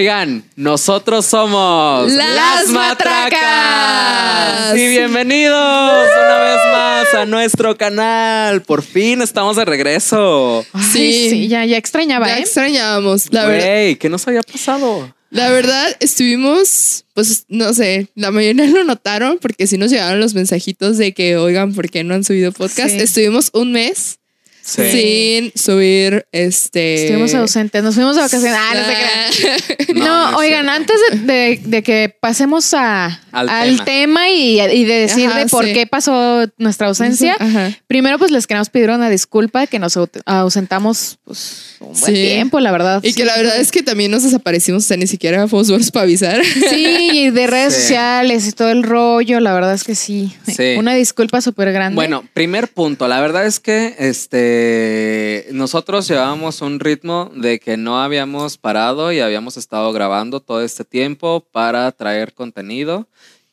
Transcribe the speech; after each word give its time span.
Oigan, 0.00 0.44
nosotros 0.56 1.24
somos 1.24 2.12
Las 2.12 2.68
Matracas. 2.68 4.76
Y 4.76 4.88
bienvenidos 4.88 5.54
una 5.54 6.38
vez 6.38 6.58
más 6.70 7.14
a 7.14 7.24
nuestro 7.24 7.78
canal. 7.78 8.60
Por 8.60 8.82
fin 8.82 9.22
estamos 9.22 9.56
de 9.56 9.64
regreso. 9.64 10.66
Ay, 10.74 10.82
Sí. 10.92 11.30
sí, 11.30 11.48
ya, 11.48 11.64
ya 11.64 11.78
extrañaba, 11.78 12.26
Ya 12.26 12.36
¿eh? 12.36 12.40
extrañábamos. 12.42 13.32
La 13.32 13.46
verdad, 13.46 13.96
¿qué 13.98 14.08
nos 14.10 14.28
había 14.28 14.42
pasado? 14.42 15.14
la 15.30 15.48
verdad, 15.50 15.96
estuvimos, 16.00 17.06
pues, 17.14 17.46
no 17.48 17.72
sé, 17.72 18.08
la 18.14 18.30
mayoría 18.30 18.66
lo 18.66 18.84
notaron 18.84 19.38
porque 19.40 19.66
sí 19.66 19.78
nos 19.78 19.90
llegaron 19.90 20.20
los 20.20 20.34
mensajitos 20.34 20.98
de 20.98 21.14
que, 21.14 21.38
oigan, 21.38 21.72
¿por 21.74 21.88
qué 21.90 22.04
no 22.04 22.14
han 22.14 22.22
subido 22.22 22.52
podcast? 22.52 22.90
Sí. 22.90 22.98
Estuvimos 23.00 23.48
un 23.54 23.72
mes 23.72 24.18
Sí. 24.66 24.90
sin 24.90 25.52
subir 25.54 26.26
este. 26.32 27.04
Estuvimos 27.04 27.32
ausentes, 27.34 27.82
nos 27.84 27.94
fuimos 27.94 28.16
de 28.16 28.22
vacaciones. 28.22 28.58
Ah, 28.60 28.74
no 28.74 28.84
se 28.84 29.84
crean. 29.84 29.98
No, 29.98 30.30
No, 30.32 30.36
oigan, 30.38 30.68
antes 30.68 30.96
de, 31.12 31.18
de- 31.20 31.60
de 31.64 31.82
que 31.84 32.12
pasemos 32.20 32.74
a, 32.74 33.20
Al 33.36 33.48
al, 33.48 33.70
tema. 33.76 33.84
tema, 33.84 34.28
y, 34.30 34.60
y 34.60 34.84
de 34.84 34.94
decir 34.94 35.28
Ajá, 35.28 35.38
de 35.40 35.46
por 35.46 35.64
sí. 35.64 35.72
qué 35.72 35.86
pasó 35.86 36.44
nuestra 36.58 36.86
ausencia, 36.88 37.36
Ajá. 37.38 37.70
primero 37.86 38.18
pues 38.18 38.30
les 38.30 38.46
queremos 38.46 38.70
pedir 38.70 38.90
una 38.90 39.08
disculpa 39.10 39.66
que 39.66 39.78
nos 39.78 39.96
au- 39.96 40.08
ausentamos 40.24 41.18
pues, 41.24 41.76
un 41.80 41.88
buen 41.92 42.04
Sí. 42.04 42.12
tiempo, 42.14 42.60
la 42.60 42.72
verdad. 42.72 43.00
Y 43.02 43.12
que 43.14 43.24
la 43.24 43.36
verdad 43.36 43.58
es 43.58 43.70
que 43.70 43.82
también 43.82 44.10
nos 44.10 44.22
desaparecimos, 44.22 44.84
o 44.84 44.86
sea, 44.86 44.96
ni 44.96 45.06
siquiera 45.06 45.46
fuimos 45.48 45.68
buenos 45.68 45.90
para 45.90 46.04
avisar. 46.04 46.42
Sí, 46.44 47.10
y 47.12 47.30
de 47.30 47.46
redes 47.46 47.74
Sí. 47.74 47.80
sociales 47.82 48.46
y 48.48 48.52
todo 48.52 48.70
el 48.70 48.82
rollo, 48.82 49.40
la 49.40 49.52
verdad 49.54 49.74
es 49.74 49.84
que 49.84 49.94
sí. 49.94 50.32
Sí. 50.46 50.76
Una 50.78 50.94
disculpa 50.94 51.40
súper 51.40 51.72
grande. 51.72 51.94
Bueno, 51.94 52.24
primer 52.34 52.68
punto. 52.68 53.06
La 53.08 53.20
verdad 53.20 53.46
es 53.46 53.60
que 53.60 53.94
este 53.98 55.46
nosotros 55.52 56.08
llevábamos 56.08 56.60
un 56.62 56.80
ritmo 56.80 57.30
de 57.34 57.58
que 57.60 57.76
no 57.76 58.02
habíamos 58.02 58.58
parado 58.58 59.12
y 59.12 59.20
habíamos 59.20 59.56
estado 59.56 59.92
grabando 59.92 60.40
todo 60.40 60.62
este 60.62 60.84
tiempo 60.84 61.44
para 61.52 61.90
traer 61.92 62.32
contenido, 62.32 63.06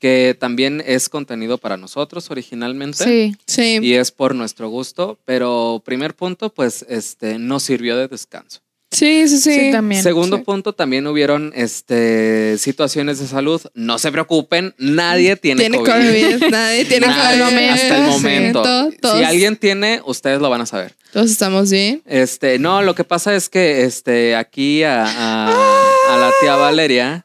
que 0.04 0.36
también 0.38 0.84
es 0.86 1.08
contenido 1.08 1.58
para 1.58 1.78
nosotros 1.78 2.30
originalmente. 2.30 3.06
sí. 3.06 3.36
Sí. 3.48 3.80
Y 3.82 3.94
es 3.94 4.12
por 4.12 4.36
nuestro 4.36 4.68
gusto, 4.68 5.18
pero 5.24 5.82
primer 5.86 6.14
punto, 6.14 6.50
pues, 6.54 6.86
este, 6.90 7.40
nos 7.40 7.64
sirvió 7.64 7.96
de 7.96 8.10
descanso. 8.10 8.60
Sí, 8.92 9.30
sí, 9.30 9.38
sí. 9.40 9.54
Sí, 9.54 9.72
también. 9.72 10.04
Segundo 10.04 10.36
sí. 10.38 10.44
punto, 10.44 10.74
también 10.74 11.08
hubieron 11.08 11.54
este, 11.56 12.58
situaciones 12.58 13.18
de 13.20 13.28
salud. 13.28 13.62
No 13.74 13.98
se 13.98 14.12
preocupen, 14.12 14.76
nadie 14.78 15.38
tiene, 15.38 15.62
Tiene 15.62 15.78
COVID. 15.78 15.90
COVID. 15.90 16.52
Nadie 16.52 16.84
tiene 16.86 17.08
Nadie 17.08 17.40
COVID. 17.46 17.70
hasta 17.70 17.98
el 17.98 18.04
momento. 18.04 18.62
To- 18.62 18.92
Todos, 19.02 19.18
Si 19.20 19.24
alguien 19.24 19.56
tiene, 19.56 20.02
ustedes 20.06 20.42
lo 20.42 20.50
van 20.50 20.60
a 20.62 20.66
saber. 20.66 20.94
todos 21.14 21.32
estamos 21.32 21.72
bien. 21.72 22.02
Este, 22.06 22.60
no, 22.60 22.82
lo 22.82 22.94
que 22.94 23.06
pasa 23.06 23.34
es 23.34 23.48
que 23.48 23.84
este, 23.86 24.36
aquí 24.36 24.84
a, 24.84 25.06
a- 25.08 25.90
a 26.10 26.18
la 26.18 26.32
tía 26.42 26.56
Valeria 26.56 27.24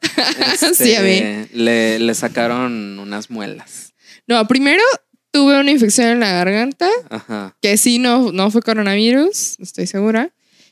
este, 0.52 0.74
Sí, 0.74 0.94
a 0.94 1.02
mí. 1.02 1.46
Le, 1.52 1.98
le 1.98 2.14
sacaron 2.14 2.98
unas 2.98 3.30
muelas. 3.30 3.94
No, 4.26 4.46
primero 4.46 4.82
tuve 5.30 5.58
una 5.60 5.70
infección 5.70 6.08
en 6.08 6.20
la 6.20 6.32
garganta. 6.32 6.88
Ajá. 7.10 7.56
que 7.60 7.76
sí 7.76 7.98
no, 7.98 8.32
no 8.32 8.50
fue 8.50 8.62
coronavirus, 8.62 9.56
estoy 9.60 9.86
segura. 9.86 10.30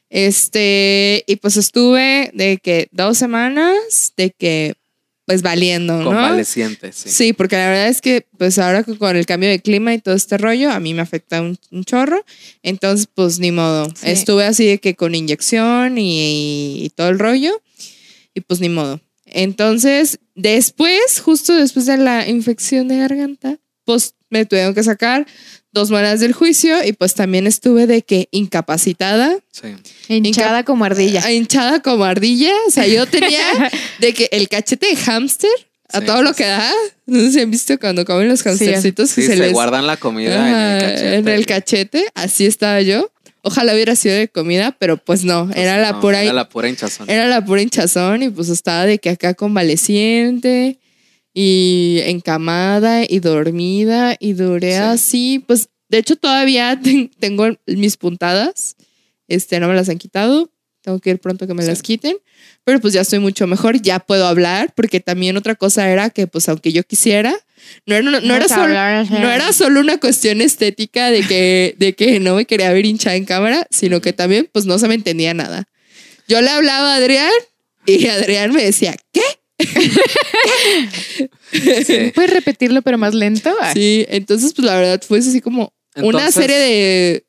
Este, 0.08 1.24
y 1.26 1.36
pues 1.36 1.56
estuve 1.56 2.30
de 2.32 2.58
que 2.58 2.88
dos 2.92 3.18
semanas 3.18 4.12
de 4.16 4.30
que 4.30 4.74
pues 5.24 5.42
valiendo, 5.42 5.98
¿no? 5.98 6.04
Convaleciente, 6.04 6.92
sí. 6.92 7.08
Sí, 7.10 7.32
porque 7.32 7.56
la 7.56 7.66
verdad 7.66 7.88
es 7.88 8.00
que 8.00 8.24
pues 8.38 8.60
ahora 8.60 8.84
que 8.84 8.96
con 8.96 9.16
el 9.16 9.26
cambio 9.26 9.50
de 9.50 9.58
clima 9.58 9.92
y 9.92 9.98
todo 9.98 10.14
este 10.14 10.38
rollo, 10.38 10.70
a 10.70 10.78
mí 10.78 10.94
me 10.94 11.02
afecta 11.02 11.42
un, 11.42 11.58
un 11.72 11.84
chorro. 11.84 12.24
Entonces, 12.62 13.08
pues 13.12 13.40
ni 13.40 13.50
modo. 13.50 13.88
Sí. 13.88 14.08
Estuve 14.08 14.44
así 14.44 14.66
de 14.66 14.78
que 14.78 14.94
con 14.94 15.16
inyección 15.16 15.98
y, 15.98 16.84
y 16.84 16.90
todo 16.90 17.08
el 17.08 17.18
rollo. 17.18 17.60
Y 18.36 18.42
pues 18.42 18.60
ni 18.60 18.68
modo. 18.68 19.00
Entonces, 19.24 20.18
después, 20.34 21.20
justo 21.24 21.54
después 21.54 21.86
de 21.86 21.96
la 21.96 22.28
infección 22.28 22.86
de 22.88 22.98
garganta, 22.98 23.56
pues 23.84 24.14
me 24.30 24.44
tuvieron 24.44 24.74
que 24.74 24.82
sacar 24.82 25.26
dos 25.72 25.90
muelas 25.90 26.20
del 26.20 26.32
juicio 26.32 26.84
y 26.84 26.92
pues 26.92 27.14
también 27.14 27.46
estuve 27.46 27.86
de 27.86 28.02
que 28.02 28.28
incapacitada, 28.30 29.36
Sí. 29.52 29.68
Hinchada 30.08 30.64
como 30.64 30.84
ardilla. 30.84 31.30
hinchada 31.32 31.80
como 31.80 32.04
ardilla. 32.04 32.52
O 32.66 32.70
sea, 32.70 32.86
yo 32.86 33.06
tenía 33.06 33.40
de 34.00 34.12
que 34.14 34.28
el 34.32 34.48
cachete 34.48 34.86
de 34.88 34.96
hámster 34.96 35.50
a 35.92 36.00
Sí, 36.00 36.06
todo 36.06 36.22
lo 36.22 36.34
que 36.34 36.44
da. 36.44 36.70
No 37.06 37.20
sé 37.20 37.32
si 37.32 37.40
han 37.40 37.50
visto 37.50 37.78
cuando 37.78 38.04
comen 38.04 38.28
los 38.28 38.44
hamstercitos 38.46 39.10
Sí, 39.10 39.22
que 39.22 39.26
se, 39.28 39.32
se, 39.34 39.38
les 39.38 39.52
guardan 39.52 39.86
la 39.86 39.96
comida 39.96 40.34
Ajá, 40.44 40.48
en 40.50 40.76
el 40.76 40.80
cachete. 40.82 41.14
en 41.16 41.28
el 41.28 41.46
cachete. 41.46 42.06
Así 42.14 42.44
estaba 42.46 42.82
yo. 42.82 43.10
Ojalá 43.48 43.74
hubiera 43.74 43.94
sido 43.94 44.16
de 44.16 44.26
comida, 44.28 44.74
pero 44.76 44.96
pues 44.96 45.24
no, 45.24 45.46
Pues 45.46 45.56
era 45.58 45.78
la 45.78 45.92
no, 45.92 46.00
pura 46.00 46.20
Era 46.22 46.32
la 46.32 46.48
pura 46.48 46.68
hinchazón. 46.68 47.08
era 47.08 47.26
la 47.28 47.44
pura 47.44 47.62
hinchazón 47.62 48.24
y 48.24 48.28
pues 48.28 48.48
estaba 48.48 48.86
de 48.86 48.98
que 48.98 49.10
acá 49.10 49.34
convaleciente 49.34 50.78
y 51.32 52.00
encamada 52.06 53.04
y 53.08 53.20
dormida 53.20 54.16
y 54.18 54.32
duré 54.32 54.72
Sí. 54.72 54.78
así, 54.78 55.44
pues 55.46 55.68
de 55.88 55.98
hecho 55.98 56.16
todavía 56.16 56.78
ten- 56.82 57.10
tengo 57.20 57.46
mis 57.66 57.96
puntadas, 57.96 58.74
este 59.28 59.60
no 59.60 59.68
me 59.68 59.74
las 59.74 59.88
han 59.88 59.98
quitado, 59.98 60.50
tengo 60.86 61.00
que 61.00 61.10
ir 61.10 61.18
pronto 61.18 61.48
que 61.48 61.52
me 61.54 61.64
Sí. 61.64 61.68
las 61.68 61.82
quiten, 61.82 62.16
pero 62.62 62.78
pues 62.80 62.94
ya 62.94 63.00
estoy 63.00 63.18
mucho 63.18 63.48
mejor, 63.48 63.82
ya 63.82 63.98
puedo 63.98 64.24
hablar, 64.24 64.72
porque 64.76 65.00
también 65.00 65.36
otra 65.36 65.56
cosa 65.56 65.90
era 65.90 66.10
que 66.10 66.28
pues 66.28 66.48
aunque 66.48 66.72
yo 66.72 66.84
quisiera, 66.84 67.34
no 67.86 67.96
era, 67.96 68.08
no, 68.08 68.48
solo, 68.48 68.68
no 68.68 69.32
era 69.32 69.52
solo 69.52 69.80
una 69.80 69.98
cuestión 69.98 70.40
estética 70.40 71.10
de 71.10 71.22
que, 71.24 71.74
de 71.78 71.94
que 71.94 72.20
no 72.20 72.36
me 72.36 72.44
quería 72.44 72.72
ver 72.72 72.86
hinchada 72.86 73.16
en 73.16 73.24
cámara, 73.24 73.66
sino 73.68 74.00
que 74.00 74.12
también 74.12 74.48
pues 74.52 74.64
no 74.64 74.78
se 74.78 74.86
me 74.86 74.94
entendía 74.94 75.34
nada. 75.34 75.64
Yo 76.28 76.40
le 76.40 76.50
hablaba 76.50 76.92
a 76.94 76.96
Adrián 76.98 77.32
y 77.84 78.06
Adrián 78.06 78.52
me 78.52 78.62
decía, 78.62 78.94
¿qué? 79.12 79.22
Sí. 81.84 82.12
¿Puedes 82.14 82.32
repetirlo 82.32 82.82
pero 82.82 82.98
más 82.98 83.14
lento? 83.14 83.52
Ay, 83.60 83.72
Sí, 83.74 84.06
entonces 84.08 84.52
pues 84.54 84.66
la 84.66 84.76
verdad 84.76 85.00
fue 85.06 85.18
así 85.18 85.40
como 85.40 85.72
una 85.96 86.30
serie 86.30 86.56
de 86.56 87.24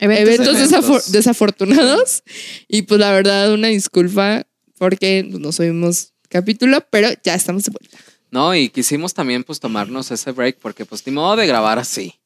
Eventos, 0.00 0.46
eventos, 0.46 0.56
eventos. 0.56 0.70
desafor- 0.88 1.04
desafortunados 1.10 2.22
y 2.68 2.82
pues 2.82 3.00
la 3.00 3.12
verdad 3.12 3.52
una 3.52 3.68
disculpa 3.68 4.46
porque 4.78 5.24
no 5.28 5.52
subimos 5.52 6.12
capítulo, 6.28 6.80
pero 6.90 7.08
ya 7.22 7.34
estamos 7.34 7.64
de 7.64 7.72
vuelta. 7.72 7.98
No, 8.30 8.54
y 8.54 8.68
quisimos 8.70 9.12
también 9.14 9.42
pues 9.44 9.58
tomarnos 9.60 10.10
ese 10.10 10.30
break 10.32 10.58
porque 10.60 10.84
pues 10.86 11.04
ni 11.06 11.12
modo 11.12 11.36
de 11.36 11.46
grabar 11.46 11.78
así. 11.78 12.19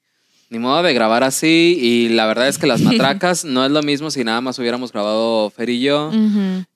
Ni 0.51 0.59
modo 0.61 0.83
de 0.85 0.95
grabar 0.95 1.25
así 1.25 1.77
y 1.81 2.09
la 2.11 2.27
verdad 2.27 2.47
es 2.49 2.59
que 2.59 2.67
las 2.67 2.81
matracas 2.83 3.45
no 3.45 3.65
es 3.65 3.73
lo 3.73 3.83
mismo 3.83 4.11
si 4.11 4.23
nada 4.25 4.41
más 4.41 4.59
hubiéramos 4.59 4.93
grabado 4.93 5.51
Fer 5.51 5.71
y 5.71 5.81
yo 5.81 6.13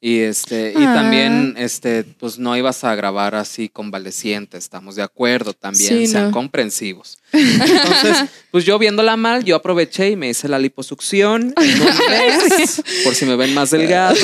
y 0.01 0.19
este 0.19 0.73
y 0.77 0.83
Ah. 0.84 0.95
también 0.95 1.55
este 1.59 2.03
pues 2.05 2.39
no 2.39 2.56
ibas 2.56 2.83
a 2.84 2.95
grabar 2.95 3.34
así 3.34 3.69
convaleciente, 3.69 4.56
estamos 4.59 4.97
de 4.97 5.03
acuerdo 5.03 5.53
también, 5.53 5.89
Sí, 5.91 6.06
sean 6.09 6.27
no. 6.27 6.31
comprensivos. 6.33 7.19
Entonces, 7.33 8.25
pues 8.51 8.65
yo 8.65 8.79
viéndola 8.79 9.17
mal, 9.17 9.45
yo 9.45 9.55
aproveché 9.56 10.11
y 10.11 10.17
me 10.17 10.31
hice 10.31 10.49
la 10.49 10.59
liposucción 10.59 11.53
en 11.61 11.81
un 11.83 11.87
mes, 12.11 12.83
por 13.05 13.15
si 13.15 13.27
me 13.27 13.37
ven 13.37 13.53
más 13.55 13.71
delgado. 13.71 14.17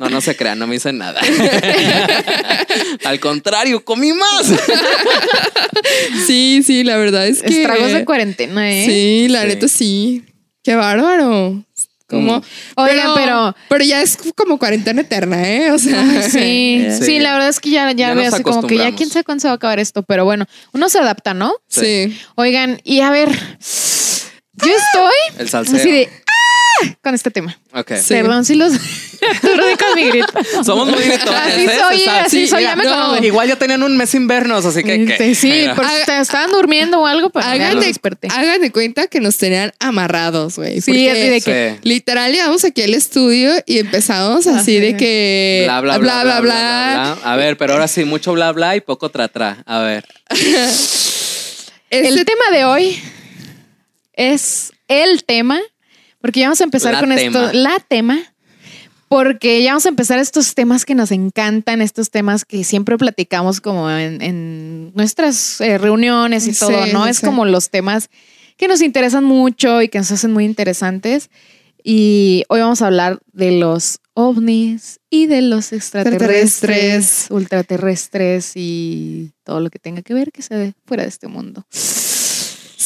No, 0.00 0.08
no 0.08 0.20
se 0.22 0.34
crean, 0.34 0.58
no 0.58 0.66
me 0.66 0.76
hice 0.76 0.92
nada. 0.94 1.20
Al 3.04 3.20
contrario, 3.20 3.84
comí 3.84 4.12
más. 4.14 4.46
Sí, 6.26 6.62
sí, 6.64 6.84
la 6.84 6.96
verdad 6.96 7.26
es 7.26 7.42
que 7.42 7.60
Estragos 7.62 7.92
de 7.92 8.04
cuarentena, 8.04 8.29
¿eh? 8.38 8.84
Sí, 8.86 9.28
la 9.28 9.42
Sí. 9.42 9.48
neta 9.48 9.68
sí. 9.68 10.24
Qué 10.62 10.74
bárbaro. 10.74 11.64
Como, 12.06 12.38
Mm. 12.38 12.42
Oigan, 12.76 13.14
pero- 13.14 13.54
Pero 13.68 13.84
ya 13.84 14.02
es 14.02 14.18
como 14.34 14.58
cuarentena 14.58 15.00
eterna, 15.02 15.48
¿eh? 15.48 15.70
O 15.70 15.78
sea. 15.78 16.22
Sí, 16.28 16.84
Sí. 16.98 17.04
sí, 17.04 17.18
la 17.20 17.32
verdad 17.34 17.48
es 17.50 17.60
que 17.60 17.70
ya, 17.70 17.86
ya, 17.92 18.08
Ya 18.08 18.14
veo 18.14 18.28
así 18.34 18.42
como 18.42 18.66
que 18.66 18.76
ya 18.78 18.92
quién 18.96 19.08
sabe 19.10 19.22
cuándo 19.24 19.40
se 19.42 19.46
va 19.48 19.52
a 19.52 19.54
acabar 19.56 19.78
esto, 19.78 20.02
pero 20.02 20.24
bueno, 20.24 20.46
uno 20.72 20.88
se 20.88 20.98
adapta, 20.98 21.34
¿no? 21.34 21.54
Sí. 21.68 22.18
Oigan, 22.34 22.80
y 22.84 23.00
a 23.00 23.10
ver, 23.12 23.28
yo 23.30 24.72
estoy 24.76 25.38
El 25.38 25.48
salseo. 25.48 25.76
así 25.76 25.90
de. 25.90 26.08
Con 27.02 27.14
este 27.14 27.30
tema. 27.30 27.58
Ok. 27.72 27.92
Sí. 27.96 28.14
Perdón 28.14 28.44
si 28.44 28.54
los 28.54 28.72
aturde 29.36 29.76
con 29.76 29.94
mi 29.96 30.08
grito. 30.08 30.32
Somos 30.64 30.88
muy 30.88 31.02
gritones. 31.02 31.40
Así 31.40 31.64
¿eh? 31.64 31.70
soy, 31.78 32.04
así 32.06 32.46
soy, 32.48 32.58
mira, 32.60 32.70
ya 32.70 32.76
me 32.76 32.84
no. 32.84 33.24
Igual 33.24 33.48
ya 33.48 33.56
tenían 33.56 33.82
un 33.82 33.96
mes 33.96 34.10
sin 34.10 34.26
vernos, 34.26 34.64
así 34.64 34.82
que. 34.82 35.04
¿qué? 35.04 35.16
Sí, 35.18 35.34
sí, 35.34 35.66
por 35.76 35.86
si 35.86 36.06
te 36.06 36.18
estaban 36.20 36.50
durmiendo 36.52 37.00
o 37.00 37.06
algo, 37.06 37.30
pero 37.30 37.44
ya 37.46 37.52
Hagan 37.52 37.74
los 37.74 37.80
de, 37.82 37.88
desperté. 37.88 38.28
hagan 38.30 38.60
de 38.60 38.70
cuenta 38.72 39.06
que 39.08 39.20
nos 39.20 39.36
tenían 39.36 39.72
amarrados, 39.78 40.56
güey. 40.56 40.80
Sí, 40.80 41.08
así 41.08 41.28
de 41.28 41.40
que 41.40 41.76
Sí. 41.80 41.88
Literal, 41.88 42.30
llegamos 42.32 42.64
aquí 42.64 42.82
al 42.82 42.94
estudio 42.94 43.52
y 43.66 43.78
empezamos 43.78 44.46
así 44.46 44.78
de 44.78 44.96
que. 44.96 45.62
Bla 45.64 45.80
bla 45.80 45.98
bla, 45.98 46.22
bla, 46.22 46.40
bla, 46.40 46.40
bla, 46.40 47.16
bla. 47.20 47.32
A 47.32 47.36
ver, 47.36 47.56
pero 47.56 47.72
ahora 47.74 47.88
sí, 47.88 48.04
mucho 48.04 48.32
bla, 48.32 48.52
bla 48.52 48.76
y 48.76 48.80
poco 48.80 49.10
tra, 49.10 49.28
tra. 49.28 49.62
A 49.66 49.80
ver. 49.80 50.04
Este- 50.30 51.50
El 51.90 52.24
tema 52.24 52.44
de 52.52 52.64
hoy 52.64 53.02
es 54.14 54.72
el 54.86 55.24
tema, 55.24 55.60
porque 56.20 56.40
ya 56.40 56.46
vamos 56.46 56.60
a 56.60 56.64
empezar 56.64 56.92
La 56.94 57.00
con 57.00 57.14
tema. 57.14 57.44
esto, 57.46 57.52
la 57.58 57.78
tema, 57.88 58.18
porque 59.08 59.62
ya 59.62 59.70
vamos 59.72 59.86
a 59.86 59.88
empezar 59.88 60.18
estos 60.18 60.54
temas 60.54 60.84
que 60.84 60.94
nos 60.94 61.10
encantan, 61.10 61.82
estos 61.82 62.10
temas 62.10 62.44
que 62.44 62.62
siempre 62.64 62.96
platicamos 62.96 63.60
como 63.60 63.90
en, 63.90 64.22
en 64.22 64.92
nuestras 64.94 65.60
eh, 65.60 65.78
reuniones 65.78 66.46
y 66.46 66.54
Sí, 66.54 66.60
todo, 66.60 66.86
¿no? 66.86 67.04
sí, 67.04 67.10
es 67.10 67.16
sí. 67.18 67.26
como 67.26 67.44
los 67.44 67.70
temas 67.70 68.08
que 68.56 68.68
nos 68.68 68.82
interesan 68.82 69.24
mucho 69.24 69.82
y 69.82 69.88
que 69.88 69.98
nos 69.98 70.12
hacen 70.12 70.32
muy 70.32 70.44
interesantes. 70.44 71.30
Y 71.82 72.44
hoy 72.48 72.60
vamos 72.60 72.82
a 72.82 72.86
hablar 72.88 73.20
de 73.32 73.52
los 73.52 74.00
ovnis 74.12 75.00
y 75.08 75.26
de 75.26 75.40
los 75.40 75.72
extraterrestres, 75.72 77.26
ultraterrestres 77.30 78.52
y 78.54 79.32
todo 79.44 79.60
lo 79.60 79.70
que 79.70 79.78
tenga 79.78 80.02
que 80.02 80.12
ver 80.12 80.30
que 80.30 80.42
se 80.42 80.54
ve 80.56 80.74
fuera 80.84 81.04
de 81.04 81.08
este 81.08 81.26
mundo. 81.26 81.64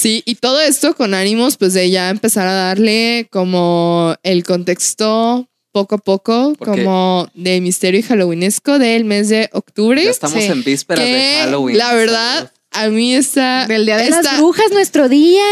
Sí, 0.04 0.22
y 0.26 0.34
todo 0.34 0.60
esto 0.60 0.94
con 0.94 1.14
ánimos, 1.14 1.56
pues 1.56 1.72
de 1.72 1.88
ya 1.88 2.10
empezar 2.10 2.46
a 2.46 2.52
darle 2.52 3.26
como 3.30 4.14
el 4.22 4.44
contexto 4.44 5.48
poco 5.72 5.94
a 5.94 5.98
poco, 5.98 6.54
como 6.58 7.26
de 7.32 7.62
misterio 7.62 8.00
y 8.00 8.02
halloweenesco 8.02 8.78
del 8.78 9.06
mes 9.06 9.30
de 9.30 9.48
octubre. 9.52 10.04
Ya 10.04 10.10
estamos 10.10 10.42
Sí. 10.44 10.50
en 10.52 10.62
vísperas 10.62 11.02
de 11.02 11.38
Halloween. 11.44 11.78
la 11.78 11.94
verdad, 11.94 12.52
a 12.70 12.88
mí 12.88 13.14
está... 13.14 13.66
Del 13.66 13.86
Día 13.86 13.96
de 13.96 14.10
las 14.10 14.36
Brujas, 14.36 14.70
nuestro 14.72 15.08
día. 15.08 15.42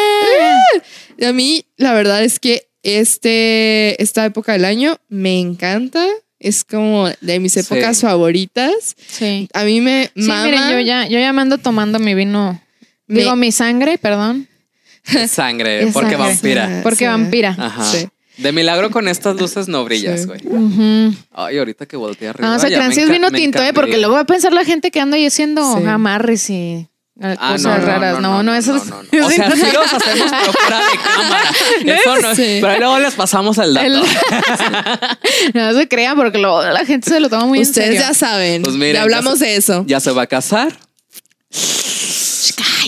A 1.26 1.32
mí, 1.32 1.64
la 1.78 1.94
verdad 1.94 2.22
es 2.22 2.38
que 2.38 2.66
este, 2.82 4.00
esta 4.02 4.26
época 4.26 4.52
del 4.52 4.66
año 4.66 4.98
me 5.08 5.40
encanta. 5.40 6.06
Es 6.38 6.62
como 6.64 7.08
de 7.22 7.40
mis 7.40 7.52
Sí. 7.54 7.60
épocas 7.60 8.00
favoritas. 8.02 8.96
Sí. 9.08 9.48
A 9.54 9.64
mí 9.64 9.80
me 9.80 10.10
Sí, 10.14 10.22
mama. 10.22 10.44
miren, 10.44 10.70
yo 10.72 10.80
ya, 10.80 11.06
yo 11.08 11.18
ya 11.18 11.32
me 11.32 11.40
ando 11.40 11.56
tomando 11.58 11.98
mi 11.98 12.14
vino. 12.14 12.61
Digo, 13.20 13.36
mi 13.36 13.52
sangre, 13.52 13.98
perdón. 13.98 14.48
Sangre, 15.28 15.82
Es 15.84 15.92
porque 15.92 16.10
sangre. 16.12 16.28
vampira. 16.28 16.80
Porque 16.82 16.96
Sí. 16.98 17.04
vampira. 17.06 17.56
Ajá. 17.58 17.84
Sí. 17.84 18.08
De 18.38 18.52
milagro 18.52 18.90
con 18.90 19.08
estas 19.08 19.36
luces 19.36 19.68
no 19.68 19.84
brillas, 19.84 20.20
Sí. 20.22 20.26
güey. 20.26 20.40
Ujú. 20.46 21.14
Ay, 21.32 21.58
ahorita 21.58 21.86
que 21.86 21.96
volteé 21.96 22.28
arriba. 22.28 22.48
No, 22.48 22.58
se 22.58 22.70
ya 22.70 22.76
crean 22.76 22.88
me 22.88 22.94
si 22.94 23.00
es 23.02 23.08
enca- 23.08 23.12
vino 23.12 23.30
me 23.30 23.38
tinto, 23.38 23.62
¿eh? 23.62 23.72
Porque 23.74 23.98
luego 23.98 24.14
va 24.14 24.20
a 24.20 24.26
pensar 24.26 24.52
la 24.52 24.64
gente 24.64 24.90
que 24.90 25.00
anda 25.00 25.16
ahí 25.16 25.26
haciendo 25.26 25.76
Sí. 25.78 25.84
amarres 25.86 26.48
y 26.50 26.88
Ah, 27.20 27.52
cosas 27.52 27.84
raras. 27.84 28.20
No, 28.20 28.42
no, 28.42 28.54
eso 28.54 28.74
es. 28.76 28.86
no, 28.86 29.02
no. 29.02 29.26
O 29.26 29.30
sea, 29.30 29.50
sí 29.50 29.62
los 29.72 29.92
hacemos, 29.92 30.30
pero 30.30 30.52
fuera 30.52 30.78
de 30.78 30.98
cámara. 31.04 31.50
Eso 32.00 32.16
no. 32.22 32.34
Sí. 32.34 32.58
Pero 32.60 32.68
ahí 32.68 32.78
luego 32.78 32.98
les 33.00 33.14
pasamos 33.14 33.58
el 33.58 33.74
dato. 33.74 33.86
El- 33.86 34.02
no 35.54 35.74
se 35.74 35.88
crean 35.88 36.16
porque 36.16 36.38
luego 36.38 36.62
la 36.62 36.84
gente 36.86 37.10
se 37.10 37.20
lo 37.20 37.28
toma 37.28 37.44
muy 37.46 37.58
en 37.58 37.62
Ustedes 37.68 37.88
serio. 37.88 38.00
ya 38.00 38.14
saben. 38.14 38.62
Pues 38.62 38.76
miren, 38.76 38.94
ya 38.94 39.02
hablamos 39.02 39.40
ya 39.40 39.46
de 39.46 39.56
eso. 39.56 39.84
Ya 39.86 40.00
se 40.00 40.10
va 40.10 40.22
a 40.22 40.26
casar. 40.26 40.72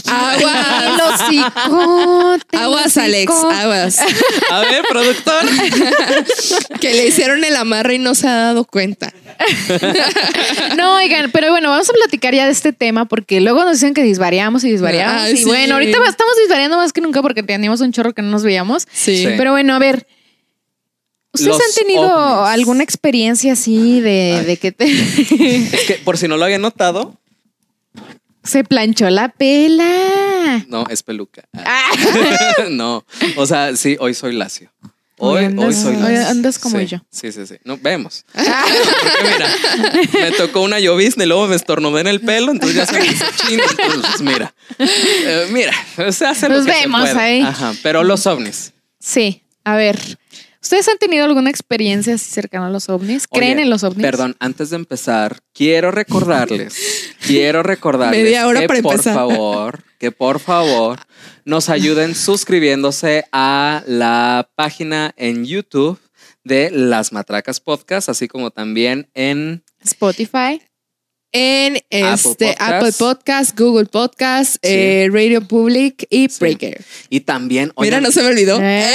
Aguas. 0.07 1.21
El 1.31 2.61
Aguas, 2.61 2.97
Alex. 2.97 3.33
Aguas. 3.33 3.99
A 4.51 4.61
ver, 4.61 4.85
productor. 4.89 5.45
que 6.81 6.95
le 6.95 7.07
hicieron 7.09 7.45
el 7.45 7.57
amarre 7.57 7.95
y 7.95 7.99
no 7.99 8.15
se 8.15 8.29
ha 8.29 8.35
dado 8.37 8.65
cuenta. 8.65 9.13
No, 10.77 10.97
oigan, 10.97 11.31
pero 11.33 11.51
bueno, 11.51 11.71
vamos 11.71 11.89
a 11.89 11.93
platicar 11.93 12.35
ya 12.35 12.47
de 12.47 12.53
este 12.53 12.73
tema 12.73 13.05
porque 13.05 13.41
luego 13.41 13.65
nos 13.65 13.75
dicen 13.75 13.95
que 13.95 14.03
disvariamos 14.03 14.65
y 14.65 14.71
disvariamos. 14.71 15.31
Y 15.31 15.37
sí. 15.39 15.45
bueno, 15.45 15.75
ahorita 15.75 15.99
estamos 16.09 16.35
disvariando 16.41 16.77
más 16.77 16.93
que 16.93 17.01
nunca 17.01 17.23
porque 17.23 17.43
teníamos 17.43 17.81
un 17.81 17.93
chorro 17.93 18.13
que 18.13 18.23
no 18.23 18.31
nos 18.31 18.43
veíamos. 18.43 18.87
Sí. 18.93 19.19
Sí. 19.19 19.29
Pero 19.37 19.53
bueno, 19.53 19.75
a 19.75 19.79
ver. 19.79 20.07
¿Ustedes 21.33 21.49
Los 21.49 21.61
han 21.61 21.75
tenido 21.75 22.03
ovnis. 22.03 22.53
alguna 22.55 22.85
experiencia 22.85 23.55
así 23.55 24.01
de, 24.01 24.45
de 24.47 24.57
que 24.57 24.71
te 24.71 24.85
Es 24.85 25.85
que 25.87 25.95
por 26.05 26.17
si 26.17 26.29
no 26.29 26.37
lo 26.37 26.45
había 26.45 26.59
notado, 26.59 27.17
se 28.45 28.63
planchó 28.65 29.11
la 29.11 29.29
pela? 29.31 30.65
no, 30.69 30.87
es 30.89 31.03
peluca. 31.03 31.43
Ah, 31.55 31.91
no, 32.71 33.05
o 33.37 33.47
sea, 33.47 33.75
sí, 33.77 33.97
hoy 33.99 34.15
soy 34.15 34.35
lacio. 34.35 34.71
Hoy 35.17 35.39
Hoy, 35.39 35.45
andas- 35.45 35.65
hoy 35.67 35.75
soy 35.75 35.97
lacio. 35.97 36.27
andas 36.29 36.59
como 36.59 36.79
Sí, 36.79 36.87
yo. 36.87 36.99
Sí, 37.11 37.31
sí, 37.33 37.47
sí. 37.47 37.55
No, 37.65 37.79
vemos. 37.79 38.25
Porque 38.35 38.49
mira, 39.33 39.49
me 40.13 40.33
tocó 40.33 40.61
una 40.63 40.81
llovizna 40.81 41.23
y 41.25 41.29
luego 41.29 41.47
me 41.47 41.55
estornudé 41.57 42.01
en 42.01 42.09
el 42.09 42.21
pelo, 42.21 42.51
entonces 42.51 42.77
ya 42.77 42.85
se 42.87 42.99
me 42.99 43.07
hizo 43.07 43.25
chino. 43.47 43.63
Entonces, 43.79 44.21
mira. 44.23 44.53
Eh, 44.79 45.47
mira, 45.53 45.73
se 46.13 46.27
hace 46.27 46.49
lo 46.49 46.57
Pues 46.57 46.67
que 46.67 46.73
se 46.73 46.81
vemos 46.81 47.01
puede. 47.11 47.21
ahí. 47.21 47.41
Ajá, 47.43 47.73
pero 47.85 48.03
los 48.03 48.27
ovnis. 48.27 48.73
sí, 48.99 49.43
a 49.65 49.77
ver. 49.77 50.19
¿Ustedes 50.65 50.89
han 50.89 50.97
tenido 50.97 51.27
alguna 51.27 51.51
experiencia 51.51 52.15
así 52.15 52.31
cercana 52.31 52.69
a 52.69 52.71
los 52.71 52.89
ovnis? 52.89 53.29
¿Creen 53.29 53.59
Oye, 53.59 53.65
en 53.65 53.71
los 53.71 53.85
ovnis? 53.85 54.03
Perdón, 54.03 54.35
antes 54.39 54.71
de 54.71 54.77
empezar, 54.77 55.41
quiero 55.53 55.91
recordarles, 55.91 57.13
quiero 57.27 57.63
recordarles 57.63 58.23
Media 58.23 58.47
hora 58.47 58.63
que 58.63 58.69
para 58.69 58.81
por 58.81 58.93
empezar. 58.93 59.15
favor, 59.15 59.85
que 59.99 60.11
por 60.11 60.41
favor 60.41 61.01
nos 61.45 61.69
ayuden 61.69 62.15
suscribiéndose 62.15 63.27
a 63.31 63.83
la 63.87 64.49
página 64.55 65.13
en 65.19 65.45
YouTube 65.45 66.01
de 66.45 66.71
Las 66.71 67.13
Matracas 67.13 67.61
Podcast, 67.61 68.09
así 68.09 68.27
como 68.27 68.51
también 68.51 69.11
en 69.13 69.63
Spotify. 69.83 70.63
En 71.37 71.81
este 71.91 72.55
Podcast. 72.55 72.61
Apple 72.61 72.93
Podcast, 72.93 73.59
Google 73.59 73.87
Podcast, 73.87 74.57
eh, 74.63 75.09
Radio 75.13 75.41
Public 75.47 76.07
y 76.09 76.29
Sí. 76.29 76.37
Breaker. 76.39 76.85
y 77.11 77.21
también 77.21 77.73
Mira, 77.77 77.97
oigan, 77.99 78.03
no 78.05 78.13
se 78.13 78.23
me 78.23 78.29
olvidó. 78.29 78.61
Eh, 78.63 78.87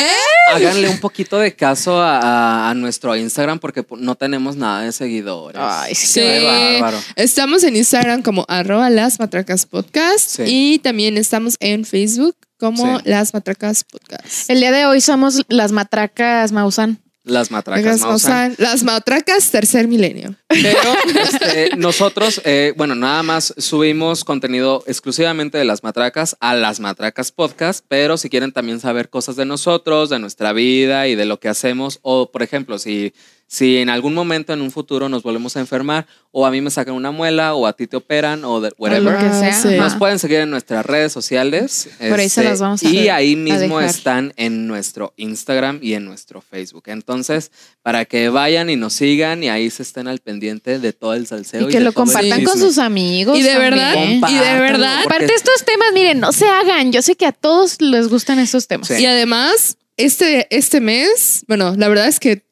háganle 0.54 0.88
un 0.88 1.00
poquito 1.02 1.38
de 1.38 1.54
caso 1.54 2.00
a, 2.02 2.18
a- 2.20 2.70
a 2.70 2.74
nuestro 2.76 3.14
Instagram 3.18 3.60
porque 3.60 3.86
no 3.98 4.16
tenemos 4.16 4.56
nada 4.56 4.84
de 4.84 4.94
seguidores. 4.94 5.62
Ay, 5.62 5.94
sí, 5.94 6.08
Sí. 6.08 6.20
Qué 6.22 6.80
bárbaro. 6.80 6.98
Estamos 7.18 7.62
en 7.66 7.76
Instagram 7.76 8.22
como 8.22 8.46
arroba 8.48 8.90
las 8.90 9.20
matracas 9.20 9.66
podcast 9.66 10.20
Sí. 10.38 10.44
y 10.48 10.80
también 10.80 11.18
estamos 11.18 11.56
en 11.60 11.84
Facebook 11.84 12.38
como 12.58 13.00
Sí. 13.00 13.04
las 13.10 13.34
matracas 13.34 13.84
podcast. 13.84 14.50
El 14.50 14.62
día 14.62 14.72
de 14.72 14.86
hoy 14.86 15.02
somos 15.02 15.44
las 15.50 15.74
matracas 15.74 16.54
Mausan. 16.54 17.00
Las 17.24 17.52
matracas 17.52 17.86
Las, 17.86 18.02
Mausan. 18.02 18.56
las 18.58 18.84
matracas 18.84 19.52
tercer 19.52 19.88
milenio. 19.88 20.36
Pero 20.48 20.80
este, 21.22 21.76
nosotros, 21.76 22.42
eh, 22.46 22.74
bueno, 22.78 22.96
nada 22.96 23.24
más 23.24 23.54
subimos 23.58 24.24
contenido 24.24 24.84
exclusivamente 24.88 25.58
de 25.58 25.66
las 25.66 25.84
matracas 25.84 26.38
a 26.40 26.56
las 26.56 26.80
matracas 26.80 27.32
podcast, 27.32 27.84
pero 27.88 28.18
si 28.18 28.30
quieren 28.30 28.52
también 28.52 28.80
saber 28.80 29.10
cosas 29.10 29.36
de 29.36 29.46
nosotros, 29.46 30.10
de 30.10 30.20
nuestra 30.20 30.54
vida 30.54 31.08
y 31.08 31.16
de 31.16 31.26
lo 31.26 31.40
que 31.40 31.50
hacemos, 31.50 32.00
o 32.04 32.32
por 32.32 32.42
ejemplo, 32.42 32.80
si, 32.80 33.14
si 33.52 33.78
en 33.78 33.90
algún 33.90 34.14
momento 34.14 34.54
en 34.54 34.62
un 34.62 34.70
futuro 34.70 35.10
nos 35.10 35.24
volvemos 35.24 35.58
a 35.58 35.60
enfermar, 35.60 36.06
o 36.30 36.46
a 36.46 36.52
mí 36.52 36.62
me 36.62 36.70
sacan 36.70 36.94
una 36.94 37.10
muela, 37.10 37.56
o 37.56 37.66
a 37.66 37.74
ti 37.74 37.88
te 37.88 37.98
operan, 37.98 38.46
o 38.46 38.62
de, 38.62 38.72
whatever. 38.78 39.14
lo 39.14 39.18
que 39.18 39.34
sea. 39.34 39.54
sí. 39.54 39.76
Nos 39.76 39.96
pueden 39.96 40.20
seguir 40.20 40.42
en 40.42 40.52
nuestras 40.52 40.86
redes 40.86 41.12
sociales. 41.12 41.90
Por 41.98 42.20
ahí 42.20 42.30
se 42.30 42.44
las 42.44 42.60
vamos 42.60 42.84
a 42.84 42.88
Y 42.88 43.10
ahí 43.10 43.36
mismo 43.36 43.82
están 43.82 44.34
en 44.36 44.68
nuestro 44.68 45.16
Instagram 45.18 45.80
y 45.82 45.96
en 45.96 46.06
nuestro 46.06 46.42
Facebook. 46.42 46.84
Entonces, 46.90 47.52
para 47.82 48.06
que 48.06 48.30
vayan 48.30 48.70
y 48.70 48.76
nos 48.76 48.94
sigan 48.94 49.44
y 49.44 49.50
ahí 49.50 49.72
se 49.72 49.82
estén 49.82 50.08
al 50.08 50.20
pendiente 50.20 50.78
de 50.78 50.94
todo 50.94 51.16
el 51.16 51.26
salseo. 51.26 51.68
Y 51.68 51.72
que 51.72 51.80
lo 51.80 51.92
compartan 51.92 52.44
con 52.44 52.60
sus 52.60 52.78
amigos. 52.78 53.36
Y 53.36 53.42
de 53.42 53.50
también. 53.50 53.72
verdad, 53.72 54.30
y 54.30 54.36
de 54.36 54.60
verdad, 54.60 55.02
Aparte, 55.06 55.34
estos 55.34 55.66
temas, 55.66 55.88
miren, 55.96 56.20
no 56.20 56.32
se 56.34 56.48
hagan. 56.48 56.92
Yo 56.92 57.02
sé 57.02 57.16
que 57.16 57.26
a 57.26 57.32
todos 57.32 57.82
les 57.82 58.10
gustan 58.10 58.38
estos 58.38 58.68
temas. 58.68 58.90
Sí. 58.90 59.02
Y 59.02 59.08
además, 59.08 59.80
este, 59.98 60.46
este 60.56 60.82
mes, 60.82 61.46
bueno, 61.48 61.74
la 61.76 61.88
verdad 61.88 62.08
es 62.08 62.20
que 62.20 62.48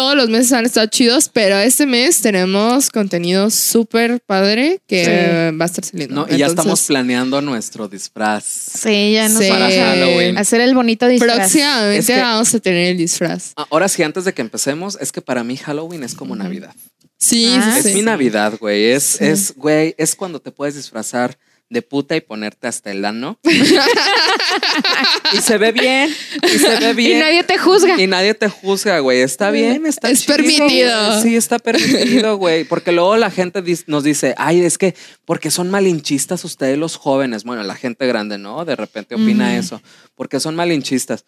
todos 0.00 0.16
los 0.16 0.30
meses 0.30 0.50
han 0.54 0.64
estado 0.64 0.86
chidos, 0.86 1.28
pero 1.28 1.58
este 1.58 1.84
mes 1.84 2.22
tenemos 2.22 2.88
contenido 2.88 3.50
súper 3.50 4.18
padre 4.24 4.80
que 4.86 5.04
Sí. 5.04 5.56
va 5.58 5.64
a 5.64 5.66
estar 5.66 5.84
saliendo. 5.84 6.14
No, 6.14 6.26
y 6.34 6.38
ya 6.38 6.46
estamos 6.46 6.82
planeando 6.86 7.42
nuestro 7.42 7.86
disfraz. 7.86 8.42
Sí, 8.44 9.12
ya 9.12 9.28
nos 9.28 9.42
Sí. 9.42 9.50
vamos 9.50 9.68
Para 9.74 9.92
a 9.92 9.94
Halloween. 9.94 10.38
hacer 10.38 10.62
el 10.62 10.74
bonito 10.74 11.06
disfraz. 11.06 11.36
Próximamente 11.36 11.98
Es 11.98 12.06
que- 12.06 12.16
vamos 12.18 12.54
a 12.54 12.60
tener 12.60 12.86
el 12.92 12.96
disfraz. 12.96 13.52
Ahora 13.56 13.88
sí, 13.88 14.02
antes 14.02 14.24
de 14.24 14.32
que 14.32 14.40
empecemos, 14.40 14.96
es 15.02 15.12
que 15.12 15.20
para 15.20 15.44
mí 15.44 15.58
Halloween 15.58 16.02
es 16.02 16.14
como 16.14 16.34
Navidad. 16.34 16.74
Sí, 17.18 17.52
Ah, 17.54 17.72
sí, 17.74 17.80
Es 17.80 17.84
sí. 17.84 17.94
mi 17.96 18.02
Navidad, 18.02 18.54
güey. 18.58 18.86
Es, 18.92 19.02
Sí. 19.04 19.24
es, 19.26 19.54
güey, 19.54 19.94
es 19.98 20.14
cuando 20.14 20.40
te 20.40 20.50
puedes 20.50 20.76
disfrazar 20.76 21.36
de 21.70 21.82
puta 21.82 22.16
y 22.16 22.20
ponerte 22.20 22.66
hasta 22.66 22.90
el 22.90 23.04
ano. 23.04 23.38
y 25.32 25.36
se 25.38 25.58
ve 25.58 25.72
bien. 25.72 26.14
Y 26.42 26.58
se 26.58 26.76
ve 26.80 26.90
Y 26.90 26.94
bien. 26.94 27.18
nadie 27.20 27.44
te 27.44 27.58
juzga. 27.58 28.00
Y 28.00 28.06
nadie 28.06 28.34
te 28.34 28.48
juzga, 28.48 28.98
güey. 28.98 29.20
Está 29.20 29.50
bien, 29.50 29.86
está 29.86 30.10
Es 30.10 30.22
chido, 30.22 30.36
permitido. 30.36 31.06
güey. 31.08 31.22
Sí, 31.22 31.36
está 31.36 31.58
permitido, 31.58 32.36
güey. 32.36 32.64
Porque 32.64 32.92
luego 32.92 33.16
la 33.16 33.30
gente 33.30 33.62
nos 33.86 34.02
dice, 34.04 34.34
ay, 34.36 34.60
es 34.62 34.78
que 34.78 34.94
porque 35.24 35.50
son 35.50 35.70
malinchistas 35.70 36.44
ustedes 36.44 36.76
los 36.76 36.96
jóvenes. 36.96 37.44
Bueno, 37.44 37.62
la 37.62 37.74
gente 37.76 38.06
grande, 38.06 38.38
¿no? 38.38 38.64
De 38.64 38.76
repente 38.76 39.14
opina 39.14 39.56
eso. 39.56 39.80
Porque 40.16 40.40
son 40.40 40.56
malinchistas. 40.56 41.24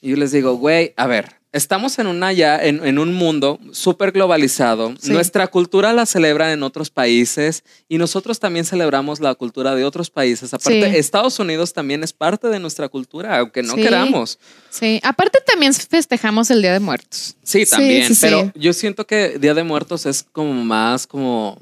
Y 0.00 0.10
yo 0.10 0.16
les 0.16 0.32
digo, 0.32 0.54
güey, 0.56 0.92
a 0.96 1.06
ver, 1.06 1.36
estamos 1.56 1.98
en 1.98 2.06
una 2.06 2.32
ya, 2.32 2.56
en, 2.62 2.84
en 2.86 2.98
un 2.98 3.14
mundo 3.14 3.58
súper 3.72 4.12
globalizado. 4.12 4.94
Sí. 5.00 5.10
Nuestra 5.12 5.46
cultura 5.48 5.92
la 5.92 6.06
celebran 6.06 6.50
en 6.50 6.62
otros 6.62 6.90
países 6.90 7.64
y 7.88 7.98
nosotros 7.98 8.38
también 8.38 8.64
celebramos 8.64 9.20
la 9.20 9.34
cultura 9.34 9.74
de 9.74 9.84
otros 9.84 10.10
países. 10.10 10.52
Aparte, 10.54 10.90
Sí. 10.90 10.96
Estados 10.96 11.38
Unidos 11.38 11.72
también 11.72 12.04
es 12.04 12.12
parte 12.12 12.48
de 12.48 12.58
nuestra 12.58 12.88
cultura, 12.88 13.38
aunque 13.38 13.62
no 13.62 13.74
Sí. 13.74 13.82
queramos. 13.82 14.38
Sí. 14.70 15.00
Aparte, 15.02 15.38
también 15.46 15.72
festejamos 15.74 16.50
el 16.50 16.60
Día 16.62 16.72
de 16.72 16.80
Muertos. 16.80 17.36
Sí, 17.42 17.64
también, 17.66 18.12
pero 18.20 18.52
yo 18.54 18.72
siento 18.72 19.06
que 19.06 19.38
Día 19.38 19.54
de 19.54 19.64
Muertos 19.64 20.06
es 20.06 20.24
como 20.32 20.52
más 20.64 21.06
como, 21.06 21.58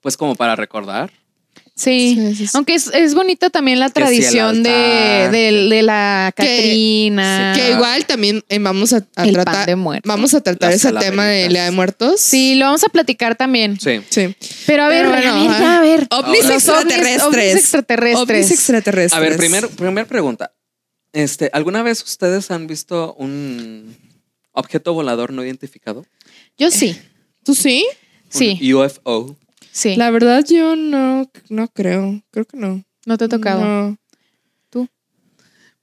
pues 0.00 0.16
como 0.16 0.36
para 0.36 0.54
recordar. 0.56 1.10
Sí. 1.78 2.14
Sí, 2.16 2.34
sí, 2.34 2.46
sí. 2.46 2.50
Aunque 2.54 2.74
es, 2.74 2.88
es 2.88 3.14
bonita 3.14 3.50
también 3.50 3.78
la 3.78 3.86
Que 3.86 3.92
tradición 3.92 4.62
de, 4.62 5.28
de, 5.30 5.68
de 5.68 5.82
la 5.82 6.32
Que- 6.36 6.42
Catrina. 6.42 7.52
Que 7.56 7.70
igual 7.70 8.04
también 8.04 8.44
eh, 8.48 8.58
vamos 8.58 8.92
a, 8.92 9.00
tratar. 9.00 9.66
de 9.66 9.76
muertos. 9.76 10.08
Vamos 10.08 10.34
a 10.34 10.40
tratar 10.40 10.72
ese 10.72 10.92
tema 10.92 11.26
de. 11.26 11.48
Día 11.48 11.64
de 11.64 11.70
Muertos. 11.70 12.20
Sí, 12.20 12.56
lo 12.56 12.66
vamos 12.66 12.82
a 12.84 12.88
platicar 12.88 13.36
también. 13.36 13.78
Sí. 13.80 14.00
Sí. 14.10 14.34
Pero 14.66 14.82
a 14.82 14.88
ver, 14.88 15.06
Pero 15.06 15.12
a 15.12 15.34
ver, 15.34 15.50
ya, 15.60 15.78
a 15.78 15.80
ver. 15.80 16.06
Ovnis 16.10 16.44
Ahora 16.44 16.48
sí. 16.48 16.54
extraterrestres. 16.54 17.22
Ovnis 17.22 17.54
extraterrestres. 17.54 18.16
Ovnis 18.22 18.50
extraterrestres. 18.50 19.12
A 19.16 19.20
ver, 19.20 19.36
primer, 19.36 19.68
primer 19.68 20.06
pregunta. 20.06 20.52
Este, 21.12 21.48
¿alguna 21.52 21.82
vez 21.82 22.02
ustedes 22.02 22.50
han 22.50 22.66
visto 22.66 23.14
un 23.14 23.96
objeto 24.58 24.92
volador 24.92 25.32
no 25.32 25.44
identificado. 25.44 26.04
Yo 26.58 26.70
sí, 26.70 26.98
¿Tú 27.44 27.54
sí? 27.54 27.86
sí, 28.28 28.74
UFO. 28.74 29.36
Sí. 29.78 29.96
La 29.96 30.10
verdad, 30.10 30.44
yo 30.48 30.74
no, 30.76 31.30
no 31.48 31.68
creo. 31.68 32.22
Creo 32.30 32.44
que 32.44 32.56
no. 32.56 32.84
no 33.06 33.16
te 33.18 33.24
ha 33.24 33.28
tocado. 33.28 33.60
No. 33.64 33.98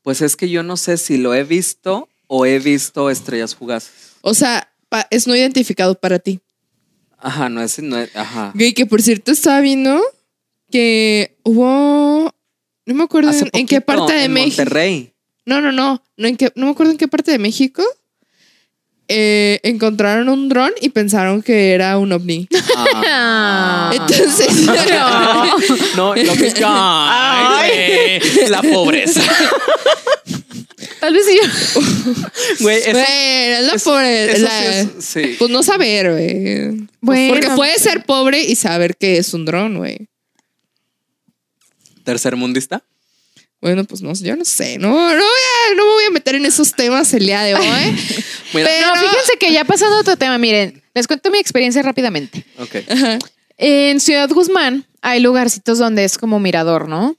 Pues 0.02 0.22
es 0.22 0.36
que 0.36 0.50
yo 0.50 0.62
no 0.62 0.78
sé 0.78 0.98
si 0.98 1.18
lo 1.18 1.34
he 1.34 1.44
visto 1.44 2.08
o 2.28 2.46
he 2.46 2.60
visto 2.60 3.10
estrellas 3.10 3.56
fugaces. 3.56 4.12
O 4.22 4.34
sea, 4.36 4.72
pa- 4.88 5.08
es 5.10 5.26
no 5.28 5.36
identificado 5.36 5.96
para 6.00 6.20
ti. 6.20 6.42
Ajá, 7.18 7.50
no 7.50 7.60
es, 7.62 7.80
no 7.82 7.98
es- 7.98 8.16
ajá. 8.16 8.52
Güey, 8.54 8.74
que 8.74 8.86
por 8.86 9.02
cierto 9.02 9.32
estaba 9.32 9.62
viendo 9.62 10.00
que 10.70 11.36
hubo. 11.44 12.32
No 12.86 12.94
me 12.94 13.04
acuerdo 13.04 13.32
en, 13.32 13.50
en 13.52 13.66
qué 13.66 13.82
parte 13.82 14.14
de 14.14 14.26
en 14.26 14.34
México. 14.34 14.58
Monterrey. 14.62 15.12
No, 15.48 15.60
no, 15.60 15.72
no. 15.72 16.04
No, 16.18 16.28
en 16.28 16.38
qué- 16.38 16.52
no 16.56 16.68
me 16.68 16.72
acuerdo 16.74 16.92
en 16.92 17.00
qué 17.00 17.08
parte 17.08 17.32
de 17.32 17.40
México. 17.40 17.82
Eh, 19.08 19.60
encontraron 19.64 20.30
un 20.30 20.50
dron 20.50 20.72
y 20.82 20.90
pensaron 20.90 21.42
que 21.44 21.74
era 21.74 21.98
un 21.98 22.12
ovni. 22.12 22.48
Ah. 22.76 23.92
Entonces, 23.94 24.48
No, 25.96 26.16
lo 26.16 26.34
que. 26.34 26.54
Ay, 26.64 28.20
güey, 28.36 28.50
la 28.50 28.62
pobreza. 28.62 29.22
Tal 31.00 31.14
vez 31.14 31.26
sí. 31.26 31.38
yo- 31.42 31.82
Güey, 32.62 32.78
eso, 32.78 32.92
bueno, 32.92 33.06
es 33.08 33.64
la 33.66 33.74
eso- 33.74 33.90
pobre. 33.92 34.32
eso 34.32 34.42
la- 34.46 34.50
sí 34.60 34.66
es- 34.98 35.06
sí. 35.06 35.36
Pues 35.38 35.52
no 35.52 35.62
saber, 35.64 36.12
güey. 36.12 36.88
Bueno. 37.02 37.34
Porque 37.34 37.50
puede 37.56 37.78
ser 37.78 38.06
pobre 38.06 38.42
y 38.44 38.56
saber 38.56 38.96
que 38.98 39.18
es 39.18 39.34
un 39.34 39.46
dron, 39.46 39.78
güey. 39.78 40.08
Tercermundista. 42.04 42.84
Bueno, 43.62 43.84
pues 43.86 44.02
no, 44.02 44.14
yo 44.14 44.36
no 44.36 44.46
sé. 44.46 44.78
No, 44.78 44.90
no, 44.90 44.96
voy 44.96 45.16
a- 45.20 45.76
no 45.76 45.84
me 45.86 45.92
voy 45.92 46.04
a 46.06 46.10
meter 46.12 46.36
en 46.36 46.46
esos 46.46 46.74
temas 46.74 47.14
el 47.14 47.26
día 47.26 47.42
de 47.42 47.56
hoy. 47.56 47.62
Pero- 48.54 48.70
No, 48.88 48.96
fíjense 49.00 49.38
que 49.40 49.52
ya 49.52 49.64
pasando 49.66 49.96
a 49.96 50.00
otro 50.02 50.18
tema, 50.18 50.38
miren, 50.38 50.84
les 50.94 51.08
cuento 51.08 51.32
mi 51.32 51.40
experiencia 51.40 51.82
rápidamente. 51.82 52.46
ok. 52.60 52.76
Ajá. 52.90 53.20
En 53.58 54.00
Ciudad 54.02 54.30
Guzmán 54.30 54.86
hay 55.02 55.22
lugarcitos 55.22 55.78
donde 55.80 56.04
es 56.04 56.18
como 56.18 56.40
mirador, 56.40 56.88
¿no? 56.90 57.16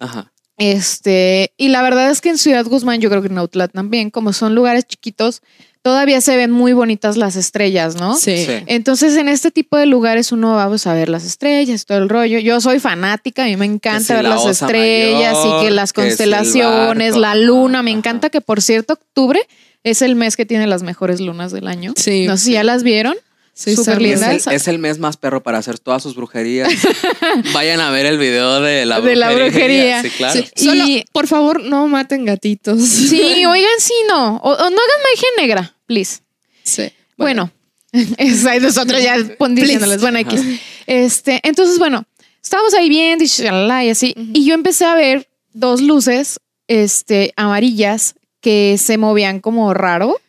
Ajá. 0.00 0.32
Este, 0.58 1.52
y 1.56 1.68
la 1.68 1.82
verdad 1.82 2.10
es 2.10 2.20
que 2.20 2.30
en 2.30 2.38
Ciudad 2.38 2.64
Guzmán, 2.66 3.00
yo 3.00 3.08
creo 3.08 3.22
que 3.22 3.28
en 3.28 3.38
Outlet 3.38 3.70
también, 3.72 4.10
como 4.10 4.32
son 4.32 4.54
lugares 4.54 4.84
chiquitos, 4.86 5.42
todavía 5.86 6.20
se 6.20 6.36
ven 6.36 6.50
muy 6.50 6.72
bonitas 6.72 7.16
las 7.16 7.36
estrellas, 7.36 7.94
¿no? 7.94 8.16
Sí. 8.16 8.44
Sí. 8.44 8.54
Entonces, 8.66 9.16
en 9.16 9.28
este 9.28 9.52
tipo 9.52 9.76
de 9.76 9.86
lugares 9.86 10.32
uno 10.32 10.56
va 10.56 10.66
pues, 10.66 10.84
a 10.88 10.94
ver 10.94 11.08
las 11.08 11.24
estrellas, 11.24 11.86
todo 11.86 11.98
el 11.98 12.08
rollo. 12.08 12.40
Yo 12.40 12.60
soy 12.60 12.80
fanática, 12.80 13.44
a 13.44 13.46
mí 13.46 13.56
me 13.56 13.66
encanta 13.66 14.00
si 14.00 14.12
ver 14.14 14.24
la 14.24 14.30
las 14.30 14.46
estrellas 14.46 15.34
Mayor, 15.34 15.62
y 15.62 15.64
que 15.64 15.70
las 15.70 15.92
que 15.92 16.02
constelaciones, 16.02 17.10
barco. 17.10 17.20
la 17.20 17.34
luna. 17.36 17.84
Me 17.84 17.92
Ajá. 17.92 17.98
encanta 17.98 18.30
que, 18.30 18.40
por 18.40 18.62
cierto, 18.62 18.94
octubre 18.94 19.38
es 19.84 20.02
el 20.02 20.16
mes 20.16 20.36
que 20.36 20.44
tiene 20.44 20.66
las 20.66 20.82
mejores 20.82 21.20
lunas 21.20 21.52
del 21.52 21.68
año. 21.68 21.92
Sí. 21.94 22.26
No 22.26 22.36
sé 22.36 22.46
si 22.46 22.52
ya 22.54 22.64
las 22.64 22.82
vieron. 22.82 23.14
Sí, 23.58 23.74
Súper 23.74 23.94
sabe. 24.18 24.36
Es 24.36 24.46
el, 24.46 24.52
es 24.52 24.68
el 24.68 24.78
mes 24.78 24.98
más 24.98 25.16
perro 25.16 25.42
para 25.42 25.56
hacer 25.56 25.78
todas 25.78 26.02
sus 26.02 26.14
brujerías. 26.14 26.70
Vayan 27.54 27.80
a 27.80 27.90
ver 27.90 28.04
el 28.04 28.18
video 28.18 28.60
de 28.60 28.84
la 28.84 29.00
De 29.00 29.16
la 29.16 29.32
brujería. 29.32 30.02
Sí, 30.02 30.10
claro. 30.10 30.38
Sí, 30.54 30.64
Solo, 30.66 30.84
Y- 30.86 31.04
por 31.10 31.26
favor, 31.26 31.62
no 31.62 31.88
maten 31.88 32.26
gatitos. 32.26 32.86
Sí, 32.86 33.46
oigan, 33.46 33.80
sí, 33.80 33.94
no. 34.08 34.36
O, 34.36 34.50
o 34.50 34.56
no 34.56 34.64
hagan 34.66 35.02
magia 35.10 35.28
negra, 35.38 35.76
please. 35.86 36.18
Sí. 36.64 36.92
Bueno, 37.16 37.50
Exacto, 37.92 38.60
nosotros 38.66 39.02
ya 39.02 39.16
diciéndoles, 39.16 40.02
bueno, 40.02 40.18
X. 40.18 40.42
Este, 40.86 41.40
entonces, 41.42 41.78
bueno, 41.78 42.04
estábamos 42.42 42.74
ahí 42.74 42.90
viendo 42.90 43.24
y 43.24 43.88
así. 43.88 44.14
Y 44.34 44.44
yo 44.44 44.52
empecé 44.52 44.84
a 44.84 44.94
ver 44.94 45.30
dos 45.54 45.80
luces 45.80 46.40
este, 46.68 47.32
amarillas 47.36 48.16
que 48.42 48.76
se 48.78 48.98
movían 48.98 49.40
como 49.40 49.72
raro 49.72 50.20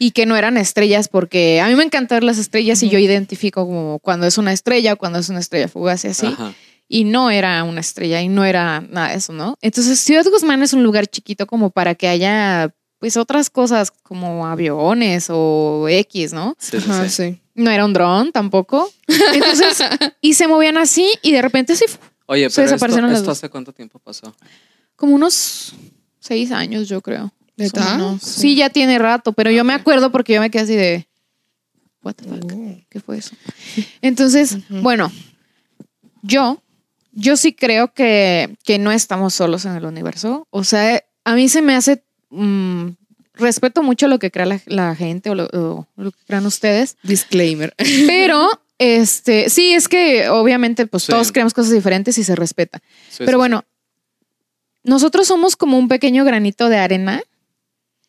y 0.00 0.12
que 0.12 0.24
no 0.24 0.34
eran 0.34 0.56
estrellas 0.56 1.08
porque 1.08 1.60
a 1.60 1.68
mí 1.68 1.74
me 1.76 1.84
encanta 1.84 2.16
ver 2.16 2.24
las 2.24 2.38
estrellas 2.38 2.82
y 2.82 2.88
yo 2.88 2.98
identifico 2.98 3.66
como 3.66 3.98
cuando 3.98 4.26
es 4.26 4.38
una 4.38 4.50
estrella 4.52 4.94
o 4.94 4.96
cuando 4.96 5.18
es 5.18 5.28
una 5.28 5.40
estrella 5.40 5.68
fugaz 5.68 6.04
y 6.06 6.08
así. 6.08 6.26
Ajá. 6.26 6.54
Y 6.88 7.04
no 7.04 7.30
era 7.30 7.62
una 7.64 7.80
estrella 7.80 8.22
y 8.22 8.28
no 8.28 8.44
era 8.46 8.80
nada 8.80 9.10
de 9.10 9.16
eso, 9.16 9.34
¿no? 9.34 9.56
Entonces, 9.60 10.00
Ciudad 10.00 10.24
Guzmán 10.24 10.62
es 10.62 10.72
un 10.72 10.82
lugar 10.82 11.06
chiquito 11.06 11.46
como 11.46 11.68
para 11.70 11.94
que 11.94 12.08
haya 12.08 12.74
pues 12.98 13.18
otras 13.18 13.50
cosas 13.50 13.90
como 14.02 14.46
aviones 14.46 15.28
o 15.30 15.86
X, 15.88 16.32
¿no? 16.32 16.56
Sí, 16.58 16.80
sí, 16.80 16.90
Ajá, 16.90 17.08
sí. 17.08 17.32
sí. 17.32 17.40
No 17.54 17.70
era 17.70 17.84
un 17.84 17.92
dron 17.92 18.32
tampoco. 18.32 18.90
Entonces, 19.34 19.82
y 20.22 20.32
se 20.32 20.48
movían 20.48 20.78
así 20.78 21.12
y 21.22 21.32
de 21.32 21.42
repente 21.42 21.76
sí, 21.76 21.84
Oye, 22.24 22.48
Se 22.48 22.56
pero 22.56 22.64
esto, 22.64 22.74
desaparecieron 22.74 23.10
las 23.10 23.20
¿esto 23.20 23.32
hace 23.32 23.50
cuánto 23.50 23.72
tiempo 23.72 23.98
pasó? 23.98 24.34
como 24.96 25.14
unos 25.14 25.74
seis 26.20 26.52
años, 26.52 26.88
yo 26.88 27.02
creo. 27.02 27.32
Sí. 27.68 28.18
Sí, 28.22 28.56
ya 28.56 28.70
tiene 28.70 28.98
rato, 28.98 29.32
pero 29.32 29.50
yo 29.50 29.64
me 29.64 29.74
acuerdo 29.74 30.10
porque 30.10 30.34
yo 30.34 30.40
me 30.40 30.50
quedé 30.50 30.62
así 30.62 30.76
de. 30.76 31.06
What 32.02 32.14
the 32.14 32.24
fuck? 32.28 32.52
¿Qué 32.88 33.00
fue 33.00 33.18
eso? 33.18 33.34
Entonces, 34.00 34.56
bueno, 34.70 35.12
yo, 36.22 36.62
yo 37.12 37.36
sí 37.36 37.52
creo 37.52 37.92
que, 37.92 38.56
que 38.64 38.78
no 38.78 38.90
estamos 38.92 39.34
solos 39.34 39.64
en 39.66 39.76
el 39.76 39.84
universo. 39.84 40.46
O 40.50 40.64
sea, 40.64 41.02
a 41.24 41.34
mí 41.34 41.48
se 41.48 41.60
me 41.62 41.74
hace. 41.74 42.02
mm, 42.30 42.88
respeto 43.34 43.82
mucho 43.82 44.06
lo 44.06 44.18
que 44.18 44.30
crea 44.30 44.44
la, 44.46 44.60
la 44.66 44.94
gente 44.94 45.30
o 45.30 45.34
lo, 45.34 45.46
o 45.52 45.86
lo 45.96 46.10
que 46.12 46.18
crean 46.26 46.44
ustedes, 46.46 46.96
Disclaimer. 47.02 47.74
pero 48.06 48.48
este, 48.78 49.48
sí, 49.48 49.72
es 49.72 49.88
que 49.88 50.28
obviamente, 50.28 50.86
pues 50.86 51.04
Sí. 51.04 51.12
todos 51.12 51.32
creamos 51.32 51.54
cosas 51.54 51.72
diferentes 51.72 52.18
y 52.18 52.24
se 52.24 52.34
respeta. 52.36 52.82
Sí, 53.08 53.22
Pero 53.24 53.38
bueno, 53.38 53.64
nosotros 54.84 55.26
somos 55.26 55.56
como 55.56 55.78
un 55.78 55.88
pequeño 55.88 56.24
granito 56.24 56.68
de 56.68 56.78
arena 56.78 57.22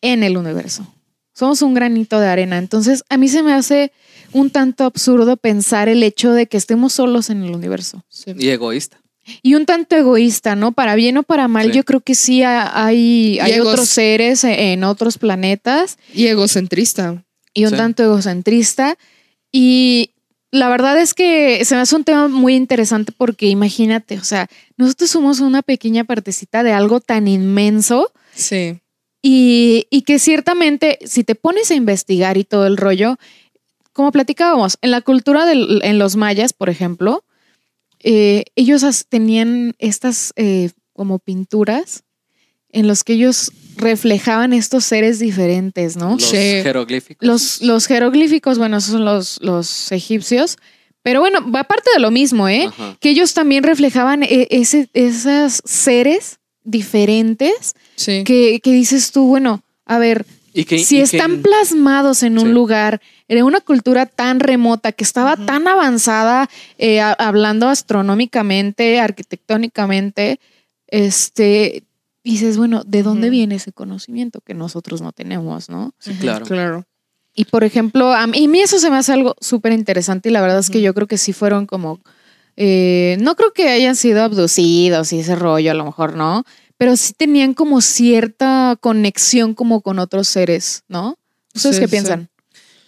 en 0.02 0.22
el 0.22 0.36
universo. 0.36 0.86
Somos 1.34 1.62
un 1.62 1.72
granito 1.72 2.20
de 2.20 2.28
arena. 2.28 2.58
Entonces, 2.58 3.02
a 3.08 3.16
mí 3.16 3.28
se 3.28 3.42
me 3.42 3.54
hace 3.54 3.90
un 4.32 4.50
tanto 4.50 4.84
absurdo 4.84 5.36
pensar 5.38 5.88
el 5.88 6.02
hecho 6.02 6.32
de 6.32 6.46
que 6.46 6.58
estemos 6.58 6.92
solos 6.92 7.30
en 7.30 7.42
el 7.42 7.54
universo. 7.54 8.04
Sí. 8.10 8.32
Y 8.38 8.48
egoísta. 8.50 8.98
Y 9.42 9.54
un 9.54 9.64
tanto 9.64 9.96
egoísta, 9.96 10.56
¿no? 10.56 10.72
Para 10.72 10.94
bien 10.94 11.16
o 11.16 11.22
para 11.22 11.48
mal, 11.48 11.70
Sí. 11.70 11.76
yo 11.78 11.84
creo 11.84 12.00
que 12.00 12.14
sí 12.14 12.42
ha- 12.42 12.84
hay, 12.84 13.38
hay 13.40 13.60
otros 13.60 13.88
seres 13.88 14.42
e- 14.44 14.72
en 14.72 14.84
otros 14.84 15.16
planetas 15.16 15.96
Y 16.12 16.26
egocentrista. 16.26 17.24
y 17.54 17.64
un 17.64 17.70
Sí. 17.70 17.76
tanto 17.76 18.02
egocentrista. 18.02 18.98
Y 19.52 20.10
la 20.50 20.68
verdad 20.68 20.98
es 21.00 21.14
que 21.14 21.64
se 21.64 21.74
me 21.76 21.82
hace 21.82 21.94
un 21.96 22.04
tema 22.04 22.28
muy 22.28 22.54
interesante 22.56 23.12
porque 23.16 23.46
imagínate, 23.46 24.18
o 24.18 24.24
sea, 24.24 24.48
nosotros 24.76 25.08
somos 25.10 25.40
una 25.40 25.62
pequeña 25.62 26.04
partecita 26.04 26.62
de 26.62 26.72
algo 26.72 27.00
tan 27.00 27.28
inmenso 27.28 28.12
Sí. 28.34 28.80
Y, 29.22 29.86
y 29.90 30.02
que 30.02 30.18
ciertamente 30.18 30.98
si 31.04 31.22
te 31.24 31.34
pones 31.34 31.70
a 31.70 31.74
investigar 31.74 32.36
y 32.36 32.44
todo 32.44 32.66
el 32.66 32.76
rollo, 32.76 33.16
como 33.92 34.10
platicábamos, 34.12 34.78
en 34.82 34.90
la 34.90 35.00
cultura 35.00 35.46
del- 35.46 35.80
en 35.84 35.98
los 35.98 36.16
mayas, 36.16 36.52
por 36.52 36.68
ejemplo, 36.68 37.24
eh, 38.00 38.44
ellos 38.56 39.06
tenían 39.08 39.74
estas 39.78 40.32
eh, 40.36 40.70
como 40.92 41.18
pinturas 41.20 42.02
en 42.70 42.86
los 42.88 43.04
que 43.04 43.12
ellos 43.12 43.52
reflejaban 43.76 44.52
estos 44.54 44.84
seres 44.84 45.18
diferentes, 45.18 45.96
¿no? 45.96 46.12
Los 46.12 46.24
Sí. 46.24 46.36
jeroglíficos. 46.36 47.26
Los, 47.26 47.62
los 47.62 47.86
jeroglíficos, 47.86 48.58
bueno, 48.58 48.78
esos 48.78 48.92
son 48.92 49.04
los, 49.04 49.38
los 49.42 49.92
egipcios. 49.92 50.56
Pero 51.02 51.20
bueno, 51.20 51.50
va 51.50 51.60
aparte 51.60 51.90
de 51.94 52.00
lo 52.00 52.10
mismo, 52.10 52.48
¿eh? 52.48 52.66
Ajá. 52.68 52.96
Que 53.00 53.10
ellos 53.10 53.34
también 53.34 53.62
reflejaban 53.62 54.22
e- 54.22 54.48
ese, 54.50 54.88
esos 54.94 55.60
seres 55.64 56.38
diferentes 56.64 57.74
Sí. 57.96 58.24
que, 58.24 58.60
que 58.62 58.72
dices 58.72 59.12
tú, 59.12 59.26
bueno, 59.26 59.62
a 59.86 59.98
ver, 59.98 60.26
Y 60.54 60.64
que, 60.64 60.78
si 60.78 60.96
y 60.96 60.98
que- 60.98 61.04
están 61.04 61.42
plasmados 61.42 62.22
en 62.22 62.38
un 62.38 62.46
Sí. 62.48 62.52
lugar, 62.52 63.00
en 63.28 63.42
una 63.44 63.60
cultura 63.60 64.06
tan 64.06 64.40
remota, 64.40 64.92
que 64.92 65.04
estaba 65.04 65.36
tan 65.36 65.66
avanzada, 65.68 66.48
eh, 66.78 67.00
a- 67.00 67.12
hablando 67.12 67.68
astronómicamente, 67.68 69.00
arquitectónicamente, 69.00 70.38
este, 70.88 71.84
dices, 72.24 72.56
bueno, 72.58 72.82
¿de 72.86 73.02
dónde 73.02 73.30
viene 73.30 73.56
ese 73.56 73.72
conocimiento 73.72 74.40
que 74.40 74.54
nosotros 74.54 75.00
no 75.00 75.12
tenemos, 75.12 75.68
no? 75.68 75.92
Sí, 75.98 76.12
claro. 76.20 76.44
Claro. 76.46 76.84
Y 77.34 77.46
por 77.46 77.64
ejemplo, 77.64 78.12
a 78.12 78.26
mí, 78.26 78.44
a 78.44 78.48
mí 78.48 78.60
eso 78.60 78.78
se 78.78 78.90
me 78.90 78.96
hace 78.98 79.12
algo 79.12 79.34
súper 79.40 79.72
interesante 79.72 80.28
y 80.28 80.32
la 80.32 80.42
verdad 80.42 80.58
es 80.58 80.68
que 80.68 80.82
yo 80.82 80.92
creo 80.92 81.06
que 81.06 81.16
sí 81.16 81.32
fueron 81.32 81.64
como, 81.66 81.98
eh, 82.56 83.16
no 83.20 83.34
creo 83.36 83.52
que 83.54 83.70
hayan 83.70 83.96
sido 83.96 84.22
abducidos 84.22 85.12
y 85.14 85.20
ese 85.20 85.34
rollo, 85.34 85.70
a 85.70 85.74
lo 85.74 85.86
mejor 85.86 86.14
no, 86.14 86.44
pero 86.82 86.96
sí 86.96 87.12
tenían 87.12 87.54
como 87.54 87.80
cierta 87.80 88.76
conexión 88.80 89.54
como 89.54 89.82
con 89.82 90.00
otros 90.00 90.26
seres, 90.26 90.82
¿no? 90.88 91.16
¿Ustedes 91.54 91.76
Sí, 91.76 91.80
qué 91.82 91.86
sí. 91.86 91.90
piensan? 91.92 92.28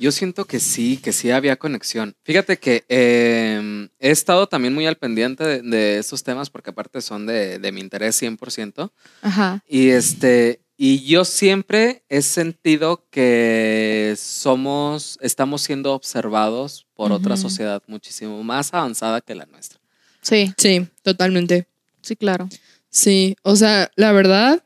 Yo 0.00 0.10
siento 0.10 0.46
que 0.46 0.58
sí, 0.58 0.96
que 0.96 1.12
sí 1.12 1.30
había 1.30 1.54
conexión. 1.54 2.16
Fíjate 2.24 2.58
que 2.58 2.84
eh, 2.88 3.88
he 4.00 4.10
estado 4.10 4.48
también 4.48 4.74
muy 4.74 4.84
al 4.86 4.96
pendiente 4.96 5.44
de, 5.44 5.62
de 5.62 5.98
estos 5.98 6.24
temas 6.24 6.50
porque 6.50 6.70
aparte 6.70 7.00
son 7.00 7.24
de, 7.26 7.60
de 7.60 7.70
mi 7.70 7.80
interés 7.80 8.20
100%. 8.20 8.90
Ajá. 9.22 9.62
Y 9.68 9.90
este, 9.90 10.60
y 10.76 11.04
yo 11.04 11.24
siempre 11.24 12.02
he 12.08 12.22
sentido 12.22 13.06
que 13.12 14.16
somos, 14.18 15.18
estamos 15.22 15.62
siendo 15.62 15.94
observados 15.94 16.88
por 16.94 17.12
otra 17.12 17.36
sociedad 17.36 17.80
muchísimo 17.86 18.42
más 18.42 18.74
avanzada 18.74 19.20
que 19.20 19.36
la 19.36 19.46
nuestra. 19.46 19.78
Sí, 20.20 20.52
Sí, 20.58 20.84
totalmente. 21.04 21.68
sí, 22.02 22.16
claro. 22.16 22.48
Sí, 22.94 23.34
o 23.42 23.56
sea, 23.56 23.90
la 23.96 24.12
verdad, 24.12 24.62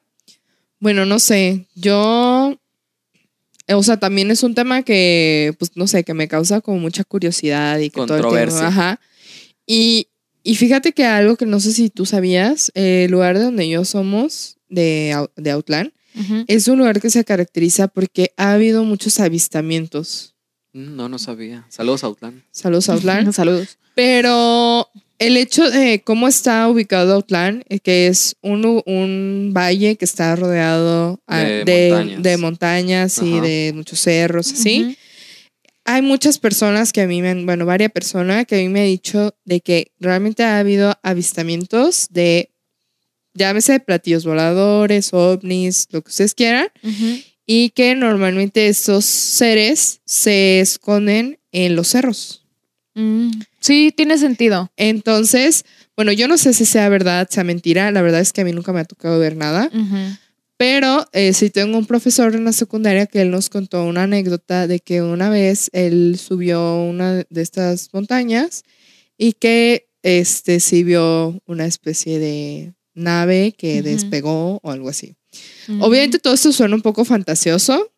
bueno, 0.80 1.06
no 1.06 1.18
sé, 1.18 1.66
yo 1.74 2.54
o 3.70 3.82
sea, 3.82 3.96
también 3.98 4.30
es 4.30 4.42
un 4.42 4.54
tema 4.54 4.82
que, 4.82 5.54
pues, 5.58 5.72
no 5.76 5.86
sé, 5.86 6.04
que 6.04 6.12
me 6.14 6.28
causa 6.28 6.60
como 6.60 6.78
mucha 6.78 7.04
curiosidad 7.04 7.78
y 7.78 7.88
que 7.90 7.94
todo 7.94 8.02
el 8.02 8.08
tiempo, 8.08 8.28
Controversia. 8.28 8.66
ajá. 8.68 9.00
Y, 9.66 10.08
y 10.42 10.56
fíjate 10.56 10.92
que 10.92 11.04
algo 11.06 11.36
que 11.36 11.46
no 11.46 11.58
sé 11.58 11.72
si 11.72 11.88
tú 11.90 12.04
sabías, 12.06 12.70
eh, 12.74 13.04
el 13.06 13.10
lugar 13.10 13.38
de 13.38 13.44
donde 13.44 13.66
yo 13.68 13.84
somos, 13.84 14.56
de, 14.68 15.16
de 15.36 15.50
Outland, 15.50 15.92
es 16.48 16.66
un 16.68 16.78
lugar 16.78 17.00
que 17.00 17.10
se 17.10 17.24
caracteriza 17.24 17.86
porque 17.88 18.32
ha 18.36 18.52
habido 18.52 18.84
muchos 18.84 19.20
avistamientos. 19.20 20.34
Mm, 20.72 20.96
No, 20.96 21.08
no 21.08 21.18
sabía. 21.18 21.64
Saludos, 21.70 22.04
Outland. 22.04 22.42
Saludos, 22.50 22.88
Outland. 22.90 23.32
Saludos. 23.32 23.78
Pero 23.94 24.88
el 25.18 25.36
hecho 25.36 25.68
de 25.70 26.02
cómo 26.02 26.28
está 26.28 26.68
ubicado 26.68 27.14
Outland, 27.14 27.64
eh, 27.68 27.80
que 27.80 28.06
es 28.06 28.36
un, 28.40 28.82
un 28.86 29.52
valle 29.54 29.96
que 29.96 30.04
está 30.04 30.36
rodeado 30.36 31.20
ah, 31.26 31.40
De 31.40 31.64
de, 31.64 31.90
montañas. 31.90 32.22
de 32.22 32.36
montañas 32.36 33.18
y 33.22 33.40
de 33.40 33.72
muchos 33.74 34.00
cerros, 34.00 34.52
así. 34.52 34.96
Hay 35.84 36.02
muchas 36.02 36.38
personas 36.38 36.92
que 36.92 37.00
a 37.00 37.06
mí 37.06 37.22
me 37.22 37.30
han, 37.30 37.46
bueno, 37.46 37.64
varias 37.64 37.90
personas 37.90 38.46
que 38.46 38.56
a 38.56 38.58
mí 38.58 38.68
me 38.68 38.80
han 38.80 38.86
dicho 38.86 39.34
de 39.44 39.60
que 39.60 39.92
realmente 39.98 40.44
ha 40.44 40.58
habido 40.58 40.94
avistamientos 41.02 42.08
de, 42.10 42.50
llámese 43.32 43.72
de 43.72 43.80
platillos 43.80 44.24
voladores, 44.24 45.14
ovnis, 45.14 45.88
lo 45.90 46.02
que 46.02 46.10
ustedes 46.10 46.34
quieran, 46.34 46.68
y 47.46 47.70
que 47.70 47.94
normalmente 47.94 48.68
estos 48.68 49.06
seres 49.06 50.00
se 50.04 50.60
esconden 50.60 51.38
en 51.52 51.74
los 51.74 51.88
cerros. 51.88 52.44
Mm, 52.98 53.30
Sí, 53.60 53.92
tiene 53.96 54.18
sentido. 54.18 54.70
Entonces, 54.76 55.64
bueno, 55.96 56.12
yo 56.12 56.26
no 56.28 56.38
sé 56.38 56.52
si 56.52 56.64
sea 56.64 56.88
verdad, 56.88 57.28
sea 57.30 57.44
mentira. 57.44 57.90
La 57.90 58.02
verdad 58.02 58.20
es 58.20 58.32
que 58.32 58.40
a 58.40 58.44
mí 58.44 58.52
nunca 58.52 58.72
me 58.72 58.80
ha 58.80 58.84
tocado 58.84 59.18
ver 59.18 59.36
nada. 59.36 59.70
Pero 60.56 61.06
eh, 61.12 61.32
sí 61.32 61.50
tengo 61.50 61.78
un 61.78 61.86
profesor 61.86 62.34
en 62.34 62.44
la 62.44 62.52
secundaria 62.52 63.06
que 63.06 63.20
él 63.20 63.30
nos 63.30 63.48
contó 63.48 63.84
una 63.84 64.04
anécdota 64.04 64.66
de 64.66 64.80
que 64.80 65.02
una 65.02 65.28
vez 65.28 65.70
él 65.72 66.18
subió 66.18 66.82
una 66.82 67.24
de 67.28 67.42
estas 67.42 67.90
montañas 67.92 68.64
y 69.16 69.34
que 69.34 69.86
este 70.02 70.58
sí 70.58 70.82
vio 70.82 71.40
una 71.46 71.66
especie 71.66 72.18
de 72.18 72.74
nave 72.94 73.54
que 73.56 73.82
despegó 73.82 74.58
o 74.62 74.70
algo 74.72 74.88
así. 74.88 75.14
Mm. 75.68 75.82
Obviamente 75.82 76.18
todo 76.18 76.34
esto 76.34 76.52
suena 76.52 76.74
un 76.74 76.82
poco 76.82 77.04
fantasioso, 77.04 77.92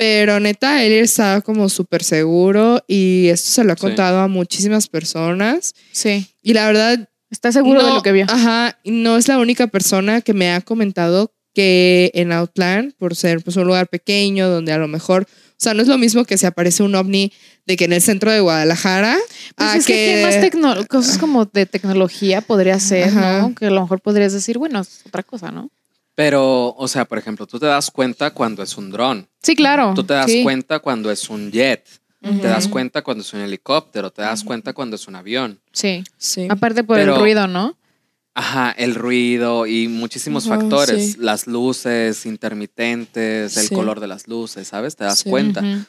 pero 0.00 0.40
neta, 0.40 0.82
él 0.82 0.92
estaba 0.92 1.42
como 1.42 1.68
súper 1.68 2.02
seguro 2.02 2.82
y 2.88 3.28
esto 3.28 3.50
se 3.50 3.64
lo 3.64 3.74
ha 3.74 3.76
Sí. 3.76 3.82
contado 3.82 4.20
a 4.20 4.28
muchísimas 4.28 4.88
personas. 4.88 5.74
Sí. 5.92 6.26
Y 6.42 6.54
la 6.54 6.66
verdad, 6.66 7.06
¿Está 7.30 7.52
seguro 7.52 7.82
de 7.82 7.88
no- 7.90 7.94
lo 7.96 8.02
que 8.02 8.10
vio? 8.12 8.24
Ajá, 8.28 8.78
no 8.84 9.16
es 9.18 9.28
la 9.28 9.38
única 9.38 9.66
persona 9.68 10.20
que 10.22 10.32
me 10.32 10.50
ha 10.52 10.62
comentado 10.62 11.32
que 11.54 12.10
en 12.14 12.32
Outland, 12.32 12.94
por 12.96 13.14
ser 13.14 13.42
pues, 13.44 13.56
un 13.56 13.66
lugar 13.66 13.88
pequeño 13.88 14.48
donde 14.48 14.72
a 14.72 14.78
lo 14.78 14.88
mejor, 14.88 15.24
o 15.24 15.54
sea, 15.58 15.74
no 15.74 15.82
es 15.82 15.86
lo 15.88 15.98
mismo 15.98 16.24
que 16.24 16.38
se 16.38 16.46
aparece 16.46 16.82
un 16.82 16.94
ovni 16.94 17.30
de 17.66 17.76
que 17.76 17.84
en 17.84 17.92
el 17.92 18.00
centro 18.02 18.32
de 18.32 18.40
Guadalajara, 18.40 19.16
Pues 19.54 19.68
a 19.68 19.76
es 19.76 19.86
que, 19.86 19.92
¿qué 19.94 20.22
más 20.24 20.34
tecno- 20.36 20.86
cosas 20.88 21.18
como 21.18 21.44
de 21.44 21.66
tecnología 21.66 22.40
podría 22.40 22.80
ser, 22.80 23.08
Ajá. 23.10 23.40
¿no? 23.42 23.54
Que 23.54 23.66
a 23.66 23.70
lo 23.70 23.82
mejor 23.82 24.00
podrías 24.00 24.32
decir, 24.32 24.56
bueno, 24.58 24.80
es 24.80 25.02
otra 25.06 25.22
cosa, 25.22 25.50
¿no? 25.52 25.70
Pero, 26.22 26.74
o 26.76 26.86
sea, 26.86 27.06
por 27.06 27.16
ejemplo, 27.16 27.46
tú 27.46 27.58
te 27.58 27.64
das 27.64 27.90
cuenta 27.90 28.30
cuando 28.32 28.62
es 28.62 28.76
un 28.76 28.90
dron. 28.90 29.26
Sí, 29.42 29.56
claro. 29.56 29.94
Tú 29.94 30.04
te 30.04 30.12
das 30.12 30.30
sí. 30.30 30.42
cuenta 30.42 30.78
cuando 30.80 31.10
es 31.10 31.30
un 31.30 31.50
jet. 31.50 31.86
Te 32.20 32.46
das 32.46 32.68
cuenta 32.68 33.00
cuando 33.00 33.22
es 33.22 33.32
un 33.32 33.40
helicóptero. 33.40 34.10
Te 34.12 34.20
das 34.20 34.44
cuenta 34.44 34.74
cuando 34.74 34.96
es 34.96 35.08
un 35.08 35.16
avión. 35.16 35.58
Sí. 35.72 36.04
Sí. 36.18 36.46
Aparte 36.50 36.84
por 36.84 36.98
Pero- 36.98 37.14
el 37.14 37.20
ruido, 37.22 37.46
¿no? 37.46 37.74
Ajá, 38.34 38.70
el 38.76 38.96
ruido 38.96 39.64
y 39.66 39.88
muchísimos 39.88 40.46
factores. 40.46 41.12
sí. 41.12 41.16
Las 41.18 41.46
luces 41.46 42.26
intermitentes, 42.26 43.56
el 43.56 43.68
Sí. 43.68 43.74
color 43.74 43.98
de 43.98 44.06
las 44.06 44.28
luces, 44.28 44.68
¿sabes? 44.68 44.96
Te 44.96 45.04
das 45.04 45.20
Sí. 45.20 45.30
cuenta. 45.30 45.60
Ujú. 45.62 45.84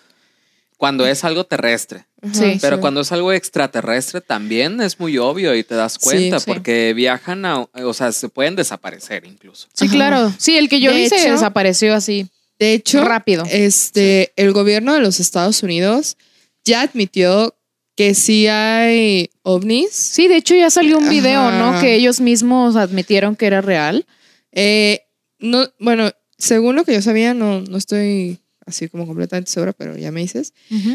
Cuando 0.81 1.05
es 1.05 1.23
algo 1.23 1.43
terrestre. 1.43 2.07
Sí. 2.33 2.57
Pero 2.59 2.81
cuando 2.81 3.01
es 3.01 3.11
algo 3.11 3.31
extraterrestre 3.31 4.19
también 4.19 4.81
es 4.81 4.99
muy 4.99 5.19
obvio 5.19 5.53
y 5.53 5.63
te 5.63 5.75
das 5.75 5.99
cuenta 5.99 6.39
sí. 6.39 6.45
porque 6.47 6.95
viajan 6.95 7.45
a, 7.45 7.67
o 7.71 7.93
sea, 7.93 8.11
se 8.11 8.29
pueden 8.29 8.55
desaparecer 8.55 9.23
incluso. 9.27 9.67
Sí, 9.75 9.85
Ajá. 9.85 9.93
claro. 9.93 10.33
Sí, 10.39 10.57
el 10.57 10.69
que 10.69 10.81
yo 10.81 10.91
De 10.91 10.97
vi 10.97 11.07
se 11.07 11.29
desapareció 11.29 11.93
así 11.93 12.25
De 12.57 12.73
hecho, 12.73 13.03
rápido. 13.05 13.43
este, 13.51 14.33
el 14.37 14.53
gobierno 14.53 14.95
de 14.95 15.01
los 15.01 15.19
Estados 15.19 15.61
Unidos 15.61 16.17
ya 16.65 16.81
admitió 16.81 17.55
que 17.95 18.15
sí 18.15 18.47
hay 18.47 19.29
ovnis. 19.43 19.91
Sí, 19.91 20.27
de 20.27 20.37
hecho 20.37 20.55
ya 20.55 20.71
salió 20.71 20.97
un 20.97 21.09
video, 21.09 21.41
Ajá. 21.41 21.59
¿no? 21.59 21.79
Que 21.79 21.93
ellos 21.93 22.19
mismos 22.19 22.75
admitieron 22.75 23.35
que 23.35 23.45
era 23.45 23.61
real. 23.61 24.07
Eh, 24.51 25.03
no, 25.37 25.63
bueno, 25.77 26.09
según 26.39 26.75
lo 26.75 26.85
que 26.85 26.93
yo 26.95 27.03
sabía, 27.03 27.35
no, 27.35 27.61
no 27.61 27.77
estoy 27.77 28.39
así 28.65 28.87
como 28.89 29.05
completamente 29.07 29.49
segura, 29.51 29.73
pero 29.73 29.97
ya 29.97 30.11
me 30.11 30.21
dices. 30.21 30.53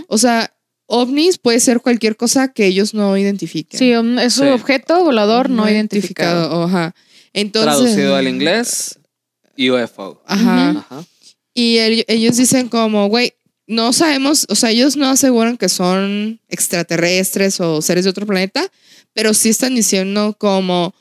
O 0.09 0.19
sea, 0.19 0.53
ovnis 0.87 1.39
puede 1.39 1.61
ser 1.61 1.81
cualquier 1.81 2.17
cosa 2.17 2.53
que 2.53 2.67
ellos 2.67 2.95
no 2.95 3.17
identifiquen. 3.17 3.79
Sí, 3.79 3.93
un- 3.95 4.19
es 4.19 4.39
un 4.39 4.47
Sí. 4.47 4.53
objeto 4.53 5.03
volador 5.05 5.51
no, 5.51 5.69
identificado. 5.69 6.65
Ajá. 6.65 6.95
Entonces, 7.33 7.75
Traducido 7.77 8.17
al 8.17 8.29
inglés, 8.29 8.99
UFO. 9.59 10.23
Ajá. 10.27 10.71
Ajá. 10.71 11.05
Y 11.55 11.79
el- 11.79 12.05
ellos 12.09 12.37
dicen 12.37 12.69
como, 12.69 13.09
güey, 13.09 13.33
no 13.67 13.93
sabemos, 13.93 14.47
o 14.49 14.55
sea, 14.55 14.71
ellos 14.71 14.97
no 14.97 15.09
aseguran 15.09 15.57
que 15.57 15.69
son 15.69 16.41
extraterrestres 16.49 17.59
o 17.61 17.83
seres 17.83 18.05
de 18.05 18.11
otro 18.11 18.27
planeta, 18.27 18.71
pero 19.13 19.35
sí 19.35 19.49
están 19.49 19.75
diciendo 19.75 20.37
como 20.39 20.95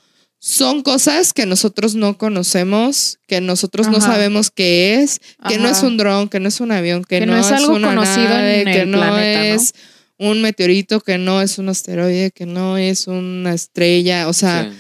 son 0.48 0.84
cosas 0.84 1.34
que 1.34 1.48
nosotros 1.48 1.96
no 1.96 2.20
conocemos, 2.20 3.18
que 3.26 3.42
nosotros 3.42 3.88
no 3.88 4.00
sabemos 4.00 4.52
qué 4.52 5.02
es, 5.02 5.20
que 5.50 5.58
no 5.58 5.68
es 5.68 5.82
un 5.82 5.98
dron, 5.98 6.30
que 6.30 6.40
no 6.40 6.50
es 6.50 6.60
un 6.60 6.72
avión, 6.72 7.04
que, 7.04 7.18
Que 7.22 7.26
no, 7.26 7.34
no 7.34 7.40
es 7.40 7.52
algo 7.52 7.74
una 7.74 7.88
conocido 7.88 8.30
nave, 8.30 8.60
en 8.60 8.66
que 8.66 8.82
el 8.82 8.92
no 8.92 9.00
planeta, 9.00 9.40
¿no? 9.40 9.44
es 9.56 9.74
un 10.20 10.44
meteorito, 10.44 11.02
que 11.02 11.18
no 11.18 11.42
es 11.42 11.58
un 11.58 11.70
asteroide, 11.70 12.30
que 12.30 12.46
no 12.46 12.78
es 12.78 13.08
una 13.08 13.56
estrella, 13.56 14.28
o 14.28 14.34
sea, 14.34 14.70
Sí. 14.72 14.78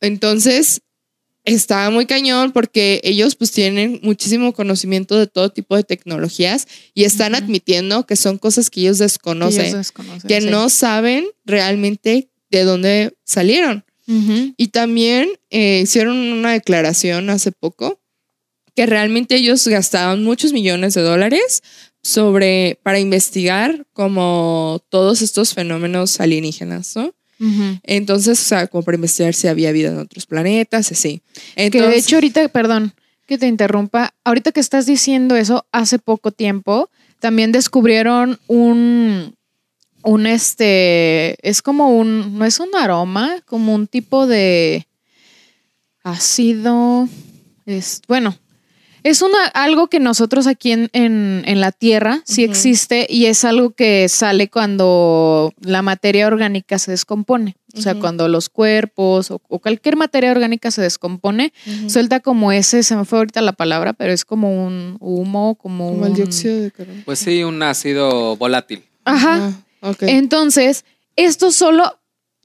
entonces, 0.00 0.80
está 1.44 1.88
muy 1.90 2.06
cañón 2.06 2.50
porque 2.50 3.00
ellos 3.04 3.36
pues 3.36 3.52
tienen 3.52 4.00
muchísimo 4.02 4.52
conocimiento 4.52 5.16
de 5.16 5.28
todo 5.28 5.52
tipo 5.52 5.76
de 5.76 5.84
tecnologías 5.84 6.66
y 6.92 7.04
están 7.04 7.36
admitiendo 7.36 8.04
que 8.04 8.16
son 8.16 8.36
cosas 8.36 8.68
que 8.68 8.80
ellos 8.80 8.98
Que 8.98 9.04
desconocen, 9.04 9.82
que, 10.26 10.40
sí. 10.40 10.48
no 10.50 10.70
saben 10.70 11.24
realmente 11.44 12.30
de 12.50 12.64
dónde 12.64 13.14
salieron. 13.22 13.84
Y 14.06 14.68
también 14.68 15.28
eh, 15.50 15.80
hicieron 15.82 16.16
una 16.16 16.52
declaración 16.52 17.30
hace 17.30 17.52
poco 17.52 18.00
que 18.76 18.86
realmente 18.86 19.36
ellos 19.36 19.66
gastaban 19.66 20.24
muchos 20.24 20.52
millones 20.52 20.94
de 20.94 21.02
dólares 21.02 21.62
sobre 22.02 22.78
para 22.82 22.98
investigar 22.98 23.86
como 23.92 24.82
todos 24.90 25.22
estos 25.22 25.54
fenómenos 25.54 26.20
alienígenas, 26.20 26.94
¿no? 26.96 27.14
Entonces, 27.82 28.40
o 28.40 28.44
sea, 28.44 28.66
como 28.68 28.84
para 28.84 28.94
investigar 28.94 29.34
si 29.34 29.48
había 29.48 29.70
vida 29.72 29.88
en 29.88 29.98
otros 29.98 30.24
planetas, 30.24 30.90
así. 30.92 31.20
Que 31.54 31.66
Entonces, 31.66 31.90
de 31.90 31.98
hecho 31.98 32.16
ahorita, 32.16 32.48
perdón, 32.48 32.94
que 33.26 33.36
te 33.36 33.46
interrumpa, 33.46 34.14
ahorita 34.24 34.52
que 34.52 34.60
estás 34.60 34.86
diciendo 34.86 35.36
eso, 35.36 35.66
hace 35.70 35.98
poco 35.98 36.30
tiempo 36.30 36.90
también 37.20 37.52
descubrieron 37.52 38.38
un, 38.46 39.34
un 40.04 40.26
este, 40.26 41.36
es 41.48 41.62
como 41.62 41.88
un, 41.96 42.38
no 42.38 42.44
es 42.44 42.60
un 42.60 42.68
aroma, 42.76 43.36
como 43.46 43.74
un 43.74 43.86
tipo 43.86 44.26
de 44.26 44.86
ácido, 46.02 47.08
es, 47.66 48.02
bueno, 48.08 48.36
es 49.02 49.20
una, 49.22 49.44
algo 49.52 49.88
que 49.88 50.00
nosotros 50.00 50.46
aquí 50.46 50.72
en, 50.72 50.88
en, 50.94 51.42
en 51.46 51.60
la 51.60 51.72
Tierra 51.72 52.22
sí 52.24 52.42
existe 52.44 53.06
y 53.08 53.26
es 53.26 53.44
algo 53.44 53.70
que 53.72 54.08
sale 54.08 54.48
cuando 54.48 55.52
la 55.60 55.82
materia 55.82 56.26
orgánica 56.26 56.78
se 56.78 56.90
descompone. 56.90 57.56
O 57.76 57.80
sea, 57.82 57.96
cuando 57.96 58.28
los 58.28 58.48
cuerpos 58.48 59.30
o, 59.32 59.42
o 59.48 59.58
cualquier 59.58 59.96
materia 59.96 60.30
orgánica 60.30 60.70
se 60.70 60.80
descompone, 60.80 61.52
suelta 61.88 62.20
como 62.20 62.52
ese, 62.52 62.82
se 62.84 62.94
me 62.96 63.04
fue 63.04 63.18
ahorita 63.18 63.42
la 63.42 63.52
palabra, 63.52 63.92
pero 63.94 64.12
es 64.12 64.24
como 64.24 64.64
un 64.66 64.96
humo, 65.00 65.56
como, 65.56 65.88
como 65.90 66.04
el 66.06 66.12
un- 66.12 66.16
dióxido 66.16 66.60
de 66.60 66.70
carbono. 66.70 67.02
Pues 67.04 67.18
sí, 67.18 67.42
un 67.42 67.62
ácido 67.62 68.36
volátil. 68.36 68.84
Ajá. 69.04 69.48
Ah, 69.48 69.52
Entonces, 70.00 70.84
esto 71.16 71.50
solo, 71.52 71.98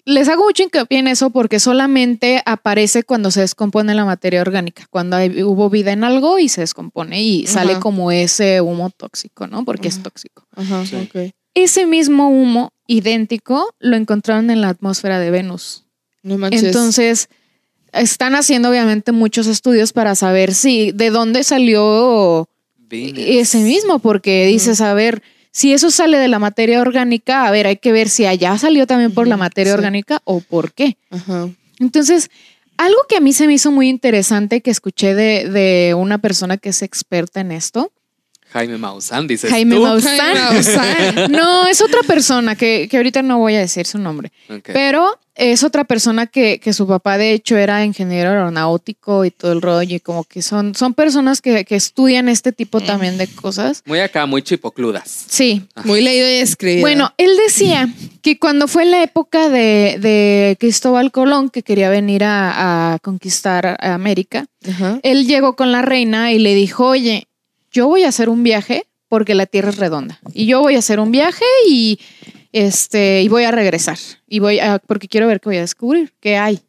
les 0.05 0.27
hago 0.29 0.43
mucho 0.43 0.63
hincapié 0.63 0.99
en 0.99 1.07
eso 1.07 1.29
porque 1.29 1.59
solamente 1.59 2.41
aparece 2.45 3.03
cuando 3.03 3.31
se 3.31 3.41
descompone 3.41 3.93
la 3.95 4.05
materia 4.05 4.41
orgánica, 4.41 4.87
cuando 4.89 5.15
hay- 5.17 5.43
hubo 5.43 5.69
vida 5.69 5.91
en 5.91 6.03
algo 6.03 6.39
y 6.39 6.49
se 6.49 6.61
descompone 6.61 7.21
y 7.21 7.43
Ajá. 7.45 7.53
sale 7.53 7.79
como 7.79 8.11
ese 8.11 8.61
humo 8.61 8.89
tóxico, 8.89 9.47
¿no? 9.47 9.65
Porque 9.65 9.87
es 9.87 10.01
tóxico. 10.01 10.45
Ajá, 10.55 10.85
Sí. 10.85 10.95
ok. 10.95 11.31
Ese 11.53 11.85
mismo 11.85 12.29
humo 12.29 12.71
idéntico 12.87 13.73
lo 13.79 13.95
encontraron 13.97 14.49
en 14.49 14.61
la 14.61 14.69
atmósfera 14.69 15.19
de 15.19 15.31
Venus. 15.31 15.85
No 16.23 16.37
manches. 16.37 16.63
Entonces, 16.63 17.29
están 17.91 18.35
haciendo 18.35 18.69
obviamente 18.69 19.11
muchos 19.11 19.47
estudios 19.47 19.93
para 19.93 20.13
saber 20.15 20.53
si 20.53 20.91
de 20.91 21.09
dónde 21.09 21.43
salió 21.43 22.47
Venus. 22.77 23.23
ese 23.25 23.59
mismo, 23.59 23.99
porque 23.99 24.45
dices, 24.47 24.79
a 24.81 24.93
ver, 24.93 25.23
si 25.59 25.73
eso 25.73 25.91
sale 25.91 26.17
de 26.17 26.29
la 26.29 26.39
materia 26.39 26.79
orgánica, 26.79 27.45
a 27.45 27.51
ver, 27.51 27.67
hay 27.67 27.75
que 27.75 27.91
ver 27.91 28.07
si 28.07 28.25
allá 28.25 28.57
salió 28.57 28.87
también 28.87 29.13
por 29.13 29.27
la 29.27 29.35
materia 29.35 29.73
sí. 29.73 29.77
orgánica 29.77 30.21
o 30.23 30.39
por 30.39 30.71
qué. 30.71 30.95
Ajá. 31.09 31.49
Entonces, 31.79 32.31
algo 32.77 32.97
que 33.09 33.17
a 33.17 33.19
mí 33.19 33.33
se 33.33 33.45
me 33.45 33.55
hizo 33.55 33.69
muy 33.69 33.89
interesante 33.89 34.61
que 34.61 34.71
escuché 34.71 35.15
de, 35.15 35.49
de 35.49 35.95
una 35.95 36.17
persona 36.17 36.55
que 36.55 36.69
es 36.69 36.81
experta 36.81 37.41
en 37.41 37.51
esto, 37.51 37.91
Jaime 38.51 38.77
Maussan, 38.77 39.27
dices 39.27 39.49
Jaime 39.49 39.75
tú. 39.75 39.81
Maussan. 39.83 40.17
Jaime 40.17 40.39
Maussan. 40.39 41.31
No, 41.31 41.67
es 41.67 41.81
otra 41.81 42.01
persona 42.03 42.55
que, 42.55 42.87
que 42.89 42.97
ahorita 42.97 43.21
no 43.21 43.37
voy 43.37 43.55
a 43.55 43.59
decir 43.59 43.85
su 43.85 43.97
nombre. 43.99 44.31
Pero 44.63 45.19
es 45.35 45.63
otra 45.63 45.83
persona 45.85 46.25
que, 46.27 46.59
que 46.59 46.73
su 46.73 46.85
papá, 46.87 47.17
de 47.17 47.31
hecho, 47.33 47.55
era 47.57 47.85
ingeniero 47.85 48.29
aeronáutico 48.31 49.23
y 49.23 49.31
todo 49.31 49.53
el 49.53 49.61
rollo. 49.61 49.95
Y 49.95 49.99
como 49.99 50.23
que 50.25 50.41
son, 50.41 50.75
son 50.75 50.93
personas 50.95 51.41
que, 51.41 51.63
que 51.63 51.75
estudian 51.75 52.27
este 52.27 52.51
tipo 52.51 52.81
también 52.81 53.17
de 53.17 53.27
cosas. 53.27 53.83
Muy 53.85 53.99
acá, 53.99 54.25
muy 54.25 54.41
chipocludas. 54.41 55.25
Sí. 55.29 55.63
Muy 55.85 56.01
leído 56.01 56.27
y 56.27 56.33
escrito. 56.41 56.81
Bueno, 56.81 57.13
él 57.17 57.29
decía 57.45 57.87
que 58.21 58.37
cuando 58.37 58.67
fue 58.67 58.85
la 58.85 59.01
época 59.03 59.47
de, 59.49 59.97
de 60.01 60.57
Cristóbal 60.59 61.11
Colón, 61.11 61.49
que 61.49 61.63
quería 61.63 61.89
venir 61.89 62.23
a, 62.25 62.93
a 62.95 62.99
conquistar 62.99 63.77
a 63.79 63.93
América, 63.93 64.47
Ajá. 64.67 64.99
él 65.03 65.25
llegó 65.25 65.55
con 65.55 65.71
la 65.71 65.81
reina 65.83 66.33
y 66.33 66.39
le 66.39 66.53
dijo, 66.53 66.85
oye, 66.87 67.27
yo 67.71 67.87
voy 67.87 68.03
a 68.03 68.09
hacer 68.09 68.29
un 68.29 68.43
viaje 68.43 68.85
porque 69.07 69.35
la 69.35 69.45
tierra 69.45 69.69
es 69.69 69.77
redonda. 69.77 70.19
Y 70.33 70.45
yo 70.45 70.61
voy 70.61 70.75
a 70.75 70.79
hacer 70.79 70.99
un 70.99 71.11
viaje 71.11 71.45
y, 71.67 71.99
este, 72.51 73.21
y 73.23 73.27
voy 73.27 73.43
a 73.43 73.51
regresar. 73.51 73.97
Y 74.27 74.39
voy 74.39 74.59
a, 74.59 74.79
porque 74.79 75.07
quiero 75.07 75.27
ver 75.27 75.41
qué 75.41 75.49
voy 75.49 75.57
a 75.57 75.61
descubrir, 75.61 76.13
qué 76.19 76.37
hay. 76.37 76.61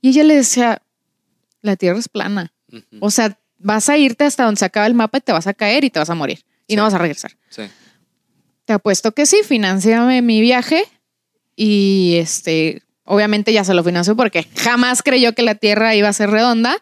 Y 0.00 0.10
ella 0.10 0.24
le 0.24 0.36
decía, 0.36 0.82
la 1.60 1.76
tierra 1.76 1.98
es 1.98 2.08
plana. 2.08 2.52
O 3.00 3.10
sea, 3.10 3.38
vas 3.58 3.88
a 3.88 3.98
irte 3.98 4.24
hasta 4.24 4.44
donde 4.44 4.58
se 4.58 4.64
acaba 4.64 4.86
el 4.86 4.94
mapa 4.94 5.18
y 5.18 5.20
te 5.20 5.32
vas 5.32 5.46
a 5.46 5.54
caer 5.54 5.84
y 5.84 5.90
te 5.90 5.98
vas 5.98 6.10
a 6.10 6.14
morir. 6.14 6.44
Y 6.66 6.76
no 6.76 6.84
vas 6.84 6.94
a 6.94 6.98
regresar. 6.98 7.32
Sí. 7.50 7.62
Te 8.64 8.72
apuesto 8.72 9.12
que 9.12 9.26
sí, 9.26 9.40
financiame 9.44 10.22
mi 10.22 10.40
viaje 10.40 10.84
y 11.56 12.16
este, 12.18 12.82
obviamente 13.04 13.52
ya 13.52 13.64
se 13.64 13.74
lo 13.74 13.84
financió 13.84 14.16
porque 14.16 14.46
jamás 14.56 15.02
creyó 15.02 15.34
que 15.34 15.42
la 15.42 15.54
Tierra 15.54 15.94
iba 15.94 16.08
a 16.08 16.12
ser 16.12 16.30
redonda 16.30 16.76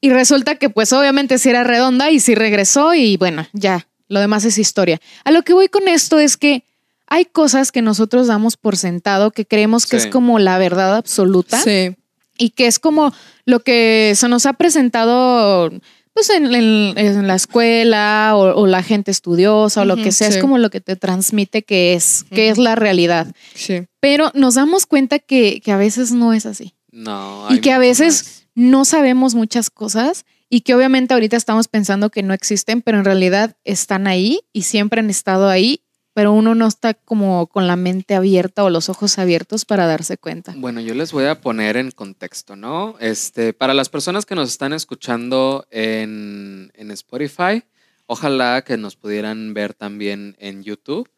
y 0.00 0.10
resulta 0.10 0.56
que 0.56 0.70
pues 0.70 0.92
obviamente 0.92 1.38
sí 1.38 1.48
era 1.50 1.64
redonda 1.64 2.10
y 2.10 2.20
sí 2.20 2.34
regresó 2.34 2.94
y 2.94 3.16
bueno, 3.16 3.46
ya, 3.52 3.86
lo 4.08 4.20
demás 4.20 4.44
es 4.44 4.58
historia. 4.58 5.00
A 5.24 5.30
lo 5.30 5.42
que 5.42 5.52
voy 5.52 5.68
con 5.68 5.88
esto 5.88 6.18
es 6.18 6.36
que 6.36 6.64
hay 7.06 7.24
cosas 7.24 7.72
que 7.72 7.82
nosotros 7.82 8.26
damos 8.26 8.56
por 8.56 8.76
sentado 8.76 9.30
que 9.30 9.46
creemos 9.46 9.86
que 9.86 9.98
Sí. 9.98 10.06
es 10.08 10.12
como 10.12 10.38
la 10.38 10.58
verdad 10.58 10.96
absoluta 10.96 11.58
Sí. 11.60 11.96
y 12.36 12.50
que 12.50 12.66
es 12.66 12.78
como 12.78 13.12
lo 13.46 13.60
que 13.60 14.12
se 14.14 14.28
nos 14.28 14.44
ha 14.46 14.52
presentado 14.52 15.70
pues 16.14 16.30
en, 16.30 16.52
en- 16.52 16.98
en 16.98 17.26
la 17.28 17.36
escuela 17.36 18.32
o, 18.34 18.62
o 18.62 18.66
la 18.66 18.82
gente 18.82 19.10
estudiosa 19.12 19.82
o 19.82 19.84
lo 19.84 19.94
que 19.96 20.10
sea, 20.10 20.28
sí. 20.30 20.36
es 20.36 20.40
como 20.40 20.58
lo 20.58 20.68
que 20.68 20.80
te 20.80 20.96
transmite 20.96 21.62
que 21.62 21.94
es, 21.94 22.24
que 22.30 22.48
es 22.48 22.58
la 22.58 22.74
realidad. 22.74 23.28
Sí. 23.54 23.82
Pero 24.00 24.32
nos 24.34 24.56
damos 24.56 24.86
cuenta 24.86 25.20
que, 25.20 25.60
que 25.60 25.70
a 25.70 25.76
veces 25.76 26.10
no 26.10 26.32
es 26.32 26.44
así 26.44 26.74
No. 26.90 27.46
y 27.50 27.60
que 27.60 27.70
a 27.72 27.78
veces 27.78 28.24
más. 28.24 28.37
No 28.58 28.84
sabemos 28.84 29.36
muchas 29.36 29.70
cosas 29.70 30.26
y 30.50 30.62
que 30.62 30.74
obviamente 30.74 31.14
ahorita 31.14 31.36
estamos 31.36 31.68
pensando 31.68 32.10
que 32.10 32.24
no 32.24 32.34
existen, 32.34 32.82
pero 32.82 32.98
en 32.98 33.04
realidad 33.04 33.56
están 33.62 34.08
ahí 34.08 34.40
y 34.52 34.62
siempre 34.62 34.98
han 34.98 35.10
estado 35.10 35.48
ahí, 35.48 35.84
pero 36.12 36.32
uno 36.32 36.56
no 36.56 36.66
está 36.66 36.94
como 36.94 37.46
con 37.46 37.68
la 37.68 37.76
mente 37.76 38.16
abierta 38.16 38.64
o 38.64 38.70
los 38.70 38.88
ojos 38.88 39.16
abiertos 39.20 39.64
para 39.64 39.86
darse 39.86 40.18
cuenta. 40.18 40.54
Bueno, 40.56 40.80
yo 40.80 40.94
les 40.94 41.12
voy 41.12 41.26
a 41.26 41.40
poner 41.40 41.76
en 41.76 41.92
contexto, 41.92 42.56
¿no? 42.56 42.96
Este, 42.98 43.52
para 43.52 43.74
las 43.74 43.88
personas 43.90 44.26
que 44.26 44.34
nos 44.34 44.50
están 44.50 44.72
escuchando 44.72 45.64
en, 45.70 46.72
en 46.74 46.90
Spotify, 46.90 47.62
ojalá 48.06 48.62
que 48.62 48.76
nos 48.76 48.96
pudieran 48.96 49.54
ver 49.54 49.72
también 49.72 50.34
en 50.40 50.64
YouTube, 50.64 51.08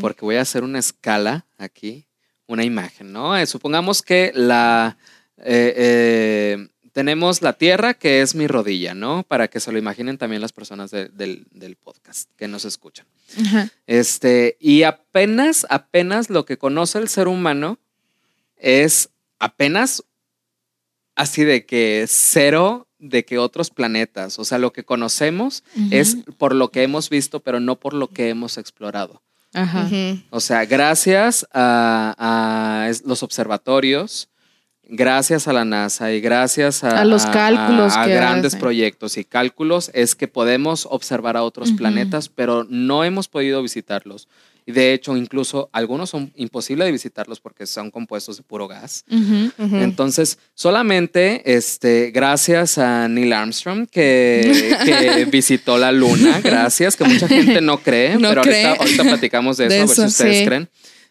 porque 0.00 0.24
voy 0.24 0.36
a 0.36 0.42
hacer 0.42 0.62
una 0.62 0.78
escala 0.78 1.46
aquí, 1.58 2.06
una 2.46 2.62
imagen, 2.62 3.12
¿no? 3.12 3.36
Eh, 3.36 3.44
supongamos 3.46 4.02
que 4.02 4.30
la 4.36 4.96
eh, 5.38 5.74
eh, 5.76 6.68
tenemos 6.96 7.42
la 7.42 7.52
tierra 7.52 7.92
que 7.92 8.22
es 8.22 8.34
mi 8.34 8.46
rodilla, 8.46 8.94
¿no? 8.94 9.22
Para 9.22 9.48
que 9.48 9.60
se 9.60 9.70
lo 9.70 9.76
imaginen 9.76 10.16
también 10.16 10.40
las 10.40 10.54
personas 10.54 10.90
de- 10.90 11.10
del, 11.10 11.44
del 11.50 11.76
podcast 11.76 12.30
que 12.38 12.48
nos 12.48 12.64
escuchan. 12.64 13.04
Ajá. 13.38 13.68
Este, 13.86 14.56
y 14.60 14.84
apenas, 14.84 15.66
apenas 15.68 16.30
lo 16.30 16.46
que 16.46 16.56
conoce 16.56 16.98
el 16.98 17.08
ser 17.10 17.28
humano 17.28 17.78
es 18.56 19.10
apenas 19.38 20.04
así 21.16 21.44
de 21.44 21.66
que 21.66 22.06
cero 22.08 22.88
de 22.98 23.26
que 23.26 23.36
otros 23.36 23.68
planetas, 23.68 24.38
o 24.38 24.46
sea, 24.46 24.56
lo 24.56 24.72
que 24.72 24.82
conocemos 24.82 25.64
es 25.90 26.16
por 26.38 26.54
lo 26.54 26.70
que 26.70 26.82
hemos 26.82 27.10
visto, 27.10 27.40
pero 27.40 27.60
no 27.60 27.76
por 27.78 27.92
lo 27.92 28.08
que 28.08 28.30
hemos 28.30 28.56
explorado. 28.56 29.20
Ajá. 29.52 29.86
O 30.30 30.40
sea, 30.40 30.64
gracias 30.64 31.46
a, 31.52 32.90
los 33.04 33.22
observatorios, 33.22 34.30
gracias 34.88 35.48
a 35.48 35.52
la 35.52 35.64
NASA 35.64 36.12
y 36.12 36.20
gracias 36.20 36.84
a, 36.84 37.00
A 37.00 37.04
los 37.04 37.26
cálculos 37.26 37.92
a, 37.94 38.02
a 38.02 38.06
que 38.06 38.14
grandes 38.14 38.46
hacen. 38.52 38.60
proyectos 38.60 39.16
y 39.16 39.24
cálculos 39.24 39.90
es 39.94 40.14
que 40.14 40.28
podemos 40.28 40.86
observar 40.90 41.36
a 41.36 41.42
otros 41.42 41.68
Ujú. 41.70 41.78
planetas, 41.78 42.28
pero 42.28 42.64
no 42.68 43.04
hemos 43.04 43.28
podido 43.28 43.62
visitarlos. 43.62 44.28
Y 44.68 44.72
de 44.72 44.92
hecho, 44.92 45.16
incluso 45.16 45.70
algunos 45.72 46.10
son 46.10 46.32
imposibles 46.34 46.86
de 46.86 46.92
visitarlos 46.92 47.38
porque 47.38 47.66
son 47.66 47.92
compuestos 47.92 48.36
de 48.36 48.42
puro 48.42 48.66
gas. 48.66 49.04
Ujú. 49.08 49.52
Ujú. 49.64 49.76
Entonces, 49.76 50.38
solamente 50.54 51.42
este, 51.54 52.10
gracias 52.10 52.76
a 52.76 53.06
Neil 53.08 53.32
Armstrong 53.32 53.86
que, 53.88 54.76
que 54.84 55.24
visitó 55.30 55.78
la 55.78 55.92
luna, 55.92 56.40
gracias, 56.42 56.96
que 56.96 57.04
mucha 57.04 57.28
gente 57.28 57.60
no 57.60 57.78
cree, 57.78 58.16
No 58.18 58.28
pero 58.30 58.42
cree. 58.42 58.64
Ahorita, 58.66 58.82
ahorita 58.82 59.02
platicamos 59.04 59.56
de 59.56 59.66
eso, 59.66 59.74
De 59.74 59.80
a 59.82 59.86
ver 59.86 59.94
si 59.96 60.02
ustedes 60.02 60.38
sí. 60.38 60.44
creen. 60.46 60.68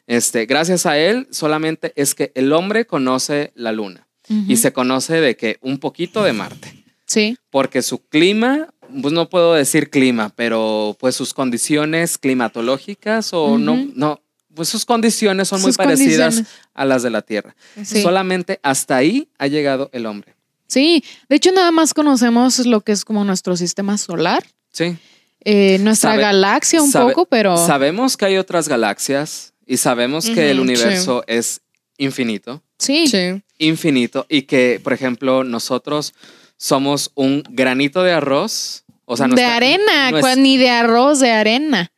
Este, 0.07 0.45
gracias 0.45 0.85
a 0.85 0.97
él, 0.97 1.27
solamente 1.31 1.91
es 1.95 2.13
que 2.15 2.31
el 2.35 2.53
hombre 2.53 2.85
conoce 2.85 3.51
la 3.55 3.71
luna 3.71 4.07
y 4.47 4.57
se 4.57 4.73
conoce 4.73 5.21
de 5.21 5.35
que 5.37 5.57
un 5.61 5.77
poquito 5.79 6.23
de 6.23 6.33
Marte, 6.33 6.83
Sí. 7.05 7.37
porque 7.51 7.81
su 7.83 7.99
clima, 8.07 8.69
pues 9.01 9.13
no 9.13 9.29
puedo 9.29 9.53
decir 9.53 9.89
clima, 9.91 10.31
pero 10.35 10.95
pues 10.99 11.15
sus 11.15 11.33
condiciones 11.33 12.17
climatológicas 12.17 13.33
o 13.33 13.57
no, 13.59 13.77
no, 13.95 14.21
pues 14.55 14.69
sus 14.69 14.85
condiciones 14.85 15.47
son 15.47 15.61
muy 15.61 15.73
parecidas 15.73 16.43
a 16.73 16.85
las 16.85 17.03
de 17.03 17.09
la 17.09 17.21
Tierra. 17.21 17.55
Sí. 17.83 18.01
Solamente 18.01 18.59
hasta 18.63 18.95
ahí 18.97 19.27
ha 19.37 19.47
llegado 19.47 19.89
el 19.93 20.05
hombre. 20.05 20.33
Sí, 20.67 21.03
de 21.29 21.35
hecho 21.35 21.51
nada 21.51 21.71
más 21.71 21.93
conocemos 21.93 22.65
lo 22.65 22.81
que 22.81 22.91
es 22.93 23.05
como 23.05 23.23
nuestro 23.25 23.55
sistema 23.55 23.97
solar, 23.99 24.43
Sí. 24.71 24.97
eh, 25.43 25.77
nuestra 25.81 26.11
Sabe- 26.11 26.21
galaxia 26.23 26.81
un 26.81 26.91
sabe- 26.91 27.13
poco, 27.13 27.25
pero 27.27 27.57
Sabemos 27.57 28.17
que 28.17 28.25
hay 28.25 28.37
otras 28.37 28.67
galaxias 28.67 29.53
y 29.65 29.77
sabemos 29.77 30.29
que 30.29 30.51
el 30.51 30.59
universo 30.59 31.23
es 31.27 31.61
infinito, 31.97 32.61
sí, 32.77 33.07
Sí. 33.07 33.41
infinito 33.57 34.25
y 34.29 34.43
que, 34.43 34.79
por 34.83 34.93
ejemplo, 34.93 35.43
nosotros 35.43 36.13
somos 36.57 37.11
un 37.15 37.43
granito 37.49 38.03
de 38.03 38.11
arroz. 38.13 38.83
O 39.05 39.15
sea, 39.17 39.27
de 39.27 39.43
arena, 39.45 40.11
ni 40.37 40.57
de 40.57 40.69
arroz, 40.69 41.19
de 41.19 41.31
arena. 41.31 41.91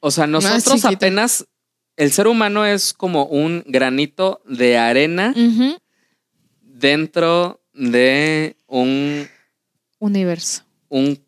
O 0.00 0.10
sea, 0.10 0.26
nosotros 0.26 0.84
apenas, 0.84 1.46
el 1.96 2.12
ser 2.12 2.26
humano 2.26 2.66
es 2.66 2.92
como 2.92 3.26
un 3.26 3.62
granito 3.66 4.42
de 4.44 4.76
arena 4.76 5.34
dentro 6.60 7.60
de 7.72 8.56
un, 8.66 9.28
Universo. 9.98 10.64
un 10.88 11.24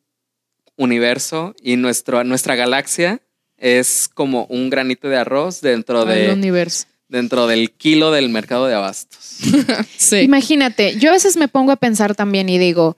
universo 0.76 1.54
y 1.62 1.76
nuestro, 1.76 2.24
nuestra 2.24 2.54
galaxia 2.54 3.20
es 3.60 4.08
como 4.12 4.46
un 4.46 4.68
granito 4.70 5.08
de 5.08 5.16
arroz 5.18 5.60
dentro 5.60 6.02
El 6.02 6.08
de 6.28 6.32
universo. 6.32 6.86
dentro 7.08 7.46
del 7.46 7.70
kilo 7.70 8.10
del 8.10 8.28
mercado 8.30 8.66
de 8.66 8.74
abastos. 8.74 9.36
Sí. 9.96 10.16
Imagínate, 10.18 10.98
yo 10.98 11.10
a 11.10 11.12
veces 11.12 11.36
me 11.36 11.46
pongo 11.46 11.70
a 11.72 11.76
pensar 11.76 12.14
también 12.16 12.48
y 12.48 12.58
digo, 12.58 12.96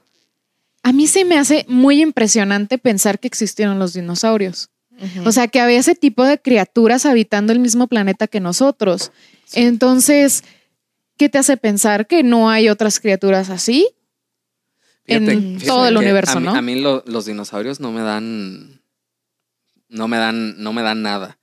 a 0.84 0.92
mí 0.92 1.06
se 1.06 1.24
me 1.24 1.36
hace 1.38 1.64
muy 1.68 2.00
impresionante 2.00 2.78
pensar 2.78 3.18
que 3.18 3.26
existieron 3.28 3.78
los 3.78 3.92
dinosaurios. 3.92 4.70
O 5.24 5.32
sea, 5.32 5.48
que 5.48 5.58
había 5.60 5.78
ese 5.78 5.96
tipo 5.96 6.24
de 6.24 6.38
criaturas 6.40 7.06
habitando 7.06 7.52
el 7.52 7.58
mismo 7.58 7.88
planeta 7.88 8.28
que 8.28 8.38
nosotros. 8.38 9.10
Entonces, 9.52 10.44
¿qué 11.16 11.28
te 11.28 11.38
hace 11.38 11.56
pensar 11.56 12.06
que 12.06 12.22
no 12.22 12.48
hay 12.50 12.68
otras 12.68 13.00
criaturas 13.00 13.50
así? 13.50 13.88
En 15.06 15.58
todo 15.58 15.86
el 15.88 15.96
universo, 15.96 16.38
a 16.38 16.40
mí, 16.40 16.46
¿no? 16.46 16.54
A 16.54 16.62
mí 16.62 16.80
lo- 16.80 17.02
los 17.06 17.26
dinosaurios 17.26 17.80
no 17.80 17.90
me 17.90 18.02
dan, 18.02 18.80
no 19.92 20.08
me 20.08 20.16
dan, 20.16 20.60
no 20.62 20.72
me 20.72 20.82
dan 20.82 21.02
nada. 21.02 21.38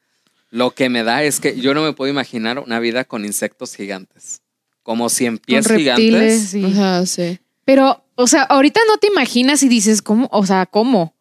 Lo 0.50 0.72
que 0.72 0.90
me 0.90 1.04
da 1.04 1.24
es 1.24 1.40
que 1.40 1.60
yo 1.60 1.74
no 1.74 1.84
me 1.84 1.94
puedo 1.94 2.12
imaginar 2.12 2.60
una 2.60 2.80
vida 2.80 3.04
con 3.06 3.24
insectos 3.24 3.76
gigantes, 3.76 4.42
como 4.84 5.10
cien 5.10 5.38
pies 5.38 5.68
con 5.68 5.76
reptiles. 5.78 6.52
gigantes. 6.52 6.54
y- 6.56 6.66
Ajá, 6.66 7.06
sí. 7.06 7.40
Pero, 7.66 8.04
o 8.16 8.26
sea, 8.28 8.44
ahorita 8.44 8.80
no 8.88 8.98
te 8.98 9.08
imaginas 9.08 9.62
y 9.64 9.70
dices, 9.70 10.02
¿cómo? 10.02 10.28
O 10.32 10.46
sea, 10.46 10.66
¿cómo? 10.66 11.16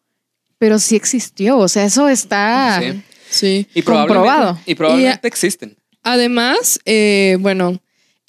Pero 0.57 0.79
sí 0.79 0.95
existió. 0.95 1.57
O 1.59 1.67
sea, 1.67 1.85
eso 1.85 2.09
está. 2.09 2.81
Sí. 2.81 3.01
Sí. 3.29 3.67
Y 3.75 3.83
probablemente, 3.83 4.15
Comprobado. 4.27 4.59
y 4.65 4.75
probablemente 4.75 5.27
existen. 5.27 5.77
Además, 6.01 6.79
eh, 6.85 7.37
bueno, 7.39 7.79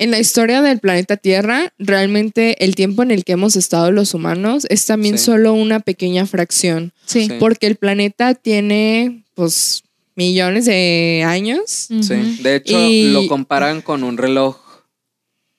en 0.01 0.11
la 0.11 0.19
historia 0.19 0.63
del 0.63 0.79
planeta 0.81 1.17
Tierra, 1.19 1.73
realmente 1.79 2.65
el 2.65 2.75
tiempo 2.75 3.03
en 3.03 3.11
el 3.11 3.23
que 3.25 3.33
hemos 3.33 3.55
estado 3.55 3.93
los 3.93 4.15
humanos 4.15 4.67
es 4.71 4.87
también 4.87 5.19
Sí. 5.19 5.27
solo 5.27 5.53
una 5.53 5.81
pequeña 5.81 6.27
fracción, 6.27 6.93
Sí. 7.05 7.27
Sí. 7.29 7.33
porque 7.39 7.67
el 7.67 7.77
planeta 7.77 8.35
tiene, 8.35 9.25
pues, 9.35 9.83
millones 10.17 10.65
de 10.65 11.23
años. 11.27 11.89
Sí. 12.01 12.39
De 12.43 12.57
hecho, 12.57 12.79
Y- 12.81 13.13
lo 13.13 13.27
comparan 13.27 13.83
con 13.83 14.03
un 14.03 14.17
reloj, 14.17 14.57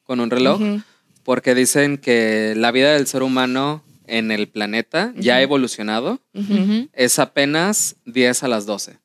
con 0.03 0.19
un 0.19 0.29
reloj, 0.31 0.59
Ujú. 0.59 0.81
porque 1.23 1.53
dicen 1.55 1.97
que 1.97 2.53
la 2.57 2.71
vida 2.71 2.93
del 2.93 3.05
ser 3.07 3.21
humano 3.23 3.83
en 4.07 4.31
el 4.31 4.47
planeta 4.47 5.13
ya 5.17 5.39
evolucionado 5.41 6.19
Ujú. 6.33 6.89
es 6.93 7.19
apenas 7.19 7.95
10 8.05 8.41
a 8.43 8.47
las 8.47 8.65
12. 8.65 8.97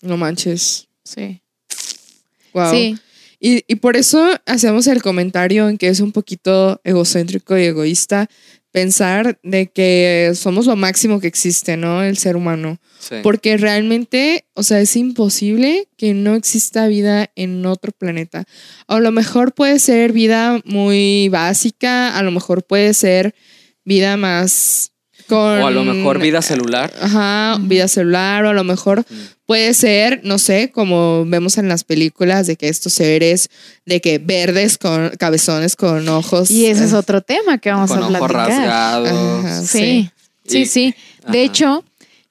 No 0.00 0.16
manches. 0.16 0.86
Sí. 1.04 1.40
Wow. 2.54 2.70
Sí. 2.72 2.96
Y, 3.40 3.64
y 3.66 3.76
por 3.76 3.96
eso 3.96 4.38
hacemos 4.46 4.86
el 4.86 5.02
comentario 5.02 5.68
en 5.68 5.78
que 5.78 5.88
es 5.88 6.00
un 6.00 6.12
poquito 6.12 6.80
egocéntrico 6.84 7.56
y 7.56 7.64
egoísta 7.64 8.28
pensar 8.72 9.38
de 9.42 9.66
que 9.66 10.32
somos 10.34 10.66
lo 10.66 10.76
máximo 10.76 11.20
que 11.20 11.26
existe, 11.26 11.76
¿no? 11.76 12.02
El 12.02 12.16
ser 12.18 12.36
humano. 12.36 12.78
Sí. 12.98 13.16
Porque 13.22 13.56
realmente, 13.56 14.44
o 14.54 14.62
sea, 14.62 14.80
es 14.80 14.96
imposible 14.96 15.88
que 15.96 16.14
no 16.14 16.34
exista 16.34 16.86
vida 16.86 17.30
en 17.34 17.64
otro 17.66 17.92
planeta. 17.92 18.44
A 18.86 19.00
lo 19.00 19.10
mejor 19.10 19.54
puede 19.54 19.78
ser 19.78 20.12
vida 20.12 20.60
muy 20.64 21.28
básica, 21.28 22.16
a 22.16 22.22
lo 22.22 22.30
mejor 22.30 22.62
puede 22.62 22.94
ser 22.94 23.34
vida 23.84 24.16
más 24.16 24.89
con... 25.30 25.62
o 25.62 25.66
a 25.66 25.70
lo 25.70 25.84
mejor 25.84 26.18
vida 26.18 26.42
celular. 26.42 26.92
Ajá, 27.00 27.56
vida 27.60 27.88
celular, 27.88 28.44
o 28.44 28.50
a 28.50 28.52
lo 28.52 28.64
mejor 28.64 29.00
Mm. 29.00 29.14
puede 29.46 29.72
ser, 29.74 30.20
no 30.24 30.38
sé, 30.38 30.70
como 30.70 31.24
vemos 31.24 31.56
en 31.58 31.68
las 31.68 31.84
películas, 31.84 32.46
de 32.46 32.56
que 32.56 32.68
estos 32.68 32.92
seres, 32.92 33.48
de 33.86 34.00
que 34.00 34.18
verdes 34.18 34.76
con 34.78 35.10
cabezones 35.18 35.74
con 35.76 36.08
ojos. 36.08 36.50
Y 36.50 36.66
ese 36.66 36.84
es 36.84 36.92
eh, 36.92 36.96
otro 36.96 37.22
tema 37.22 37.58
que 37.58 37.70
vamos 37.70 37.90
con 37.90 37.98
a 38.00 38.06
ojos 38.08 38.18
platicar. 38.18 38.48
rasgados. 38.48 39.08
Ajá. 39.44 39.62
Sí, 39.62 40.10
sí, 40.46 40.58
Y- 40.58 40.66
sí. 40.66 40.94
Ajá. 41.22 41.32
De 41.32 41.42
hecho, 41.44 41.84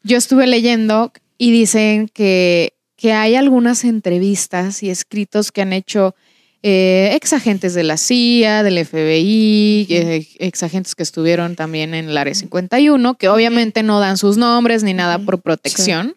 yo 0.03 0.17
estuve 0.17 0.45
leyendo 0.47 1.11
y 1.37 1.51
dicen 1.51 2.09
que, 2.13 2.73
que 2.95 3.13
hay 3.13 3.35
algunas 3.35 3.83
entrevistas 3.85 4.83
y 4.83 4.89
escritos 4.89 5.51
que 5.51 5.61
han 5.61 5.73
hecho 5.73 6.15
eh, 6.61 7.11
ex 7.13 7.31
agentes 7.33 7.73
de 7.73 7.83
la 7.83 7.95
CIA, 7.95 8.63
del 8.63 8.85
FBI, 8.85 9.87
eh, 9.89 10.27
ex 10.39 10.63
agentes 10.63 10.93
que 10.95 11.03
estuvieron 11.03 11.55
también 11.55 11.93
en 11.93 12.09
el 12.09 12.17
Área 12.17 12.35
51, 12.35 13.15
que 13.15 13.29
obviamente 13.29 13.81
no 13.81 13.99
dan 13.99 14.17
sus 14.17 14.37
nombres 14.37 14.83
ni 14.83 14.93
nada 14.93 15.19
por 15.19 15.41
protección, 15.41 16.15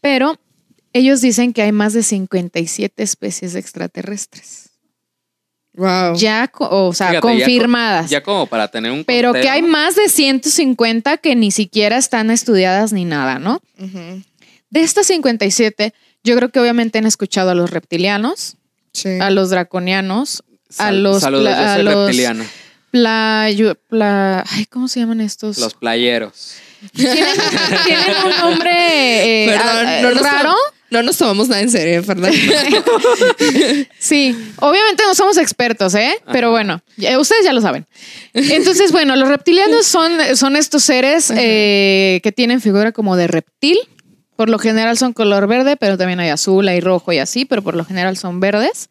pero 0.00 0.38
ellos 0.92 1.20
dicen 1.20 1.52
que 1.52 1.62
hay 1.62 1.72
más 1.72 1.94
de 1.94 2.02
57 2.02 3.02
especies 3.02 3.54
extraterrestres. 3.54 4.70
Wow. 5.74 6.16
Ya, 6.16 6.50
o 6.58 6.94
sea, 6.94 7.08
Fíjate, 7.08 7.20
confirmadas. 7.20 8.08
Ya 8.08 8.22
como 8.22 8.46
para 8.46 8.68
tener 8.68 8.92
un 8.92 9.04
pero 9.04 9.34
que 9.34 9.50
hay 9.50 9.60
más 9.60 9.94
de 9.94 10.08
150 10.08 11.18
que 11.18 11.36
ni 11.36 11.50
siquiera 11.50 11.98
están 11.98 12.30
estudiadas 12.30 12.94
ni 12.94 13.04
nada, 13.04 13.38
¿no? 13.38 13.60
De 14.70 14.80
estas 14.80 15.08
57, 15.08 15.92
yo 16.24 16.36
creo 16.36 16.48
que 16.50 16.60
obviamente 16.60 16.98
han 16.98 17.06
escuchado 17.06 17.50
a 17.50 17.54
los 17.54 17.70
reptilianos, 17.70 18.55
Sí. 18.96 19.18
a 19.20 19.30
los 19.30 19.50
draconianos, 19.50 20.42
a 20.78 20.90
los 20.92 21.20
Saludos, 21.22 21.42
pla- 21.44 21.64
yo 21.66 21.70
a 21.72 21.78
los- 21.82 22.06
reptiliano. 22.06 22.44
playo- 22.90 23.74
pla- 23.88 24.44
ay, 24.50 24.66
¿cómo 24.66 24.88
se 24.88 25.00
llaman 25.00 25.20
estos? 25.20 25.58
Los 25.58 25.74
playeros. 25.74 26.54
¿Tienen, 26.94 27.24
tienen 27.84 28.14
un 28.24 28.36
nombre 28.38 29.44
eh, 29.44 29.48
Perdón, 29.48 29.86
ah, 29.86 29.98
no 30.02 30.10
nos 30.12 30.22
raro. 30.22 30.54
No 30.88 31.02
nos 31.02 31.16
tomamos 31.18 31.48
nada 31.48 31.62
en 31.62 31.70
serio, 31.70 32.04
perdón. 32.04 32.30
Sí, 33.98 34.36
obviamente 34.60 35.02
no 35.04 35.14
somos 35.14 35.36
expertos, 35.36 35.94
¿eh? 35.94 36.14
Pero 36.32 36.50
bueno, 36.50 36.80
ustedes 37.18 37.44
ya 37.44 37.52
lo 37.52 37.60
saben. 37.60 37.86
Entonces, 38.34 38.92
bueno, 38.92 39.16
los 39.16 39.28
reptilianos 39.28 39.86
son, 39.86 40.12
son 40.36 40.54
estos 40.56 40.82
seres 40.84 41.32
eh, 41.34 42.20
que 42.22 42.30
tienen 42.32 42.60
figura 42.60 42.92
como 42.92 43.16
de 43.16 43.26
reptil. 43.26 43.78
Por 44.36 44.48
lo 44.50 44.58
general 44.58 44.98
son 44.98 45.12
color 45.12 45.46
verde, 45.46 45.76
pero 45.76 45.96
también 45.98 46.20
hay 46.20 46.28
azul, 46.28 46.68
hay 46.68 46.80
rojo 46.80 47.12
y 47.12 47.18
así, 47.18 47.44
pero 47.44 47.62
por 47.62 47.74
lo 47.74 47.84
general 47.84 48.16
son 48.16 48.38
verdes. 48.40 48.90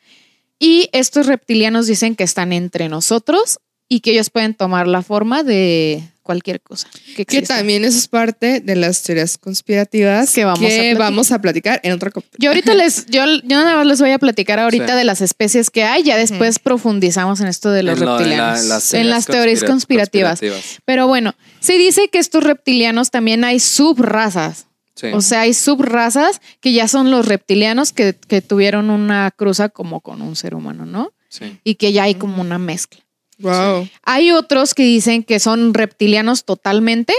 Y 0.60 0.90
estos 0.94 1.28
reptilianos 1.28 1.86
dicen 1.88 2.16
que 2.16 2.24
están 2.24 2.52
entre 2.54 2.90
nosotros 2.90 3.60
y 3.88 4.00
que 4.00 4.12
ellos 4.12 4.30
pueden 4.30 4.54
tomar 4.56 4.88
la 4.88 5.04
forma 5.04 5.44
de 5.44 6.02
cualquier 6.24 6.60
cosa. 6.60 6.88
Que, 7.16 7.24
que 7.26 7.44
también 7.44 7.86
eso 7.86 8.00
es 8.00 8.08
parte 8.08 8.60
de 8.60 8.76
las 8.76 9.04
teorías 9.04 9.38
conspirativas 9.38 10.32
Que 10.34 10.44
vamos 10.44 10.64
a 10.64 10.66
platicar. 10.68 10.98
vamos 10.98 11.32
a 11.32 11.40
platicar 11.40 11.80
en 11.84 11.92
otra 11.92 12.10
Yo 12.40 12.50
ahorita 12.50 12.74
les, 12.74 13.06
yo, 13.06 13.24
yo 13.44 13.60
nada 13.60 13.76
más 13.76 13.86
les 13.86 14.02
voy 14.02 14.10
a 14.10 14.18
platicar 14.18 14.60
ahorita 14.60 14.88
Sí. 14.88 14.94
de 14.96 15.04
las 15.04 15.22
especies 15.22 15.70
que 15.70 15.84
hay, 15.84 16.02
ya 16.02 16.18
después 16.18 16.58
profundizamos 16.58 17.42
en 17.42 17.48
esto 17.48 17.70
de 17.70 17.84
los 17.84 18.00
En 18.00 18.06
lo 18.06 18.14
de 18.14 18.18
reptilianos. 18.24 18.64
la- 18.64 18.68
las 18.76 18.94
en 18.96 19.10
las 19.12 19.28
teorías 19.28 19.60
conspira- 19.60 19.68
conspirativas. 19.70 20.40
conspirativas. 20.40 20.80
Pero 20.86 21.08
bueno, 21.08 21.36
se 21.60 21.78
dice 21.78 22.08
que 22.08 22.18
estos 22.18 22.44
reptilianos 22.44 23.12
también 23.12 23.44
hay 23.44 23.60
subrazas. 23.60 24.66
Sí. 24.96 25.08
O 25.14 25.22
sea, 25.22 25.42
hay 25.42 25.54
subrazas 25.54 26.42
que 26.62 26.72
ya 26.74 26.88
son 26.88 27.12
los 27.12 27.28
reptilianos 27.28 27.92
que, 27.92 28.16
que 28.16 28.42
tuvieron 28.42 28.90
una 28.90 29.30
cruza 29.32 29.70
como 29.70 30.02
con 30.02 30.22
un 30.22 30.36
ser 30.36 30.56
humano, 30.56 30.86
¿no? 30.86 31.12
sí. 31.30 31.60
Y 31.64 31.76
que 31.76 31.92
ya 31.92 32.04
hay 32.04 32.16
como 32.16 32.42
una 32.42 32.58
mezcla. 32.58 33.02
Wow. 33.40 33.90
Hay 34.04 34.32
otros 34.32 34.74
que 34.74 34.84
dicen 34.84 35.24
que 35.24 35.40
son 35.40 35.74
reptilianos 35.74 36.46
totalmente, 36.46 37.14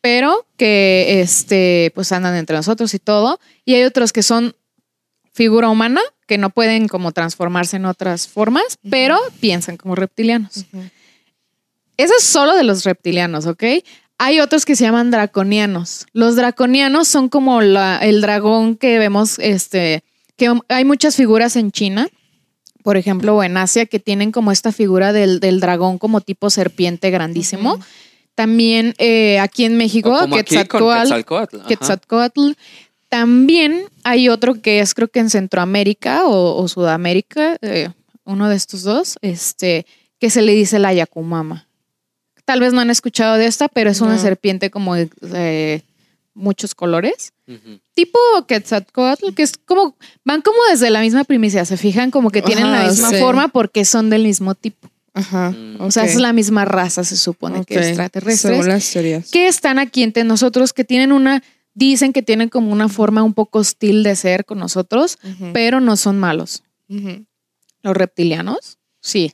pero 0.00 0.46
que 0.56 1.20
este, 1.20 1.90
pues 1.94 2.12
andan 2.12 2.36
entre 2.36 2.56
nosotros 2.56 2.92
y 2.94 2.98
todo. 2.98 3.40
Y 3.64 3.74
hay 3.74 3.84
otros 3.84 4.12
que 4.12 4.22
son 4.22 4.54
figura 5.32 5.68
humana, 5.68 6.00
que 6.26 6.38
no 6.38 6.50
pueden 6.50 6.88
como 6.88 7.12
transformarse 7.12 7.76
en 7.76 7.86
otras 7.86 8.28
formas, 8.28 8.78
pero 8.88 9.18
piensan 9.40 9.76
como 9.76 9.94
reptilianos. 9.94 10.66
Eso 11.96 12.12
es 12.18 12.24
solo 12.24 12.54
de 12.54 12.64
los 12.64 12.84
reptilianos, 12.84 13.46
¿ok? 13.46 13.64
Hay 14.18 14.40
otros 14.40 14.64
que 14.64 14.76
se 14.76 14.84
llaman 14.84 15.10
draconianos. 15.10 16.06
Los 16.12 16.36
draconianos 16.36 17.06
son 17.08 17.28
como 17.28 17.60
la- 17.60 17.98
el 17.98 18.20
dragón 18.22 18.76
que 18.76 18.98
vemos, 18.98 19.38
este, 19.38 20.02
que 20.36 20.52
hay 20.68 20.84
muchas 20.84 21.16
figuras 21.16 21.56
en 21.56 21.70
China, 21.70 22.08
por 22.82 22.96
ejemplo, 22.96 23.36
o 23.36 23.42
en 23.42 23.56
Asia, 23.56 23.84
que 23.86 23.98
tienen 23.98 24.32
como 24.32 24.52
esta 24.52 24.72
figura 24.72 25.12
del, 25.12 25.40
del 25.40 25.60
dragón 25.60 25.98
como 25.98 26.20
tipo 26.20 26.48
serpiente 26.50 27.10
grandísimo. 27.10 27.78
También 28.34 28.94
eh, 28.98 29.38
aquí 29.40 29.64
en 29.64 29.76
México, 29.76 30.10
aquí. 30.40 30.54
Quetzalcóatl. 31.68 32.50
También 33.08 33.84
hay 34.04 34.28
otro 34.28 34.60
que 34.60 34.80
es 34.80 34.94
creo 34.94 35.08
que 35.08 35.20
en 35.20 35.30
Centroamérica 35.30 36.26
o, 36.26 36.60
o 36.60 36.68
Sudamérica, 36.68 37.56
eh, 37.62 37.88
uno 38.24 38.48
de 38.48 38.56
estos 38.56 38.82
dos, 38.82 39.16
este, 39.22 39.86
que 40.18 40.28
se 40.30 40.42
le 40.42 40.52
dice 40.52 40.78
la 40.78 40.92
Yakumama. 40.92 41.65
Tal 42.46 42.60
vez 42.60 42.72
no 42.72 42.80
han 42.80 42.88
escuchado 42.90 43.36
de 43.36 43.44
esta, 43.46 43.68
pero 43.68 43.90
es 43.90 44.00
una 44.00 44.14
No. 44.14 44.20
serpiente 44.20 44.70
como 44.70 44.94
de 44.94 45.10
eh, 45.34 45.82
muchos 46.32 46.74
colores. 46.74 47.32
Tipo 47.94 48.18
Quetzalcóatl, 48.48 49.34
que 49.34 49.42
es 49.42 49.52
como, 49.64 49.96
van 50.24 50.40
como 50.42 50.56
desde 50.70 50.90
la 50.90 51.00
misma 51.00 51.24
primicia, 51.24 51.64
se 51.64 51.76
fijan 51.76 52.10
como 52.10 52.30
que 52.30 52.42
tienen 52.42 52.72
la 52.72 52.88
misma 52.88 53.10
sí. 53.10 53.16
forma 53.16 53.48
porque 53.48 53.84
son 53.84 54.10
del 54.10 54.22
mismo 54.24 54.54
tipo. 54.54 54.88
Ajá. 55.14 55.50
Mm. 55.50 55.80
O 55.80 55.90
sea, 55.90 56.04
es 56.04 56.16
la 56.16 56.32
misma 56.32 56.64
raza, 56.64 57.02
se 57.04 57.16
supone 57.16 57.64
que 57.64 57.74
extraterrestres 57.78 58.40
Según 58.56 58.68
las 58.68 58.90
teorías. 58.90 59.30
que 59.30 59.48
están 59.48 59.78
aquí 59.78 60.02
entre 60.02 60.24
nosotros, 60.24 60.72
que 60.72 60.84
tienen 60.84 61.10
una, 61.12 61.42
dicen 61.74 62.12
que 62.12 62.22
tienen 62.22 62.48
como 62.48 62.70
una 62.72 62.88
forma 62.88 63.22
un 63.22 63.32
poco 63.34 63.60
hostil 63.60 64.02
de 64.02 64.14
ser 64.14 64.44
con 64.44 64.58
nosotros, 64.58 65.18
pero 65.52 65.80
no 65.80 65.96
son 65.96 66.18
malos. 66.18 66.62
Los 67.82 67.96
reptilianos, 67.96 68.78
sí. 69.00 69.32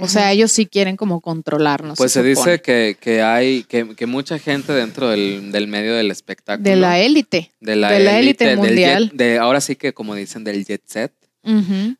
O 0.00 0.04
Ajá. 0.04 0.08
sea, 0.12 0.32
ellos 0.32 0.50
sí 0.50 0.66
quieren 0.66 0.96
como 0.96 1.20
controlarnos. 1.20 1.98
Pues 1.98 2.12
se, 2.12 2.22
dice 2.22 2.60
que, 2.60 2.96
que 3.00 3.22
hay 3.22 3.62
que, 3.64 3.94
que 3.94 4.06
mucha 4.06 4.38
gente 4.38 4.72
dentro 4.72 5.08
del, 5.10 5.52
del 5.52 5.68
medio 5.68 5.94
del 5.94 6.10
espectáculo. 6.10 6.68
De 6.68 6.76
la 6.76 6.98
élite. 6.98 7.52
de 7.60 7.76
la 7.76 7.92
de 7.92 8.00
la 8.00 8.18
élite 8.18 8.44
del 8.46 8.56
mundial. 8.58 9.10
jet- 9.10 9.16
de, 9.16 9.38
ahora 9.38 9.60
sí 9.60 9.76
que 9.76 9.92
como 9.92 10.14
dicen 10.14 10.42
del 10.44 10.64
jet 10.64 10.82
set. 10.86 11.12
Ujú. 11.42 11.96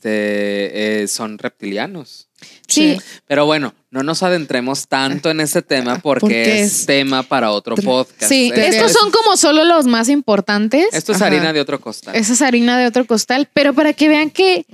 este, 0.00 1.02
eh, 1.02 1.08
son 1.08 1.38
reptilianos. 1.38 2.28
Sí. 2.68 2.98
Pero 3.26 3.46
bueno, 3.46 3.74
no 3.90 4.02
nos 4.02 4.22
adentremos 4.22 4.88
tanto 4.88 5.30
en 5.30 5.40
ese 5.40 5.62
tema 5.62 5.98
porque, 5.98 6.20
Porque 6.20 6.60
es, 6.60 6.80
es- 6.80 6.86
tema 6.86 7.22
para 7.22 7.50
otro 7.52 7.74
podcast. 7.76 8.28
Sí, 8.30 8.52
Es- 8.54 8.74
estos 8.74 8.92
son 8.92 9.10
como 9.10 9.36
solo 9.36 9.64
los 9.64 9.86
más 9.86 10.08
importantes. 10.08 10.86
Esto 10.92 11.12
es 11.12 11.16
Ajá. 11.18 11.26
harina 11.28 11.52
de 11.52 11.60
otro 11.60 11.80
costal. 11.80 12.14
Esa 12.16 12.34
es 12.34 12.42
harina 12.42 12.78
de 12.78 12.86
otro 12.86 13.06
costal, 13.06 13.48
pero 13.52 13.72
para 13.74 13.92
que 13.94 14.08
vean 14.08 14.30
que. 14.30 14.66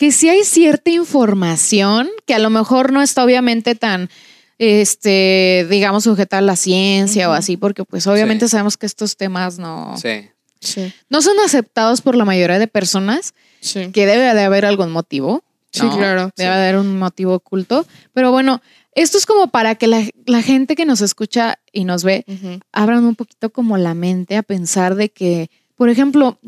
Que 0.00 0.12
sí 0.12 0.30
hay 0.30 0.44
cierta 0.44 0.90
información 0.90 2.08
que 2.26 2.32
a 2.32 2.38
lo 2.38 2.48
mejor 2.48 2.90
no 2.90 3.02
está 3.02 3.22
obviamente 3.22 3.74
tan, 3.74 4.08
este, 4.56 5.66
digamos, 5.68 6.04
sujeta 6.04 6.38
a 6.38 6.40
la 6.40 6.56
ciencia 6.56 7.28
o 7.28 7.32
así, 7.34 7.58
porque 7.58 7.84
pues 7.84 8.06
obviamente 8.06 8.46
Sí. 8.46 8.52
sabemos 8.52 8.78
que 8.78 8.86
estos 8.86 9.18
temas 9.18 9.58
no, 9.58 9.94
Sí. 9.98 10.30
Sí, 10.62 10.92
no 11.10 11.20
son 11.22 11.38
aceptados 11.44 12.00
por 12.00 12.16
la 12.16 12.24
mayoría 12.24 12.58
de 12.58 12.66
personas, 12.66 13.34
sí. 13.60 13.90
que 13.92 14.06
debe 14.06 14.34
de 14.34 14.42
haber 14.42 14.64
algún 14.64 14.90
motivo. 14.90 15.42
Sí, 15.70 15.82
¿no? 15.84 15.96
claro. 15.96 16.30
Debe 16.36 16.50
haber 16.50 16.76
un 16.76 16.98
motivo 16.98 17.34
oculto. 17.34 17.86
Pero 18.14 18.30
bueno, 18.30 18.60
esto 18.94 19.16
es 19.18 19.24
como 19.26 19.48
para 19.48 19.74
que 19.74 19.86
la, 19.86 20.02
la 20.26 20.42
gente 20.42 20.76
que 20.76 20.84
nos 20.86 21.00
escucha 21.02 21.58
y 21.72 21.84
nos 21.84 22.04
ve 22.04 22.24
abran 22.72 23.04
un 23.04 23.14
poquito 23.16 23.50
como 23.50 23.76
la 23.78 23.94
mente 23.94 24.36
a 24.36 24.42
pensar 24.42 24.96
de 24.96 25.10
que, 25.10 25.50
por 25.76 25.88
ejemplo, 25.90 26.38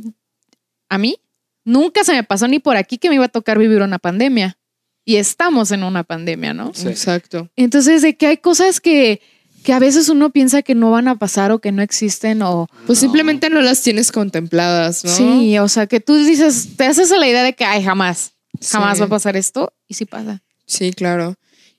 a 0.91 0.99
mí 0.99 1.19
nunca 1.65 2.05
se 2.05 2.13
me 2.13 2.25
pasó 2.25 2.49
ni 2.49 2.59
por 2.59 2.77
aquí 2.77 2.99
que 2.99 3.09
me 3.09 3.17
iba 3.17 3.25
a 3.25 3.29
tocar 3.29 3.59
vivir 3.59 3.83
una 3.83 3.99
pandemia. 3.99 4.59
Y 5.05 5.17
estamos 5.17 5.73
en 5.73 5.83
una 5.83 6.05
pandemia, 6.05 6.55
¿no? 6.55 6.73
Sí. 6.75 6.87
Exacto. 6.89 7.51
Entonces, 7.57 8.03
de 8.03 8.17
que 8.17 8.27
hay 8.29 8.37
cosas 8.37 8.81
que, 8.81 9.21
que 9.65 9.73
a 9.73 9.81
veces 9.81 10.09
uno 10.09 10.31
piensa 10.31 10.63
que 10.63 10.77
no 10.77 10.93
van 10.93 11.09
a 11.09 11.17
pasar 11.19 11.51
o 11.51 11.59
que 11.59 11.73
no 11.73 11.83
existen 11.83 12.41
o... 12.43 12.69
Pues 12.87 12.99
No. 12.99 13.07
simplemente 13.09 13.51
no 13.51 13.61
las 13.63 13.83
tienes 13.83 14.13
contempladas, 14.13 15.05
¿no? 15.05 15.11
Sí, 15.11 15.59
o 15.59 15.69
sea, 15.69 15.87
que 15.89 15.99
tú 15.99 16.15
dices, 16.15 16.77
te 16.77 16.85
haces 16.85 17.11
a 17.11 17.17
la 17.19 17.27
idea 17.27 17.43
de 17.43 17.55
que, 17.55 17.65
ay, 17.65 17.83
jamás, 17.83 18.35
jamás 18.71 18.99
Sí. 18.99 19.01
va 19.01 19.07
a 19.07 19.11
pasar 19.11 19.37
esto 19.37 19.73
y 19.89 19.95
sí 19.95 20.05
pasa. 20.05 20.41
Sí, 20.67 20.93
claro. 20.93 21.35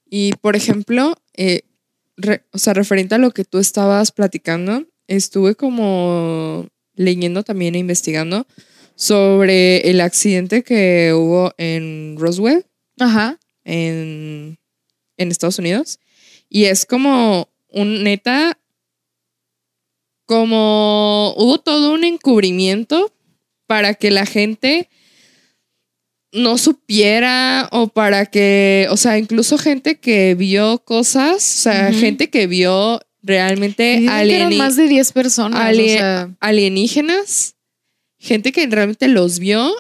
Y 0.10 0.34
por 0.42 0.58
ejemplo, 0.58 1.16
eh, 1.36 1.62
o 2.52 2.58
sea, 2.58 2.74
referente 2.74 3.16
a 3.16 3.20
lo 3.20 3.32
que 3.32 3.46
tú 3.46 3.58
estabas 3.58 4.12
platicando, 4.12 4.84
estuve 5.08 5.56
como 5.56 6.68
leyendo 6.96 7.44
también 7.44 7.76
e 7.76 7.80
investigando 7.80 8.46
sobre 8.96 9.90
el 9.90 10.02
accidente 10.02 10.64
que 10.64 11.14
hubo 11.14 11.54
en 11.58 12.16
Roswell. 12.18 12.66
Ajá. 13.00 13.40
En, 13.64 14.58
en 15.18 15.32
Estados 15.32 15.60
Unidos. 15.60 16.00
Y 16.50 16.66
es 16.66 16.86
como 16.86 17.50
un 17.70 18.04
neta, 18.04 18.60
como 20.26 21.34
hubo 21.38 21.58
todo 21.60 21.94
un 21.94 22.04
encubrimiento 22.04 23.14
para 23.68 23.96
que 23.96 24.12
la 24.12 24.26
gente 24.26 24.90
no 26.32 26.58
supiera 26.58 27.70
o 27.72 27.88
para 27.88 28.26
que, 28.26 28.88
o 28.90 28.98
sea, 28.98 29.18
incluso 29.18 29.58
gente 29.58 30.00
que 30.00 30.36
vio 30.36 30.80
cosas, 30.80 31.36
o 31.36 31.62
sea, 31.62 31.94
gente 31.94 32.30
que 32.30 32.48
vio 32.48 33.00
realmente 33.22 34.02
más 34.58 34.76
de 34.76 34.88
10 34.88 35.12
personas, 35.14 35.78
alienígenas, 36.40 37.53
gente 38.24 38.54
que 38.54 38.66
realmente 38.68 39.08
los 39.10 39.38
vio, 39.38 39.76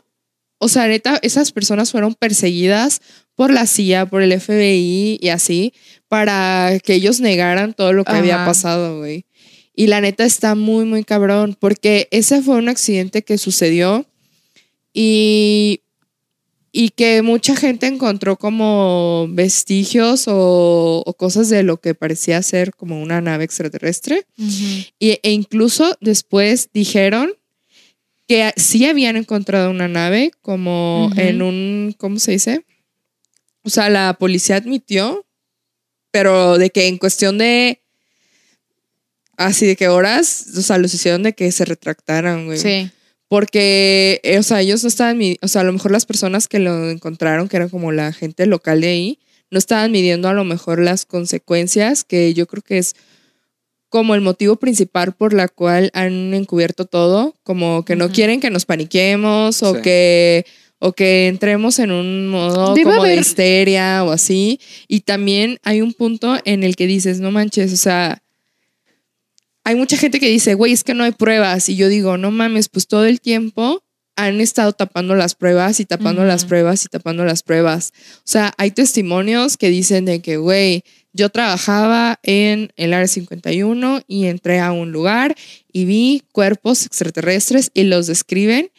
o 0.58 0.68
sea, 0.68 0.88
neta, 0.88 1.18
esas 1.22 1.52
personas 1.52 1.92
fueron 1.92 2.14
perseguidas 2.14 3.02
por 3.36 3.52
la 3.52 3.66
CIA, 3.66 4.06
por 4.06 4.22
el 4.22 4.40
FBI 4.40 5.18
y 5.22 5.30
así, 5.30 5.74
para 6.10 6.78
que 6.84 6.94
ellos 6.96 7.22
negaran 7.22 7.74
todo 7.74 7.94
lo 7.94 8.04
que 8.04 8.12
había 8.12 8.46
pasado, 8.46 9.00
güey. 9.00 9.26
Y 9.74 9.88
la 9.88 10.02
neta 10.02 10.26
está 10.26 10.56
muy, 10.56 10.86
muy 10.86 11.04
cabrón, 11.04 11.58
porque 11.60 12.08
ese 12.12 12.42
fue 12.42 12.58
un 12.58 12.70
accidente 12.70 13.24
que 13.24 13.38
sucedió 13.38 14.06
y, 14.94 15.82
y 16.72 16.90
que 16.90 17.22
mucha 17.22 17.56
gente 17.56 17.88
encontró 17.88 18.38
como 18.38 19.28
vestigios 19.30 20.26
o, 20.28 21.16
cosas 21.18 21.50
de 21.50 21.64
lo 21.64 21.78
que 21.78 21.96
parecía 21.96 22.42
ser 22.42 22.76
como 22.76 23.02
una 23.02 23.22
nave 23.22 23.46
extraterrestre. 23.46 24.28
y, 24.38 25.20
e 25.24 25.32
incluso 25.32 25.98
después 26.02 26.70
dijeron 26.74 27.34
que 28.28 28.54
sí 28.58 28.86
habían 28.86 29.16
encontrado 29.16 29.70
una 29.70 29.88
nave 29.88 30.32
como 30.42 31.12
en 31.16 31.42
un, 31.42 31.96
¿cómo 31.98 32.20
se 32.20 32.32
dice? 32.32 32.66
O 33.64 33.70
sea, 33.70 33.90
la 33.90 34.14
policía 34.20 34.58
admitió, 34.58 35.26
pero 36.12 36.58
de 36.58 36.70
que 36.70 36.88
en 36.88 36.98
cuestión 36.98 37.38
de 37.38 37.82
así 39.38 39.66
de 39.66 39.76
que 39.76 39.88
horas, 39.88 40.46
o 40.58 40.62
sea, 40.62 40.78
los 40.78 40.94
hicieron 40.94 41.24
de 41.24 41.34
que 41.34 41.52
se 41.52 41.66
retractaran, 41.66 42.46
güey. 42.46 42.60
Sí. 42.60 42.92
Porque, 43.28 44.20
eh, 44.24 44.38
o 44.38 44.44
sea, 44.44 44.62
ellos 44.62 44.84
no 44.84 44.90
estaban, 44.90 45.20
o 45.42 45.48
sea, 45.48 45.62
a 45.62 45.64
lo 45.64 45.74
mejor 45.74 45.92
las 45.92 46.06
personas 46.06 46.48
que 46.48 46.60
lo 46.60 46.90
encontraron, 46.90 47.48
que 47.50 47.58
eran 47.58 47.70
como 47.70 47.92
la 47.92 48.14
gente 48.14 48.46
local 48.46 48.82
de 48.82 48.88
ahí, 48.88 49.20
no 49.50 49.58
estaban 49.58 49.92
midiendo 49.92 50.30
a 50.30 50.34
lo 50.34 50.44
mejor 50.44 50.80
las 50.80 51.06
consecuencias, 51.06 52.04
que 52.04 52.34
yo 52.34 52.48
creo 52.48 52.64
que 52.64 52.78
es 52.78 52.96
como 53.94 54.16
el 54.16 54.22
motivo 54.22 54.56
principal 54.56 55.14
por 55.14 55.34
la 55.34 55.48
cual 55.48 55.92
han 55.94 56.34
encubierto 56.34 56.86
todo, 56.86 57.38
como 57.44 57.86
que 57.86 57.96
no 57.96 58.10
quieren 58.10 58.40
que 58.40 58.50
nos 58.50 58.66
paniquemos 58.66 59.62
o 59.62 59.84
que 59.84 60.48
o 60.80 60.94
que 60.94 61.28
entremos 61.28 61.78
en 61.78 61.92
un 61.92 62.28
modo 62.28 62.74
como 62.74 63.04
de 63.04 63.18
histeria 63.18 64.04
o 64.04 64.10
así. 64.10 64.60
Y 64.88 65.02
también 65.02 65.60
hay 65.62 65.82
un 65.82 65.94
punto 65.94 66.40
en 66.44 66.64
el 66.64 66.76
que 66.76 66.88
dices, 66.88 67.20
no 67.20 67.30
manches, 67.30 67.72
o 67.72 67.78
sea, 67.78 68.24
hay 69.64 69.76
mucha 69.76 69.96
gente 69.96 70.20
que 70.20 70.28
dice, 70.28 70.56
güey, 70.56 70.74
es 70.74 70.84
que 70.84 70.96
no 70.96 71.04
hay 71.04 71.12
pruebas. 71.12 71.70
Y 71.70 71.76
yo 71.76 71.88
digo, 71.88 72.18
no 72.18 72.32
mames, 72.32 72.70
pues 72.70 72.88
todo 72.88 73.06
el 73.06 73.22
tiempo 73.22 73.84
han 74.16 74.42
estado 74.42 74.74
tapando 74.74 75.14
las 75.14 75.36
pruebas 75.36 75.80
y 75.80 75.86
tapando 75.86 76.24
las 76.24 76.46
pruebas 76.46 76.84
y 76.84 76.88
tapando 76.88 77.26
las 77.26 77.44
pruebas. 77.44 77.94
O 78.18 78.26
sea, 78.26 78.56
hay 78.58 78.72
testimonios 78.72 79.56
que 79.56 79.70
dicen 79.70 80.06
de 80.06 80.20
que, 80.20 80.38
güey, 80.38 80.84
yo 81.13 81.30
trabajaba 81.30 82.19
en 82.23 82.73
el 82.76 82.93
área 82.93 83.08
51 83.08 84.02
y 84.08 84.26
entré 84.26 84.60
a 84.60 84.71
un 84.71 84.91
lugar 84.91 85.36
y 85.71 85.86
vi 85.86 86.23
cuerpos 86.32 86.86
extraterrestres 86.86 87.71
y 87.73 87.84
los 87.84 88.08
describen. 88.08 88.71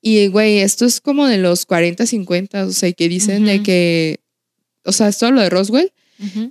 Y, 0.00 0.26
güey, 0.28 0.58
esto 0.58 0.84
es 0.84 1.00
como 1.00 1.26
de 1.26 1.38
los 1.38 1.64
40, 1.66 2.06
50, 2.06 2.66
o 2.66 2.72
sea, 2.72 2.92
que 2.92 3.08
dicen 3.08 3.46
de 3.46 3.62
que, 3.62 4.20
o 4.84 4.92
sea, 4.92 5.08
esto 5.08 5.30
lo 5.30 5.40
de 5.40 5.48
Roswell, 5.50 5.92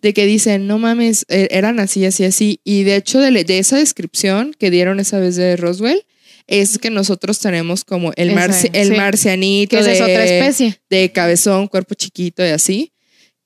de 0.02 0.14
que 0.14 0.26
dicen, 0.26 0.68
no 0.68 0.78
mames, 0.78 1.26
e-, 1.30 1.48
eran 1.52 1.80
así, 1.80 2.06
así, 2.06 2.26
así. 2.26 2.60
Y 2.64 2.84
de 2.84 2.96
hecho, 2.96 3.20
de, 3.20 3.44
de, 3.44 3.60
esa 3.60 3.78
descripción 3.78 4.56
que 4.58 4.72
dieron 4.72 5.00
esa 5.00 5.20
vez 5.20 5.36
de 5.36 5.56
Roswell, 5.56 6.04
es 6.48 6.78
que 6.78 6.90
nosotros 6.90 7.40
tenemos 7.40 7.84
como 7.86 8.12
el, 8.16 8.30
el 8.74 8.96
marcianito. 8.96 9.78
Que 9.78 9.84
de, 9.84 9.94
es 9.94 10.02
otra 10.02 10.26
especie. 10.26 10.80
De 10.90 11.12
cabezón, 11.12 11.68
cuerpo 11.68 11.96
chiquito 11.96 12.46
y 12.46 12.50
así. 12.50 12.92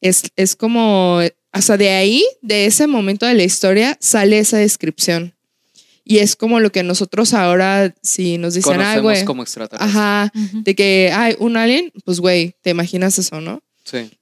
Es, 0.02 0.24
es 0.36 0.56
como, 0.56 1.20
sea, 1.62 1.78
de 1.78 1.90
ahí, 1.90 2.24
de 2.42 2.66
ese 2.66 2.88
momento 2.88 3.26
de 3.26 3.34
la 3.34 3.44
historia, 3.44 3.98
sale 4.00 4.40
esa 4.40 4.58
descripción. 4.58 5.34
Y 6.04 6.20
es 6.20 6.36
como 6.38 6.60
lo 6.60 6.72
que 6.72 6.84
nosotros 6.84 7.34
ahora, 7.34 7.94
si 8.02 8.38
nos 8.38 8.54
dicen, 8.54 8.80
ah, 8.80 9.00
güey. 9.00 9.26
como 9.26 9.44
extraterrestre. 9.44 9.90
Ajá, 9.90 10.32
de 10.54 10.76
que 10.76 11.12
hay 11.14 11.36
un 11.40 11.58
alien, 11.58 11.92
pues, 12.06 12.22
güey, 12.22 12.56
te 12.62 12.70
imaginas 12.70 13.20
eso, 13.20 13.42
¿no? 13.42 13.62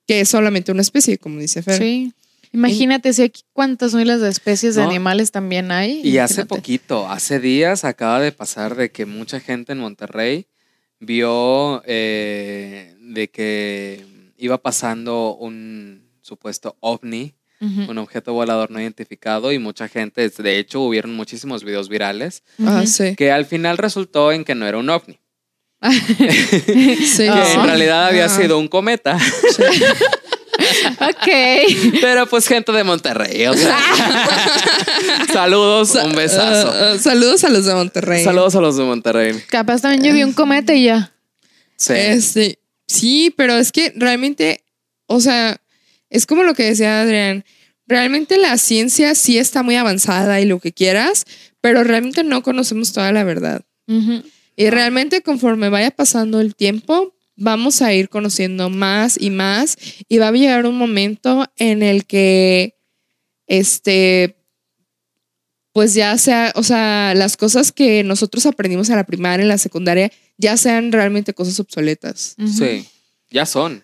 Que 0.08 0.22
es 0.22 0.30
solamente 0.30 0.72
una 0.72 0.82
especie, 0.82 1.18
como 1.18 1.40
dice 1.40 1.62
Fer. 1.62 1.78
Sí. 1.78 2.14
Imagínate 2.54 3.12
si 3.12 3.24
aquí 3.24 3.42
cuántas 3.52 3.94
miles 3.94 4.22
de 4.22 4.30
especies 4.30 4.76
de 4.76 4.84
animales 4.84 5.32
también 5.32 5.72
hay. 5.72 6.00
Y 6.04 6.20
hace 6.20 6.46
poquito, 6.46 7.08
hace 7.10 7.40
días 7.40 7.84
acaba 7.84 8.22
de 8.22 8.32
pasar 8.32 8.76
de 8.76 8.92
que 8.92 9.06
mucha 9.06 9.40
gente 9.42 9.74
en 9.74 9.80
Monterrey 9.80 10.48
vio 11.00 11.84
eh, 11.86 12.96
de 13.02 13.28
que 13.30 14.06
iba 14.38 14.58
pasando 14.58 15.36
un 15.36 16.05
supuesto 16.26 16.76
ovni, 16.80 17.36
un 17.62 17.98
objeto 17.98 18.34
volador 18.34 18.70
no 18.70 18.80
identificado 18.82 19.52
y 19.52 19.60
mucha 19.60 19.88
gente, 19.88 20.30
de 20.30 20.60
hecho 20.60 20.82
hubieron 20.82 21.16
muchísimos 21.16 21.64
videos 21.64 21.88
virales, 21.88 22.44
ah, 22.64 22.84
que 23.18 23.32
al 23.32 23.46
final 23.46 23.78
resultó 23.78 24.32
en 24.32 24.44
que 24.44 24.56
no 24.56 24.68
era 24.68 24.78
un 24.78 24.90
ovni. 24.90 25.20
que 25.82 27.28
en 27.28 27.64
realidad 27.64 28.08
había 28.08 28.28
sido 28.30 28.58
un 28.58 28.68
cometa. 28.68 29.18
ok. 31.00 31.28
Pero 32.02 32.28
pues 32.28 32.48
gente 32.48 32.72
de 32.72 32.84
Monterrey. 32.84 33.46
saludos, 35.32 35.96
un 35.96 36.16
besazo. 36.16 36.72
Uh, 36.72 36.96
uh, 36.96 37.00
saludos 37.00 37.44
a 37.44 37.50
los 37.50 37.66
de 37.66 37.74
Monterrey. 37.74 38.24
Saludos 38.24 38.56
a 38.56 38.62
los 38.62 38.78
de 38.78 38.84
Monterrey. 38.84 39.44
Capaz 39.48 39.82
también 39.82 40.04
yo 40.04 40.14
vi 40.14 40.24
un 40.24 40.34
cometa 40.34 40.74
y 40.74 40.86
ya. 40.86 41.12
Sí. 41.78 41.94
Este, 41.94 42.60
sí, 42.88 43.34
pero 43.36 43.56
es 43.58 43.72
que 43.72 43.94
realmente, 43.96 44.64
o 45.08 45.20
sea, 45.20 45.60
es 46.16 46.26
como 46.26 46.44
lo 46.44 46.54
que 46.54 46.64
decía 46.64 47.02
Adrián. 47.02 47.46
Realmente 47.88 48.38
la 48.38 48.58
ciencia 48.58 49.14
sí 49.14 49.38
está 49.38 49.62
muy 49.62 49.76
avanzada 49.76 50.42
y 50.42 50.46
lo 50.46 50.60
que 50.60 50.74
quieras, 50.74 51.26
pero 51.62 51.84
realmente 51.84 52.24
no 52.24 52.42
conocemos 52.42 52.94
toda 52.94 53.12
la 53.12 53.24
verdad. 53.24 53.64
Y 54.56 54.70
realmente 54.70 55.22
conforme 55.22 55.70
vaya 55.70 55.92
pasando 55.92 56.40
el 56.40 56.56
tiempo, 56.56 57.14
vamos 57.36 57.82
a 57.82 57.94
ir 57.94 58.10
conociendo 58.10 58.70
más 58.70 59.18
y 59.20 59.30
más 59.30 59.78
y 60.08 60.18
va 60.18 60.30
a 60.30 60.32
llegar 60.32 60.66
un 60.66 60.78
momento 60.78 61.46
en 61.58 61.84
el 61.84 62.06
que, 62.06 62.76
este, 63.46 64.38
pues 65.74 65.94
ya 65.94 66.18
sea, 66.18 66.54
o 66.56 66.64
sea, 66.64 67.14
las 67.16 67.38
cosas 67.38 67.72
que 67.72 68.04
nosotros 68.04 68.46
aprendimos 68.46 68.90
en 68.90 68.96
la 68.96 69.06
primaria, 69.06 69.44
en 69.44 69.50
la 69.50 69.58
secundaria, 69.58 70.12
ya 70.38 70.58
sean 70.58 70.92
realmente 70.92 71.34
cosas 71.34 71.60
obsoletas. 71.60 72.36
Sí, 72.58 72.88
ya 73.30 73.46
son. 73.46 73.84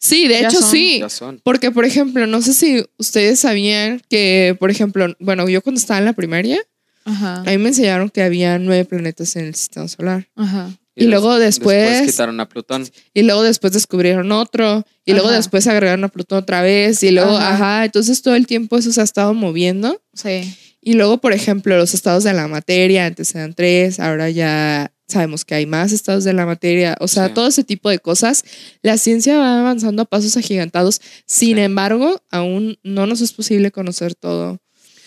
Sí, 0.00 0.28
de 0.28 0.40
hecho 0.40 0.62
sí. 0.62 0.98
Ya 1.00 1.10
son. 1.10 1.40
Porque, 1.44 1.70
por 1.70 1.84
ejemplo, 1.84 2.26
no 2.26 2.40
sé 2.40 2.54
si 2.54 2.84
ustedes 2.96 3.38
sabían 3.40 4.00
que, 4.08 4.56
por 4.58 4.70
ejemplo, 4.70 5.14
bueno, 5.20 5.46
yo 5.48 5.60
cuando 5.60 5.78
estaba 5.78 5.98
en 5.98 6.06
la 6.06 6.14
primaria, 6.14 6.58
a 7.04 7.42
mí 7.46 7.58
me 7.58 7.68
enseñaron 7.68 8.08
que 8.08 8.22
había 8.22 8.58
nueve 8.58 8.84
planetas 8.86 9.36
en 9.36 9.46
el 9.46 9.54
sistema 9.54 9.88
solar. 9.88 10.28
Ajá. 10.36 10.70
Y, 10.94 11.06
luego 11.06 11.38
después, 11.38 11.88
después. 11.88 12.12
quitaron 12.12 12.40
a 12.40 12.48
Plutón. 12.48 12.88
Y 13.14 13.22
luego 13.22 13.42
después 13.42 13.72
descubrieron 13.72 14.32
otro. 14.32 14.84
Y 15.04 15.12
luego 15.12 15.30
después 15.30 15.66
agregaron 15.66 16.04
a 16.04 16.08
Plutón 16.08 16.38
otra 16.38 16.62
vez. 16.62 17.02
Y 17.02 17.10
luego, 17.10 17.36
ajá. 17.36 17.84
Entonces 17.84 18.22
todo 18.22 18.34
el 18.34 18.46
tiempo 18.46 18.76
eso 18.76 18.92
se 18.92 19.00
ha 19.00 19.04
estado 19.04 19.32
moviendo. 19.34 20.02
Sí. 20.14 20.54
Y 20.82 20.94
luego, 20.94 21.18
por 21.18 21.32
ejemplo, 21.32 21.76
los 21.76 21.94
estados 21.94 22.24
de 22.24 22.32
la 22.32 22.48
materia, 22.48 23.06
antes 23.06 23.34
eran 23.34 23.54
tres, 23.54 24.00
ahora 24.00 24.30
ya 24.30 24.92
sabemos 25.10 25.44
que 25.44 25.54
hay 25.54 25.66
más 25.66 25.92
estados 25.92 26.24
de 26.24 26.32
la 26.32 26.46
materia. 26.46 26.96
O 27.00 27.08
sea, 27.08 27.34
todo 27.34 27.48
ese 27.48 27.64
tipo 27.64 27.90
de 27.90 27.98
cosas. 27.98 28.44
La 28.82 28.96
ciencia 28.98 29.38
va 29.38 29.60
avanzando 29.60 30.02
a 30.02 30.04
pasos 30.04 30.36
agigantados. 30.36 31.00
Sin 31.26 31.58
embargo, 31.58 32.22
aún 32.30 32.78
no 32.82 33.06
nos 33.06 33.20
es 33.20 33.32
posible 33.32 33.70
conocer 33.70 34.14
todo. 34.14 34.60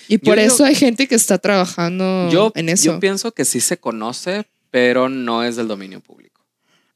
Y 0.07 0.17
por 0.17 0.37
eso 0.37 0.65
hay 0.65 0.75
gente 0.75 1.07
que 1.07 1.15
está 1.15 1.37
trabajando 1.37 2.51
en 2.55 2.69
eso. 2.69 2.85
Yo 2.85 2.99
pienso 2.99 3.31
que 3.31 3.45
sí 3.45 3.61
se 3.61 3.77
conoce, 3.77 4.45
pero 4.69 5.09
no 5.09 5.43
es 5.43 5.55
del 5.55 5.67
dominio 5.67 6.01
público. 6.01 6.45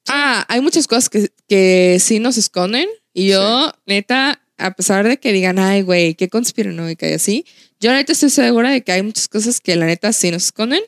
Ah, 0.08 0.46
hay 0.48 0.62
muchas 0.62 0.88
cosas 0.88 1.10
que, 1.10 1.32
que 1.48 1.98
sí 2.00 2.20
nos 2.20 2.38
esconden. 2.38 2.88
Y 3.14 3.30
yo, 3.30 3.72
neta, 3.86 4.42
a 4.58 4.72
pesar 4.72 5.08
de 5.08 5.18
que 5.18 5.32
digan, 5.32 5.60
ay, 5.60 5.82
güey, 5.82 6.16
qué 6.16 6.30
conspiranoica 6.30 7.10
y 7.10 7.14
así, 7.14 7.46
yo 7.80 7.92
neta 7.92 8.12
estoy 8.12 8.30
segura 8.30 8.72
de 8.72 8.84
que 8.84 8.92
hay 8.92 9.04
muchas 9.04 9.28
cosas 9.28 9.60
que 9.60 9.76
la 9.76 9.86
neta 9.86 10.12
sí 10.14 10.32
nos 10.32 10.46
esconden, 10.46 10.82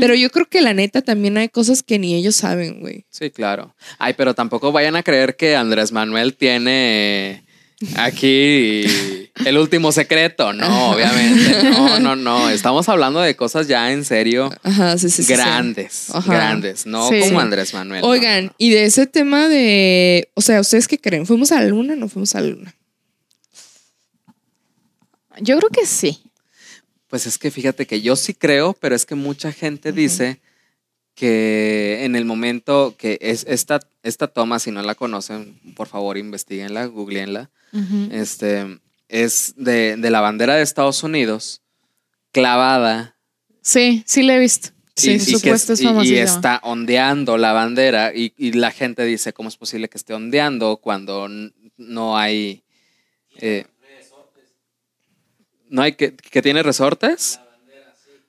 pero 0.00 0.14
yo 0.14 0.30
creo 0.30 0.46
que 0.48 0.60
la 0.60 0.74
neta 0.74 1.02
también 1.02 1.36
hay 1.36 1.48
cosas 1.48 1.82
que 1.82 1.98
ni 1.98 2.14
ellos 2.14 2.36
saben, 2.36 2.80
güey. 2.80 3.06
Sí, 3.10 3.30
claro. 3.30 3.74
Ay, 3.98 4.14
pero 4.16 4.34
tampoco 4.34 4.72
vayan 4.72 4.96
a 4.96 5.02
creer 5.02 5.36
que 5.36 5.56
Andrés 5.56 5.92
Manuel 5.92 6.34
tiene 6.34 7.44
Aquí 7.96 8.84
el 9.44 9.58
último 9.58 9.90
secreto, 9.92 10.52
no, 10.52 10.92
obviamente. 10.92 11.70
No, 11.70 11.98
no, 11.98 12.16
no. 12.16 12.48
Estamos 12.48 12.88
hablando 12.88 13.20
de 13.20 13.34
cosas 13.36 13.66
ya 13.66 13.90
en 13.92 14.04
serio 14.04 14.50
Ajá, 14.62 14.96
sí, 14.96 15.10
sí, 15.10 15.16
sí, 15.16 15.24
sí. 15.24 15.32
grandes, 15.34 16.10
Ajá. 16.14 16.32
grandes, 16.32 16.86
no 16.86 17.08
Sí. 17.08 17.20
como 17.20 17.40
Andrés 17.40 17.74
Manuel. 17.74 18.00
no, 18.02 18.06
Oigan, 18.08 18.46
no. 18.46 18.54
y 18.58 18.70
de 18.70 18.84
ese 18.84 19.06
tema 19.06 19.48
de, 19.48 20.30
o 20.34 20.40
sea, 20.40 20.60
¿ustedes 20.60 20.86
qué 20.88 20.98
creen? 20.98 21.26
¿Fuimos 21.26 21.50
a 21.52 21.60
la 21.60 21.66
luna 21.66 21.92
o 21.94 21.96
no 21.96 22.08
fuimos 22.08 22.34
a 22.36 22.40
la 22.40 22.46
luna? 22.48 22.74
Yo 25.40 25.58
creo 25.58 25.70
que 25.70 25.84
sí. 25.84 26.22
Pues 27.14 27.28
es 27.28 27.38
que 27.38 27.52
fíjate 27.52 27.86
que 27.86 28.02
yo 28.02 28.16
sí 28.16 28.34
creo, 28.34 28.72
pero 28.72 28.96
es 28.96 29.06
que 29.06 29.14
mucha 29.14 29.52
gente 29.52 29.92
dice 29.92 30.40
que 31.14 32.00
en 32.04 32.16
el 32.16 32.24
momento 32.24 32.96
que 32.98 33.18
es 33.20 33.46
esta, 33.48 33.78
esta 34.02 34.26
toma, 34.26 34.58
si 34.58 34.72
no 34.72 34.82
la 34.82 34.96
conocen, 34.96 35.60
por 35.76 35.86
favor 35.86 36.18
investiguenla, 36.18 36.86
googleenla, 36.86 37.50
este, 38.10 38.80
es 39.08 39.54
de, 39.56 39.96
de 39.96 40.10
la 40.10 40.22
bandera 40.22 40.56
de 40.56 40.62
Estados 40.62 41.04
Unidos 41.04 41.62
clavada. 42.32 43.16
Sí, 43.62 44.02
sí 44.06 44.24
la 44.24 44.34
he 44.34 44.40
visto. 44.40 44.70
Sí, 44.96 45.12
y, 45.12 45.14
y 45.14 45.18
que 45.18 45.24
supuesto 45.24 45.74
es 45.74 45.80
y- 45.82 45.84
y 45.84 45.88
está 46.16 46.58
ondeando 46.64 47.38
la 47.38 47.52
bandera 47.52 48.12
y, 48.12 48.32
y 48.36 48.54
la 48.54 48.72
gente 48.72 49.04
dice, 49.04 49.32
¿cómo 49.32 49.48
es 49.48 49.56
posible 49.56 49.88
que 49.88 49.98
esté 49.98 50.14
ondeando 50.14 50.78
cuando 50.78 51.28
no 51.76 52.18
hay... 52.18 52.64
eh, 53.36 53.66
¿No 55.74 55.82
hay 55.82 55.94
que, 55.94 56.14
que 56.14 56.40
tiene 56.40 56.62
resortes? 56.62 57.40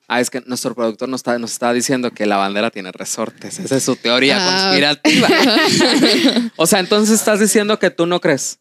Ah, 0.08 0.20
es 0.20 0.30
que 0.30 0.40
nuestro 0.46 0.74
productor 0.74 1.08
nos 1.08 1.20
está, 1.20 1.38
nos 1.38 1.52
está 1.52 1.72
diciendo 1.72 2.10
que 2.10 2.26
la 2.26 2.36
bandera 2.36 2.72
tiene 2.72 2.90
resortes. 2.90 3.60
Esa 3.60 3.76
es 3.76 3.84
su 3.84 3.94
teoría 3.94 4.36
Ah. 4.40 4.64
conspirativa. 4.64 5.28
o 6.56 6.66
sea, 6.66 6.80
entonces 6.80 7.14
estás 7.14 7.38
diciendo 7.38 7.78
que 7.78 7.90
tú 7.90 8.04
no 8.06 8.20
crees. 8.20 8.58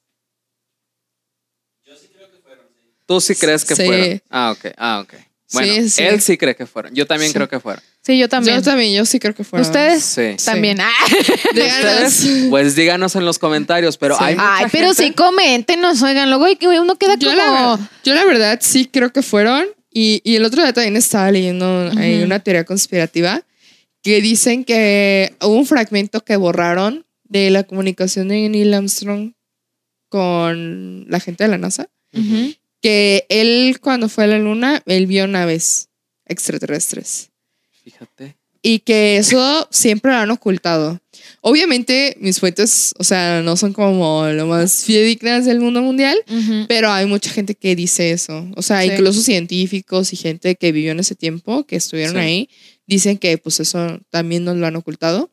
Tú 3.08 3.20
sí 3.22 3.34
crees 3.36 3.66
que 3.66 3.76
Sí. 3.76 3.86
fueron. 3.86 4.22
Ah, 4.30 4.52
ok. 4.52 4.66
Ah, 4.78 5.00
ok. 5.04 5.14
Bueno, 5.54 5.74
Sí, 5.74 5.90
sí. 5.90 6.04
él 6.04 6.22
sí 6.22 6.38
cree 6.38 6.56
que 6.56 6.68
fueron. 6.68 6.94
Yo 6.94 7.08
también 7.08 7.30
Sí. 7.32 7.36
creo 7.36 7.50
que 7.50 7.60
fueron. 7.60 7.84
Sí, 8.06 8.18
yo 8.20 8.30
también. 8.30 8.58
Yo 8.58 8.62
también, 8.62 8.94
yo 8.94 9.04
sí 9.06 9.20
creo 9.20 9.34
que 9.34 9.44
fueron. 9.44 9.66
¿Ustedes? 9.66 10.04
Sí. 10.04 10.36
También. 10.46 10.80
Ah. 10.80 10.92
Ustedes, 11.50 12.28
pues 12.52 12.76
díganos 12.76 13.16
en 13.16 13.26
los 13.26 13.40
comentarios, 13.40 13.98
pero 13.98 14.16
Sí. 14.18 14.24
hay 14.24 14.36
mucha 14.36 14.58
Ay, 14.58 14.66
pero 14.72 14.88
gente- 14.90 15.04
sí, 15.08 15.12
coméntenos, 15.14 16.02
oigan, 16.04 16.30
luego 16.30 16.46
uno 16.82 16.96
queda 16.98 17.16
Yo 17.16 17.30
como... 17.30 17.42
la, 17.42 17.90
yo 18.04 18.14
la 18.14 18.26
verdad 18.26 18.60
sí 18.62 18.86
creo 18.86 19.12
que 19.12 19.22
fueron. 19.24 19.66
Y, 19.92 20.22
y 20.26 20.36
el 20.36 20.44
otro 20.46 20.62
día 20.62 20.74
también 20.74 20.98
estaba 20.98 21.32
leyendo 21.32 21.90
ahí 21.98 22.18
Ujú. 22.18 22.26
una 22.26 22.40
teoría 22.40 22.66
conspirativa 22.66 23.42
que 24.04 24.22
dicen 24.22 24.66
que 24.66 25.34
hubo 25.42 25.54
un 25.56 25.66
fragmento 25.66 26.24
que 26.24 26.36
borraron 26.36 27.06
de 27.24 27.50
la 27.50 27.64
comunicación 27.64 28.28
de 28.28 28.50
Neil 28.50 28.74
Armstrong 28.74 29.32
con 30.10 31.06
la 31.10 31.20
gente 31.20 31.44
de 31.46 31.50
la 31.50 31.58
NASA. 31.58 31.90
Que 32.82 33.26
él 33.30 33.80
cuando 33.82 34.10
fue 34.10 34.26
a 34.26 34.28
la 34.28 34.38
luna, 34.38 34.84
él 34.86 35.08
vio 35.08 35.28
naves 35.28 35.90
extraterrestres. 36.28 37.32
Fíjate. 37.86 38.36
Y 38.62 38.80
que 38.80 39.18
eso 39.18 39.68
siempre 39.70 40.12
lo 40.12 40.18
han 40.18 40.32
ocultado. 40.32 41.00
Obviamente 41.42 42.18
mis 42.20 42.40
fuentes, 42.40 42.94
o 42.98 43.04
sea, 43.04 43.44
no 43.44 43.56
son 43.58 43.74
como 43.74 44.26
lo 44.28 44.48
más 44.48 44.84
fidedignas 44.84 45.46
del 45.46 45.60
mundo 45.60 45.84
mundial, 45.84 46.18
pero 46.68 46.90
hay 46.90 47.06
mucha 47.06 47.30
gente 47.30 47.54
que 47.54 47.76
dice 47.76 48.10
eso. 48.10 48.48
O 48.56 48.64
sea, 48.64 48.82
Sí. 48.82 48.90
incluso 48.92 49.22
científicos 49.22 50.12
y 50.14 50.16
gente 50.16 50.56
que 50.56 50.72
vivió 50.72 50.92
en 50.94 51.00
ese 51.00 51.14
tiempo, 51.14 51.64
que 51.68 51.76
estuvieron 51.76 52.16
Sí. 52.16 52.20
ahí, 52.20 52.50
dicen 52.88 53.20
que 53.20 53.38
pues 53.38 53.60
eso 53.60 54.00
también 54.10 54.44
nos 54.44 54.58
lo 54.58 54.66
han 54.66 54.76
ocultado. 54.76 55.30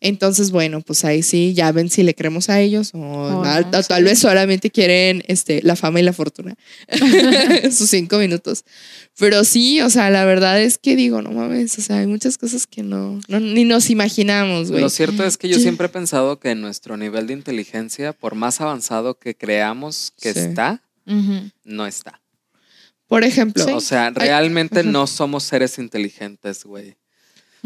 Entonces, 0.00 0.50
bueno, 0.50 0.80
pues 0.80 1.04
ahí 1.04 1.22
sí, 1.22 1.52
ya 1.54 1.72
ven 1.72 1.90
si 1.90 2.02
le 2.02 2.14
creemos 2.14 2.48
a 2.50 2.60
ellos 2.60 2.90
o, 2.94 2.98
O 2.98 3.44
a- 3.44 3.60
no, 3.62 3.78
o 3.78 3.82
tal 3.82 4.04
vez 4.04 4.18
solamente 4.18 4.70
quieren 4.70 5.22
este, 5.26 5.60
la 5.62 5.76
fama 5.76 6.00
y 6.00 6.02
la 6.02 6.12
fortuna. 6.12 6.56
Sus 7.70 7.90
cinco 7.90 8.18
minutos. 8.18 8.64
Pero 9.18 9.44
sí, 9.44 9.80
o 9.80 9.90
sea, 9.90 10.10
la 10.10 10.24
verdad 10.24 10.60
es 10.60 10.78
que 10.78 10.96
digo, 10.96 11.20
no 11.22 11.30
mames, 11.32 11.78
o 11.78 11.82
sea, 11.82 11.98
hay 11.98 12.06
muchas 12.06 12.38
cosas 12.38 12.66
que 12.66 12.82
no, 12.82 13.20
no- 13.28 13.40
ni 13.40 13.64
nos 13.64 13.90
imaginamos, 13.90 14.70
güey. 14.70 14.80
Lo 14.82 14.88
cierto 14.90 15.24
es 15.24 15.36
que 15.36 15.48
yo 15.48 15.56
Sí. 15.56 15.62
siempre 15.62 15.86
he 15.86 15.90
pensado 15.90 16.38
que 16.38 16.54
nuestro 16.54 16.96
nivel 16.96 17.26
de 17.26 17.34
inteligencia, 17.34 18.12
por 18.12 18.34
más 18.34 18.60
avanzado 18.60 19.18
que 19.18 19.34
creamos 19.36 20.12
que 20.20 20.32
Sí. 20.32 20.40
está, 20.40 20.82
no 21.64 21.86
está. 21.86 22.20
Por 23.06 23.24
ejemplo, 23.24 23.66
O 23.76 23.80
sea, 23.80 24.10
realmente 24.10 24.84
no 24.84 25.06
somos 25.08 25.42
seres 25.42 25.78
inteligentes, 25.78 26.64
güey. 26.64 26.94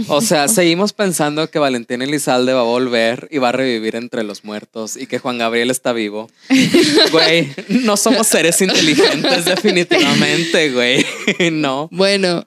O 0.09 0.21
sea, 0.21 0.49
seguimos 0.49 0.93
pensando 0.93 1.49
que 1.51 1.59
Valentín 1.59 2.03
Elizalde 2.03 2.53
va 2.53 2.61
a 2.61 2.65
volver 2.65 3.29
y 3.31 3.39
va 3.39 3.51
a 3.51 3.53
revivir 3.53 3.95
entre 3.97 4.25
los 4.25 4.45
muertos 4.45 4.97
y 4.97 5.07
que 5.07 5.19
Juan 5.19 5.39
Gabriel 5.39 5.71
está 5.71 5.93
vivo. 5.93 6.31
Güey, 7.13 7.53
no 7.69 7.97
somos 7.97 8.27
seres 8.27 8.61
inteligentes 8.61 9.45
definitivamente, 9.45 10.73
güey. 10.73 11.05
No. 11.53 11.89
Bueno, 11.93 12.45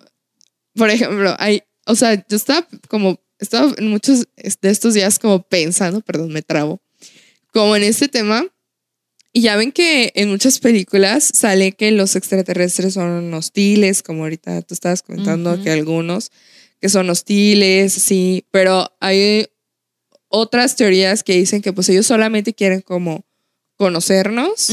por 0.75 0.89
ejemplo, 0.89 1.35
hay, 1.39 1.63
o 1.85 1.95
sea, 1.95 2.15
yo 2.15 2.35
estaba 2.35 2.67
como, 2.89 3.19
estaba 3.39 3.73
en 3.77 3.89
muchos 3.89 4.27
de 4.35 4.69
estos 4.69 4.93
días 4.93 5.19
como 5.19 5.41
pensando, 5.43 6.01
perdón, 6.01 6.33
me 6.33 6.41
trabo, 6.41 6.81
como 7.53 7.75
en 7.75 7.83
este 7.83 8.07
tema. 8.07 8.45
Y 9.33 9.41
ya 9.41 9.55
ven 9.55 9.71
que 9.71 10.11
en 10.15 10.29
muchas 10.29 10.59
películas 10.59 11.31
sale 11.33 11.71
que 11.73 11.91
los 11.91 12.15
extraterrestres 12.15 12.95
son 12.95 13.33
hostiles, 13.33 14.01
como 14.01 14.23
ahorita 14.23 14.61
tú 14.63 14.73
estabas 14.73 15.03
comentando 15.03 15.61
que 15.61 15.69
algunos 15.69 16.31
que 16.81 16.89
son 16.89 17.09
hostiles, 17.09 17.93
sí, 17.93 18.45
pero 18.51 18.91
hay 18.99 19.47
otras 20.29 20.75
teorías 20.75 21.23
que 21.23 21.33
dicen 21.33 21.61
que 21.61 21.73
pues 21.73 21.89
ellos 21.89 22.05
solamente 22.05 22.53
quieren 22.53 22.81
como 22.81 23.25
conocernos, 23.77 24.71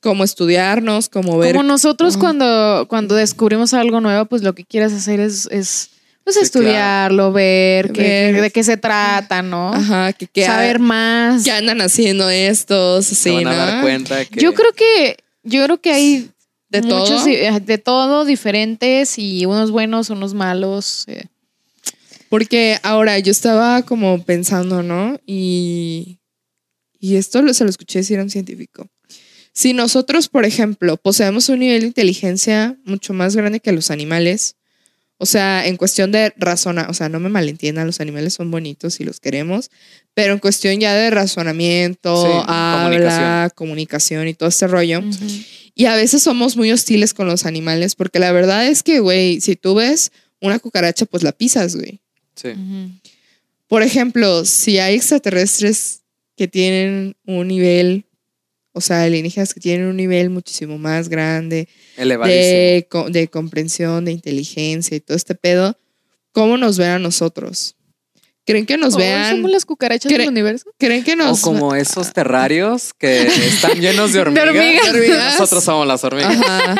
como 0.00 0.24
estudiarnos, 0.24 1.08
como 1.08 1.38
ver 1.38 1.54
Como 1.54 1.62
nosotros 1.64 2.16
cuando, 2.16 2.86
cuando 2.88 3.14
descubrimos 3.14 3.74
algo 3.74 4.00
nuevo, 4.00 4.24
pues 4.26 4.42
lo 4.42 4.54
que 4.54 4.64
quieres 4.64 4.92
hacer 4.92 5.20
es, 5.20 5.46
es 5.50 5.90
pues, 6.24 6.36
Sí, 6.36 6.42
estudiarlo, 6.42 7.32
ver, 7.32 7.92
qué- 7.92 8.02
Ver. 8.32 8.40
de 8.42 8.50
qué 8.50 8.62
se 8.64 8.76
trata, 8.76 9.42
¿no? 9.42 9.72
Ajá, 9.74 10.12
que, 10.12 10.26
que 10.28 10.44
Saber 10.46 10.78
más. 10.78 11.42
que 11.44 11.50
andan 11.50 11.80
haciendo 11.80 12.30
estos, 12.30 13.06
Se 13.06 13.14
así, 13.14 13.44
van 13.44 13.48
a 13.48 13.50
¿no? 13.50 13.56
dar 13.66 13.82
cuenta 13.82 14.24
que 14.24 14.40
Yo 14.40 14.54
creo 14.54 14.72
que, 14.72 15.16
yo 15.42 15.64
creo 15.64 15.80
que 15.80 15.92
hay 15.92 16.30
De 16.80 16.82
muchos 16.82 17.08
todo. 17.22 17.28
eh, 17.28 17.60
de 17.64 17.78
todo 17.78 18.24
diferentes 18.24 19.18
y 19.18 19.44
unos 19.46 19.70
buenos, 19.70 20.10
unos 20.10 20.34
malos. 20.34 21.04
eh. 21.08 21.26
Porque 22.28 22.78
ahora 22.82 23.18
yo 23.18 23.30
estaba 23.30 23.82
como 23.82 24.22
pensando, 24.24 24.82
¿no? 24.82 25.18
Y, 25.26 26.18
y 26.98 27.16
esto 27.16 27.42
lo- 27.42 27.52
se 27.54 27.64
lo 27.64 27.70
escuché 27.70 27.98
decir 27.98 28.18
a 28.18 28.22
un 28.22 28.30
científico. 28.30 28.88
Si 29.52 29.74
nosotros, 29.74 30.28
por 30.28 30.46
ejemplo, 30.46 30.96
poseemos 30.96 31.48
un 31.50 31.58
nivel 31.58 31.82
de 31.82 31.86
inteligencia 31.88 32.78
mucho 32.86 33.12
más 33.12 33.36
grande 33.36 33.60
que 33.60 33.72
los 33.72 33.90
animales, 33.90 34.56
o 35.18 35.26
sea, 35.26 35.66
en 35.66 35.76
cuestión 35.76 36.10
de 36.10 36.32
razona, 36.38 36.86
o 36.88 36.94
sea, 36.94 37.10
no 37.10 37.20
me 37.20 37.28
malentiendan, 37.28 37.86
los 37.86 38.00
animales 38.00 38.32
son 38.32 38.50
bonitos 38.50 38.98
y 38.98 39.04
los 39.04 39.20
queremos, 39.20 39.70
pero 40.14 40.32
en 40.32 40.38
cuestión 40.38 40.80
ya 40.80 40.94
de 40.94 41.10
razonamiento, 41.10 42.16
Sí, 42.24 42.32
habla, 42.46 42.78
comunicación. 42.82 43.50
comunicación 43.54 44.28
y 44.28 44.34
todo 44.34 44.48
este 44.48 44.66
rollo, 44.66 45.00
Ujú. 45.00 45.26
Y 45.74 45.86
a 45.86 45.96
veces 45.96 46.22
somos 46.22 46.56
muy 46.56 46.70
hostiles 46.70 47.14
con 47.14 47.26
los 47.26 47.46
animales, 47.46 47.94
porque 47.94 48.18
la 48.18 48.32
verdad 48.32 48.66
es 48.66 48.82
que, 48.82 49.00
güey, 49.00 49.40
si 49.40 49.56
tú 49.56 49.74
ves 49.74 50.12
una 50.40 50.58
cucaracha, 50.58 51.06
pues 51.06 51.22
la 51.22 51.32
pisas, 51.32 51.76
güey. 51.76 52.00
sí. 52.34 52.50
Por 53.68 53.82
ejemplo, 53.82 54.44
si 54.44 54.78
hay 54.78 54.96
extraterrestres 54.96 56.02
que 56.36 56.46
tienen 56.46 57.16
un 57.24 57.48
nivel, 57.48 58.04
o 58.72 58.82
sea, 58.82 59.04
alienígenas 59.04 59.54
que 59.54 59.60
tienen 59.60 59.86
un 59.86 59.96
nivel 59.96 60.28
muchísimo 60.28 60.76
más 60.76 61.08
grande 61.08 61.68
de, 61.96 62.86
de 63.10 63.28
comprensión, 63.28 64.04
de 64.04 64.12
inteligencia 64.12 64.94
y 64.94 65.00
todo 65.00 65.16
este 65.16 65.34
pedo, 65.34 65.78
¿cómo 66.32 66.58
nos 66.58 66.76
ven 66.76 66.90
a 66.90 66.98
nosotros? 66.98 67.74
¿Creen 68.44 68.66
que 68.66 68.76
nos 68.76 68.94
Oh, 68.94 68.98
vean? 68.98 69.36
Somos 69.36 69.50
las 69.50 69.64
cucarachas 69.64 70.10
del 70.10 70.28
universo. 70.28 70.70
¿Creen 70.78 71.04
que 71.04 71.12
O 71.12 71.16
nos 71.16 71.40
como 71.42 71.74
esos 71.76 72.12
terrarios 72.12 72.92
que 72.98 73.22
están 73.46 73.80
llenos 73.80 74.12
de 74.12 74.20
hormigas. 74.20 74.48
hormigas. 74.48 74.88
Hormigas. 74.88 75.32
Nosotros 75.38 75.62
somos 75.64 75.86
las 75.86 76.02
hormigas. 76.02 76.36
Ajá. 76.40 76.74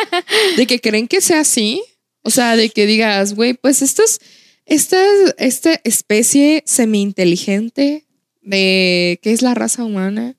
De 0.56 0.66
que 0.66 0.80
creen 0.80 1.06
que 1.06 1.20
sea 1.20 1.40
así. 1.40 1.82
O 2.22 2.30
sea, 2.30 2.56
de 2.56 2.70
que 2.70 2.86
digas, 2.86 3.34
güey, 3.34 3.54
pues 3.54 3.82
esto 3.82 4.02
es, 4.04 4.18
esta, 4.66 4.96
esta 5.38 5.80
especie 5.84 6.62
semi-inteligente 6.66 8.06
de 8.42 9.18
qué 9.22 9.32
es 9.32 9.42
la 9.42 9.54
raza 9.54 9.84
humana. 9.84 10.34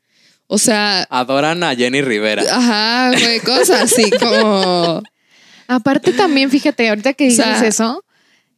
O 0.47 0.57
sea, 0.57 1.03
Adoran 1.09 1.63
a 1.63 1.76
Jenny 1.76 2.01
Rivera. 2.01 2.43
ajá, 2.49 3.11
güey, 3.17 3.39
cosas 3.39 3.82
así 3.93 4.11
como. 4.11 5.01
Aparte 5.67 6.11
también, 6.13 6.49
fíjate, 6.51 6.89
ahorita 6.89 7.13
que 7.13 7.26
O 7.26 7.28
dices 7.28 7.45
sea- 7.45 7.67
eso, 7.67 8.03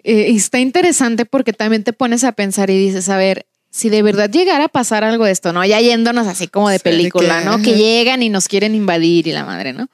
eh, 0.05 0.31
está 0.35 0.59
interesante 0.59 1.25
porque 1.25 1.51
también 1.53 1.83
te 1.83 1.93
pones 1.93 2.23
a 2.23 2.31
pensar 2.31 2.69
y 2.69 2.77
dices, 2.77 3.09
a 3.09 3.17
ver, 3.17 3.45
si 3.71 3.89
de 3.89 4.01
verdad 4.01 4.29
llegara 4.29 4.65
a 4.65 4.69
pasar 4.69 5.03
algo 5.03 5.25
de 5.25 5.31
esto, 5.31 5.51
¿no? 5.51 5.65
Ya 5.65 5.81
yéndonos 5.81 6.27
así 6.27 6.47
como 6.47 6.69
de 6.69 6.77
Sí, 6.77 6.83
película, 6.83 7.39
que- 7.39 7.45
¿no? 7.45 7.51
ajá. 7.55 7.61
Que 7.63 7.73
llegan 7.75 8.23
y 8.23 8.29
nos 8.29 8.47
quieren 8.47 8.73
invadir 8.75 9.27
y 9.27 9.31
la 9.33 9.43
madre, 9.45 9.73
¿no? 9.73 9.87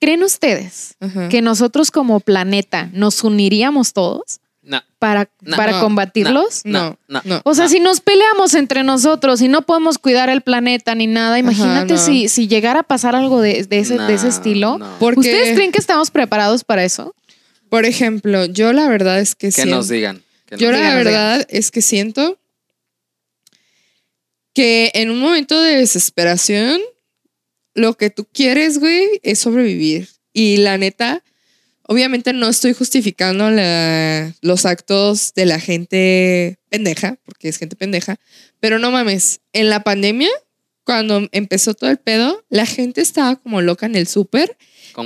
¿Creen 0.00 0.22
ustedes 0.22 0.94
Ajá. 1.00 1.28
que 1.28 1.42
nosotros 1.42 1.90
como 1.90 2.20
planeta 2.20 2.88
nos 2.92 3.22
uniríamos 3.24 3.92
todos? 3.92 4.40
No. 4.62 4.82
para, 4.98 5.28
No. 5.40 5.56
para 5.56 5.72
No. 5.72 5.80
combatirlos? 5.80 6.60
No, 6.64 6.96
no, 7.08 7.22
no. 7.24 7.40
O 7.44 7.54
sea, 7.54 7.64
No. 7.64 7.70
si 7.70 7.80
nos 7.80 8.00
peleamos 8.02 8.54
entre 8.54 8.84
nosotros 8.84 9.40
y 9.40 9.48
no 9.48 9.62
podemos 9.62 9.98
cuidar 9.98 10.28
el 10.28 10.42
planeta 10.42 10.94
ni 10.94 11.06
nada, 11.06 11.38
imagínate 11.38 11.94
no. 11.94 11.98
si, 11.98 12.28
si 12.28 12.46
llegara 12.46 12.80
a 12.80 12.82
pasar 12.82 13.16
algo 13.16 13.40
de, 13.40 13.64
de 13.64 13.78
ese, 13.78 13.98
de 13.98 14.14
ese 14.14 14.28
estilo. 14.28 14.78
¿Ustedes 15.00 15.54
creen 15.56 15.72
que 15.72 15.78
estamos 15.80 16.10
preparados 16.10 16.62
para 16.62 16.84
eso? 16.84 17.14
Por 17.70 17.86
ejemplo, 17.86 18.44
yo 18.44 18.72
la 18.74 18.88
verdad 18.88 19.18
es 19.20 19.34
que 19.34 19.46
Que 19.48 19.52
siento- 19.52 19.76
nos 19.76 19.88
digan. 19.88 20.22
que 20.46 20.56
nos 20.56 20.60
Yo 20.60 20.72
la 20.72 20.94
verdad 20.94 21.46
es 21.48 21.70
que 21.70 21.80
siento 21.80 22.38
que 24.54 24.90
en 24.94 25.10
un 25.10 25.20
momento 25.20 25.60
de 25.60 25.76
desesperación, 25.78 26.80
lo 27.74 27.96
que 27.96 28.10
tú 28.10 28.26
quieres, 28.32 28.78
güey, 28.78 29.20
es 29.22 29.38
sobrevivir. 29.38 30.08
Y 30.32 30.58
la 30.58 30.76
neta, 30.76 31.22
obviamente 31.82 32.32
no 32.32 32.48
estoy 32.48 32.72
justificando 32.72 33.50
la- 33.50 34.34
los 34.42 34.66
actos 34.66 35.32
de 35.34 35.46
la 35.46 35.60
gente 35.60 36.58
pendeja, 36.68 37.16
porque 37.24 37.48
es 37.48 37.58
gente 37.58 37.76
pendeja, 37.76 38.16
pero 38.58 38.78
no 38.78 38.90
mames, 38.90 39.40
en 39.52 39.70
la 39.70 39.82
pandemia, 39.84 40.30
cuando 40.90 41.28
empezó 41.32 41.74
todo 41.74 41.90
el 41.90 41.98
pedo, 41.98 42.44
la 42.48 42.66
gente 42.66 43.00
estaba 43.00 43.36
como 43.36 43.60
loca 43.62 43.86
en 43.86 43.94
el 43.96 44.06
súper 44.06 44.56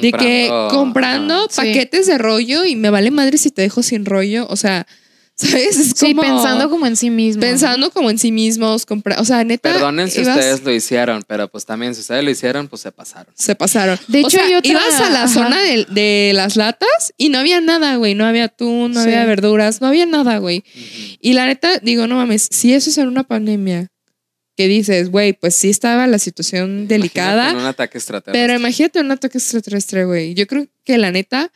de 0.01 0.12
que 0.12 0.49
comprando. 0.70 1.47
Sí. 1.51 1.57
paquetes 1.57 2.07
de 2.07 2.18
rollo 2.18 2.64
y 2.64 2.74
me 2.76 2.91
vale 2.91 3.11
madre 3.11 3.39
si 3.39 3.51
te 3.51 3.62
dejo 3.62 3.82
sin 3.82 4.05
rollo. 4.07 4.47
O 4.49 4.57
sea, 4.57 4.87
¿sabes? 5.37 5.76
Es 5.78 5.93
Sí, 5.97 6.14
como 6.14 6.22
pensando 6.22 6.70
como 6.70 6.87
en 6.87 6.95
sí 6.97 7.11
mismo. 7.11 7.41
pensando 7.41 7.91
como 7.91 8.09
en 8.09 8.18
sí 8.18 8.30
mismos. 8.32 8.87
compra- 8.87 9.18
o 9.20 9.24
sea, 9.24 9.43
neta. 9.45 9.72
Perdonen 9.72 10.09
si 10.11 10.20
ibas- 10.22 10.37
ustedes 10.37 10.62
lo 10.62 10.72
hicieron, 10.72 11.22
pero 11.26 11.49
pues 11.49 11.66
también 11.66 11.95
si 11.95 12.01
ustedes 12.03 12.22
lo 12.24 12.30
hicieron, 12.30 12.68
pues 12.68 12.82
se 12.82 12.93
pasaron. 12.93 13.35
Se 13.37 13.55
pasaron. 13.57 13.99
De 14.09 14.18
O 14.18 14.20
hecho, 14.20 14.30
sea, 14.39 14.47
hay 14.47 14.55
otra- 14.55 14.70
ibas 14.70 15.01
a 15.01 15.11
la 15.11 15.24
ajá. 15.24 15.28
zona 15.35 15.61
de, 15.61 15.87
de 15.91 16.32
las 16.35 16.57
latas 16.57 17.12
y 17.18 17.28
no 17.30 17.39
había 17.39 17.61
nada, 17.61 17.97
güey. 17.97 18.14
No 18.14 18.24
había 18.26 18.45
atún, 18.45 18.93
no 18.93 19.01
Sí. 19.03 19.09
había 19.09 19.24
verduras, 19.26 19.80
no 19.80 19.89
había 19.89 20.07
nada, 20.07 20.39
güey. 20.39 20.62
Y 21.20 21.32
la 21.35 21.47
neta, 21.47 21.78
digo, 21.78 22.07
no 22.07 22.14
mames, 22.16 22.49
si 22.51 22.72
eso 22.72 22.89
es 22.91 22.97
en 22.99 23.09
una 23.09 23.24
pandemia, 23.24 23.89
que 24.57 24.68
dices, 24.68 25.11
güey, 25.11 25.32
pues 25.32 25.55
sí 25.55 25.70
estaba 25.70 26.07
la 26.07 26.18
situación 26.18 26.86
delicada. 26.88 27.50
Imagínate 27.50 27.62
un 27.62 27.68
ataque 27.68 27.98
extraterrestre. 27.98 28.40
Pero 28.40 28.55
imagínate 28.59 29.00
un 29.00 29.11
ataque 29.11 29.38
extraterrestre, 29.38 30.05
güey. 30.05 30.34
Yo 30.34 30.46
creo 30.46 30.66
que 30.84 30.98
la 30.98 31.11
neta, 31.11 31.50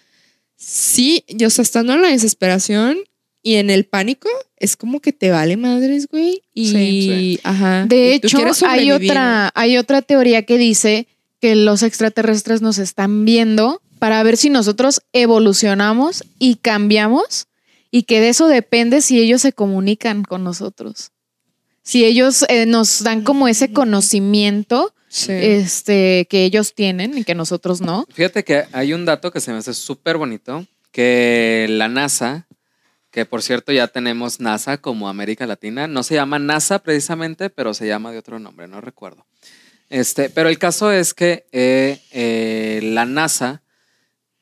sí, 0.57 1.25
yo, 1.29 1.49
o 1.49 1.51
sea, 1.51 1.63
estando 1.63 1.93
en 1.95 2.03
la 2.03 2.09
desesperación 2.09 2.99
y 3.43 3.55
en 3.55 3.71
el 3.71 3.85
pánico, 3.85 4.29
es 4.57 4.77
como 4.77 5.01
que 5.01 5.13
te 5.13 5.31
vale 5.31 5.57
madres, 5.57 6.09
güey. 6.09 6.43
Y, 6.53 6.71
Sí. 6.71 7.41
ajá. 7.45 7.87
De 7.87 8.11
y 8.11 8.27
hecho, 8.27 8.39
hay 8.67 8.91
otra, 8.91 9.51
hay 9.55 9.77
otra 9.79 10.03
teoría 10.03 10.43
que 10.43 10.59
dice 10.59 11.07
que 11.41 11.55
los 11.55 11.83
extraterrestres 11.83 12.63
nos 12.63 12.79
están 12.79 13.25
viendo 13.25 13.81
para 13.99 14.23
ver 14.23 14.37
si 14.37 14.51
nosotros 14.51 15.03
evolucionamos 15.13 16.25
y 16.39 16.57
cambiamos 16.57 17.47
y 17.91 18.03
que 18.03 18.21
de 18.21 18.31
eso 18.31 18.49
depende 18.49 19.01
si 19.01 19.21
ellos 19.21 19.43
se 19.43 19.53
comunican 19.53 20.23
con 20.25 20.45
nosotros. 20.45 21.11
Si 21.89 22.05
ellos 22.05 22.45
eh, 22.51 22.67
nos 22.67 23.03
dan 23.03 23.23
como 23.25 23.49
ese 23.49 23.73
conocimiento 23.73 24.95
Sí. 25.09 25.33
este, 25.33 26.27
que 26.29 26.45
ellos 26.45 26.75
tienen 26.75 27.17
y 27.17 27.25
que 27.25 27.35
nosotros 27.35 27.81
no. 27.81 28.05
Fíjate 28.13 28.45
que 28.45 28.65
hay 28.73 28.93
un 28.93 29.07
dato 29.07 29.33
que 29.33 29.41
se 29.41 29.53
me 29.53 29.57
hace 29.57 29.73
súper 29.73 30.19
bonito, 30.19 30.67
que 30.93 31.65
la 31.71 31.89
NASA, 31.89 32.47
que 33.11 33.25
por 33.25 33.43
cierto 33.43 33.73
ya 33.73 33.87
tenemos 33.89 34.39
NASA 34.39 34.77
como 34.83 35.09
América 35.09 35.47
Latina, 35.47 35.87
no 35.87 36.03
se 36.03 36.17
llama 36.17 36.39
NASA 36.39 36.81
precisamente, 36.81 37.49
pero 37.49 37.73
se 37.73 37.87
llama 37.87 38.13
de 38.13 38.19
otro 38.19 38.39
nombre, 38.39 38.69
no 38.69 38.83
recuerdo. 38.83 39.25
Este, 39.89 40.29
pero 40.29 40.51
el 40.51 40.59
caso 40.59 40.93
es 40.93 41.15
que 41.15 41.47
eh, 41.53 42.03
eh, 42.11 42.81
la 42.83 43.07
NASA 43.07 43.63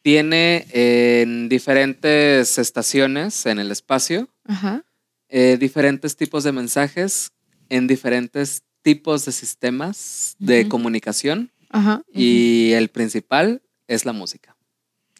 tiene 0.02 0.66
en 0.72 1.48
diferentes 1.48 2.58
estaciones 2.58 3.46
en 3.46 3.60
el 3.60 3.70
espacio 3.70 4.28
Ajá. 4.46 4.84
eh, 5.28 5.56
diferentes 5.60 6.16
tipos 6.16 6.42
de 6.42 6.50
mensajes 6.50 7.30
en 7.68 7.86
diferentes 7.86 8.62
tipos 8.82 9.24
de 9.24 9.32
sistemas 9.32 10.36
de 10.38 10.68
comunicación 10.68 11.50
Ajá. 11.70 12.02
y 12.12 12.72
el 12.72 12.88
principal 12.88 13.62
es 13.88 14.04
la 14.04 14.12
música. 14.12 14.56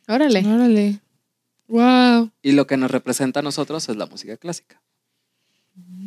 Órale. 0.09 0.47
Órale. 0.47 1.01
Wow. 1.69 2.31
Y 2.43 2.53
lo 2.53 2.67
que 2.67 2.77
nos 2.77 2.91
representa 2.91 3.41
a 3.41 3.43
nosotros 3.43 3.89
es 3.89 3.97
la 3.97 4.07
música 4.07 4.37
clásica. 4.37 4.81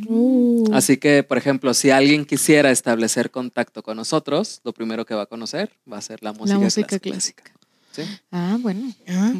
Uh. 0.08 0.70
Así 0.74 0.98
que, 0.98 1.24
por 1.24 1.38
ejemplo, 1.38 1.74
si 1.74 1.92
alguien 1.92 2.26
quisiera 2.26 2.72
establecer 2.72 3.30
contacto 3.30 3.84
con 3.84 3.98
nosotros, 3.98 4.62
lo 4.64 4.74
primero 4.74 5.06
que 5.06 5.14
va 5.14 5.24
a 5.24 5.26
conocer 5.26 5.72
va 5.92 5.98
a 5.98 6.02
ser 6.02 6.24
la 6.24 6.34
música, 6.34 6.60
música 6.60 7.00
clásica. 7.00 7.44
¿sí? 7.92 8.04
Ah, 8.32 8.58
bueno. 8.60 8.94
Ah, 9.08 9.34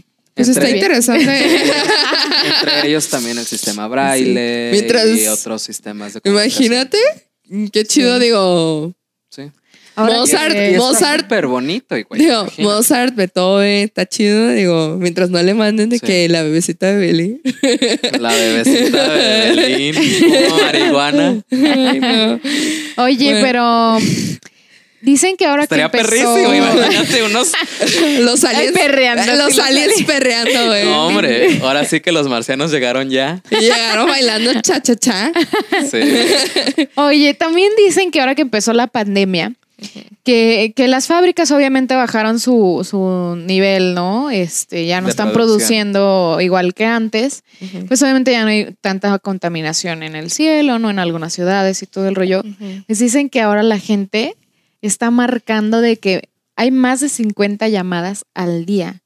Pues 0.46 0.50
está 0.50 0.70
interesante. 0.70 1.24
Entre 2.46 2.88
ellos 2.88 3.08
también 3.10 3.38
el 3.38 3.46
sistema 3.46 3.88
braille 3.88 4.70
Mientras- 4.72 5.08
y 5.08 5.28
otros 5.28 5.62
sistemas 5.62 6.14
de. 6.14 6.22
Imagínate. 6.24 6.98
Qué 7.72 7.84
chido, 7.86 8.18
Sí. 8.20 8.24
digo. 8.26 8.94
Sí. 9.30 9.44
Ahora 9.96 10.14
Mozart, 10.14 10.54
que- 10.54 10.78
Mozart. 10.78 11.22
súper 11.24 11.48
bonito, 11.48 11.98
y 11.98 12.04
güey. 12.04 12.22
Digo, 12.22 12.42
imagínate. 12.44 12.64
Mozart, 12.64 13.16
Beethoven, 13.16 13.84
está 13.84 14.06
chido. 14.06 14.50
Digo, 14.52 14.96
mientras 14.98 15.30
no 15.30 15.42
le 15.44 15.54
manden 15.54 15.90
de 15.90 15.98
Sí. 16.00 16.06
que 16.06 16.30
la 16.30 16.42
bebecita 16.44 16.88
de 16.88 16.98
Belly. 16.98 17.42
La 18.20 18.32
bebecita 18.34 19.14
de 19.14 19.56
Belín, 19.56 19.96
como 20.22 20.58
marihuana. 20.64 21.44
Oye, 22.98 23.32
Bueno. 23.32 23.42
pero 23.42 23.98
dicen 25.02 25.38
que 25.38 25.46
ahora 25.46 25.64
Estaría 25.64 25.90
que 25.90 25.98
empezó... 26.00 26.34
perrísimo, 26.36 26.54
imagínate 26.54 27.24
unos. 27.30 27.52
Los 28.20 28.44
aliens. 28.44 28.72
perreando, 28.78 29.36
Los 29.36 29.60
aliens 29.60 30.04
perreando, 30.06 30.68
güey. 30.68 30.86
No, 30.86 31.08
hombre, 31.08 31.60
ahora 31.62 31.86
sí 31.86 32.00
que 32.02 32.12
los 32.12 32.28
marcianos 32.28 32.72
llegaron 32.72 33.10
ya. 33.10 33.42
Llegaron 33.50 34.08
bailando 34.08 34.54
cha 34.62 34.82
cha 34.82 34.96
cha. 34.96 35.32
Sí. 35.90 36.00
Oye, 36.96 37.34
también 37.34 37.72
dicen 37.78 38.12
que 38.12 38.20
ahora 38.20 38.36
que 38.36 38.42
empezó 38.42 38.74
la 38.74 38.88
pandemia, 38.88 39.54
que, 40.26 40.74
que 40.76 40.88
las 40.90 41.08
fábricas 41.08 41.50
obviamente 41.52 41.96
bajaron 41.96 42.40
su, 42.40 42.86
su 42.88 43.36
nivel, 43.38 43.94
¿no? 43.96 44.30
Este, 44.30 44.86
ya 44.86 45.00
no 45.00 45.08
De 45.08 45.12
están 45.12 45.32
producción. 45.32 45.94
produciendo 45.94 46.38
igual 46.42 46.74
que 46.74 46.86
antes. 46.86 47.44
Pues 47.88 48.02
obviamente 48.04 48.32
ya 48.32 48.42
no 48.44 48.50
hay 48.50 48.76
tanta 48.82 49.18
contaminación 49.20 50.04
en 50.04 50.16
el 50.16 50.30
cielo, 50.32 50.78
¿no? 50.80 50.90
En 50.90 51.00
algunas 51.00 51.34
ciudades 51.34 51.82
y 51.82 51.86
todo 51.88 52.08
el 52.10 52.16
rollo. 52.16 52.44
Pues 52.88 53.00
dicen 53.00 53.30
que 53.30 53.40
ahora 53.42 53.64
la 53.64 53.80
gente 53.80 54.36
está 54.82 55.12
marcando 55.12 55.82
de 55.82 55.98
que 55.98 56.30
hay 56.56 56.72
más 56.72 57.00
de 57.00 57.10
50 57.10 57.68
llamadas 57.68 58.26
al 58.34 58.66
día 58.66 59.02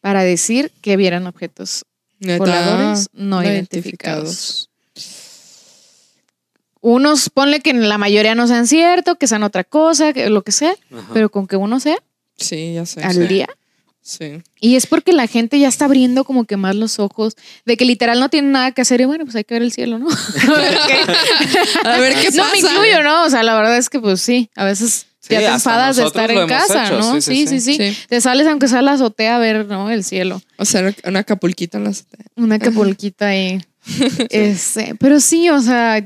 para 0.00 0.22
decir 0.22 0.70
que 0.82 0.96
vieran 0.96 1.26
objetos 1.26 1.84
Neta, 2.18 2.38
voladores 2.38 3.08
no, 3.12 3.42
identificados. 3.42 4.68
Unos, 6.80 7.30
ponle 7.30 7.60
que 7.60 7.72
la 7.72 7.96
mayoría 7.96 8.34
no 8.34 8.46
sean 8.46 8.66
cierto, 8.66 9.16
que 9.16 9.26
sean 9.26 9.42
otra 9.42 9.64
cosa, 9.64 10.12
que 10.12 10.28
lo 10.28 10.42
que 10.42 10.52
sea, 10.52 10.74
Ajá. 10.92 11.08
pero 11.14 11.30
con 11.30 11.46
que 11.46 11.56
uno 11.56 11.80
sea 11.80 11.96
Sí, 12.36 12.74
ya 12.74 12.84
sé. 12.84 13.02
al 13.02 13.14
sí. 13.14 13.26
día. 13.26 13.48
Sí. 14.06 14.42
Y 14.60 14.76
es 14.76 14.86
porque 14.86 15.14
la 15.14 15.26
gente 15.26 15.58
ya 15.58 15.66
está 15.66 15.86
abriendo 15.86 16.24
como 16.24 16.44
que 16.44 16.58
más 16.58 16.76
los 16.76 16.98
ojos, 16.98 17.36
de 17.64 17.78
que 17.78 17.86
literal 17.86 18.20
no 18.20 18.28
tiene 18.28 18.48
nada 18.48 18.72
que 18.72 18.82
hacer 18.82 19.00
y 19.00 19.06
bueno, 19.06 19.24
pues 19.24 19.34
hay 19.34 19.44
que 19.44 19.54
ver 19.54 19.62
el 19.62 19.72
cielo, 19.72 19.98
¿no? 19.98 20.08
A 20.08 20.56
ver 20.58 20.78
qué- 20.86 21.88
A 21.88 21.98
ver 21.98 22.14
qué 22.20 22.30
no 22.32 22.42
pasa. 22.42 22.52
me 22.52 22.58
incluyo, 22.58 23.02
¿no? 23.02 23.24
O 23.24 23.30
sea, 23.30 23.42
la 23.42 23.54
verdad 23.54 23.78
es 23.78 23.88
que 23.88 23.98
pues 24.00 24.20
sí, 24.20 24.50
a 24.56 24.64
veces 24.66 25.06
Sí, 25.20 25.32
ya 25.32 25.40
te 25.40 25.46
enfadas 25.46 25.96
de 25.96 26.04
estar 26.04 26.30
en 26.30 26.46
casa, 26.46 26.84
hecho, 26.84 26.98
¿no? 26.98 27.14
sí, 27.22 27.46
Sí 27.46 27.46
sí, 27.46 27.60
sí, 27.60 27.76
sí, 27.78 27.94
Sí. 27.94 27.98
Te 28.10 28.20
sales 28.20 28.46
aunque 28.46 28.68
sea 28.68 28.80
a 28.80 28.82
la 28.82 28.92
azotea 28.92 29.36
a 29.36 29.38
ver, 29.38 29.64
¿no? 29.64 29.88
El 29.90 30.04
cielo. 30.04 30.42
O 30.58 30.66
sea, 30.66 30.94
una 31.04 31.20
acapulquita 31.20 31.78
en 31.78 31.84
la 31.84 31.90
azotea. 31.90 32.26
Una 32.36 32.58
capulquita 32.58 33.28
ahí. 33.28 33.58
Este, 34.28 34.94
pero 35.00 35.20
sí, 35.20 35.48
o 35.48 35.60
sea, 35.62 35.98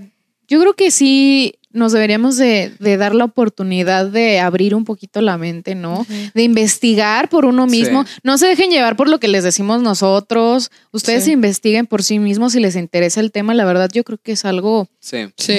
yo 0.46 0.60
creo 0.60 0.74
que 0.74 0.92
sí 0.92 1.54
nos 1.78 1.92
deberíamos 1.92 2.36
de, 2.36 2.72
de 2.78 2.96
dar 2.98 3.14
la 3.14 3.24
oportunidad 3.24 4.06
de 4.06 4.40
abrir 4.40 4.74
un 4.74 4.84
poquito 4.84 5.20
la 5.22 5.38
mente, 5.38 5.74
¿no? 5.74 6.06
De 6.34 6.42
investigar 6.42 7.28
por 7.30 7.44
uno 7.46 7.66
mismo. 7.66 8.04
Sí. 8.04 8.12
No 8.22 8.36
se 8.36 8.46
dejen 8.46 8.70
llevar 8.70 8.96
por 8.96 9.08
lo 9.08 9.18
que 9.20 9.28
les 9.28 9.44
decimos 9.44 9.80
nosotros. 9.82 10.70
Ustedes 10.92 11.24
Sí. 11.24 11.32
investiguen 11.32 11.86
por 11.86 12.02
sí 12.02 12.18
mismos 12.18 12.52
si 12.52 12.60
les 12.60 12.76
interesa 12.76 13.20
el 13.20 13.32
tema. 13.32 13.54
La 13.54 13.64
verdad, 13.64 13.88
yo 13.92 14.04
creo 14.04 14.18
que 14.22 14.32
es 14.32 14.44
algo 14.44 14.88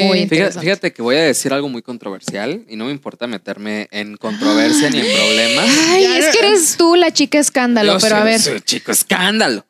muy 0.07 0.19
interesante. 0.19 0.59
fíjate 0.65 0.93
que 0.93 1.01
voy 1.01 1.15
a 1.15 1.23
decir 1.23 1.53
algo 1.53 1.69
muy 1.69 1.81
controversial 1.81 2.65
y 2.69 2.75
no 2.75 2.85
me 2.85 2.91
importa 2.91 3.25
meterme 3.25 3.87
en 3.91 4.17
controversia 4.17 4.89
ni 4.89 4.99
en 4.99 5.05
problemas. 5.15 5.65
Ay, 5.89 6.03
Ya- 6.03 6.17
es 6.19 6.27
que 6.27 6.39
eres 6.45 6.75
tú 6.77 6.95
la 6.95 7.11
chica 7.11 7.39
escándalo, 7.39 7.93
Yo 7.93 7.99
pero 7.99 8.17
a 8.17 8.23
ver, 8.23 8.39
soy 8.39 8.61
chico 8.61 8.91
escándalo. 8.91 9.65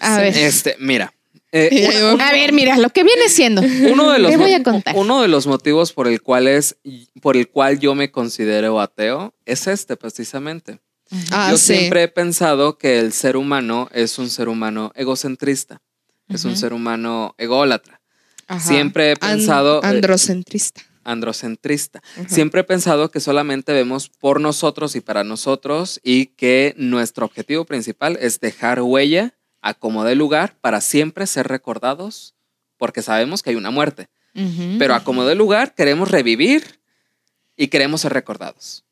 a 0.00 0.18
ver. 0.20 0.36
Este, 0.36 0.76
mira. 0.78 1.12
Eh, 1.52 2.12
una- 2.14 2.28
A 2.28 2.32
ver, 2.32 2.52
mira, 2.52 2.76
lo 2.78 2.90
que 2.90 3.02
viene 3.04 3.28
siendo. 3.28 3.62
uno 3.62 4.10
de 4.12 4.18
los 4.18 4.30
Te 4.30 4.36
voy 4.36 4.52
a 4.52 4.62
contar. 4.62 4.94
uno 4.96 5.22
de 5.22 5.28
los 5.28 5.46
motivos 5.46 5.92
por 5.92 6.06
el 6.08 6.20
cual 6.22 6.46
es 6.48 6.76
por 7.22 7.36
el 7.36 7.48
cual 7.48 7.78
yo 7.78 7.94
me 7.94 8.10
considero 8.10 8.80
ateo 8.80 9.34
es 9.46 9.66
este 9.66 9.96
precisamente. 9.96 10.80
Ah, 11.30 11.48
yo 11.50 11.56
sí. 11.56 11.74
siempre 11.74 12.02
he 12.02 12.08
pensado 12.08 12.76
que 12.76 12.98
el 12.98 13.12
ser 13.14 13.36
humano 13.38 13.88
es 13.92 14.18
un 14.18 14.28
ser 14.28 14.48
humano 14.48 14.92
egocentrista, 14.94 15.80
es 16.28 16.44
un 16.44 16.54
ser 16.56 16.74
humano 16.74 17.34
ególatra, 17.38 18.00
Ajá. 18.46 18.60
siempre 18.60 19.12
he 19.12 19.16
pensado- 19.16 19.82
androcentrista. 19.82 20.82
androcentrista. 21.04 22.02
Ajá. 22.18 22.28
Siempre 22.28 22.60
he 22.60 22.64
pensado 22.64 23.10
que 23.10 23.20
solamente 23.20 23.72
vemos 23.72 24.10
por 24.10 24.40
nosotros 24.42 24.94
y 24.96 25.00
para 25.00 25.24
nosotros 25.24 25.98
y 26.02 26.26
que 26.26 26.74
nuestro 26.76 27.24
objetivo 27.24 27.64
principal 27.64 28.18
es 28.20 28.40
dejar 28.40 28.82
huella 28.82 29.34
a 29.62 29.74
como 29.74 30.04
de 30.04 30.14
lugar 30.14 30.56
para 30.60 30.80
siempre 30.80 31.26
ser 31.26 31.48
recordados 31.48 32.34
porque 32.76 33.02
sabemos 33.02 33.42
que 33.42 33.50
hay 33.50 33.56
una 33.56 33.70
muerte. 33.70 34.08
Ujú. 34.34 34.76
Pero 34.78 34.94
a 34.94 35.02
como 35.04 35.24
de 35.24 35.34
lugar 35.34 35.74
queremos 35.74 36.10
revivir 36.10 36.80
y 37.56 37.68
queremos 37.68 38.02
ser 38.02 38.12
recordados. 38.12 38.84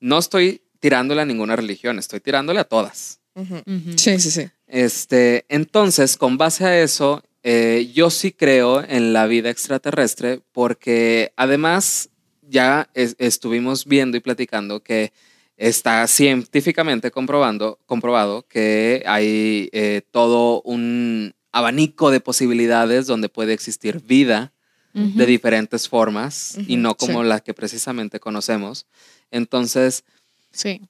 No 0.00 0.18
estoy 0.18 0.62
tirándole 0.78 1.22
a 1.22 1.24
ninguna 1.24 1.56
religión, 1.56 1.98
estoy 1.98 2.20
tirándole 2.20 2.60
a 2.60 2.64
todas. 2.64 3.20
Ujú. 3.34 3.62
Sí, 3.96 4.18
sí, 4.20 4.30
sí. 4.30 4.48
Este, 4.66 5.44
entonces, 5.48 6.16
con 6.16 6.38
base 6.38 6.64
a 6.64 6.80
eso, 6.80 7.22
eh, 7.42 7.90
yo 7.94 8.10
sí 8.10 8.32
creo 8.32 8.82
en 8.82 9.12
la 9.12 9.26
vida 9.26 9.50
extraterrestre 9.50 10.40
porque 10.52 11.32
además 11.36 12.08
ya 12.42 12.88
es- 12.94 13.16
estuvimos 13.18 13.84
viendo 13.86 14.16
y 14.16 14.20
platicando 14.20 14.82
que 14.82 15.12
está 15.56 16.06
científicamente 16.06 17.10
comprobando, 17.10 17.78
comprobado 17.86 18.46
que 18.46 19.02
hay 19.06 19.68
eh, 19.72 20.02
todo 20.10 20.60
un 20.62 21.34
abanico 21.52 22.10
de 22.10 22.20
posibilidades 22.20 23.06
donde 23.06 23.28
puede 23.28 23.52
existir 23.54 24.00
vida 24.02 24.52
de 24.92 25.26
diferentes 25.26 25.90
formas 25.90 26.56
y 26.66 26.78
no 26.78 26.94
como 26.96 27.20
sí. 27.20 27.28
la 27.28 27.40
que 27.40 27.52
precisamente 27.52 28.18
conocemos. 28.18 28.86
Entonces, 29.30 30.04
Sí. 30.52 30.80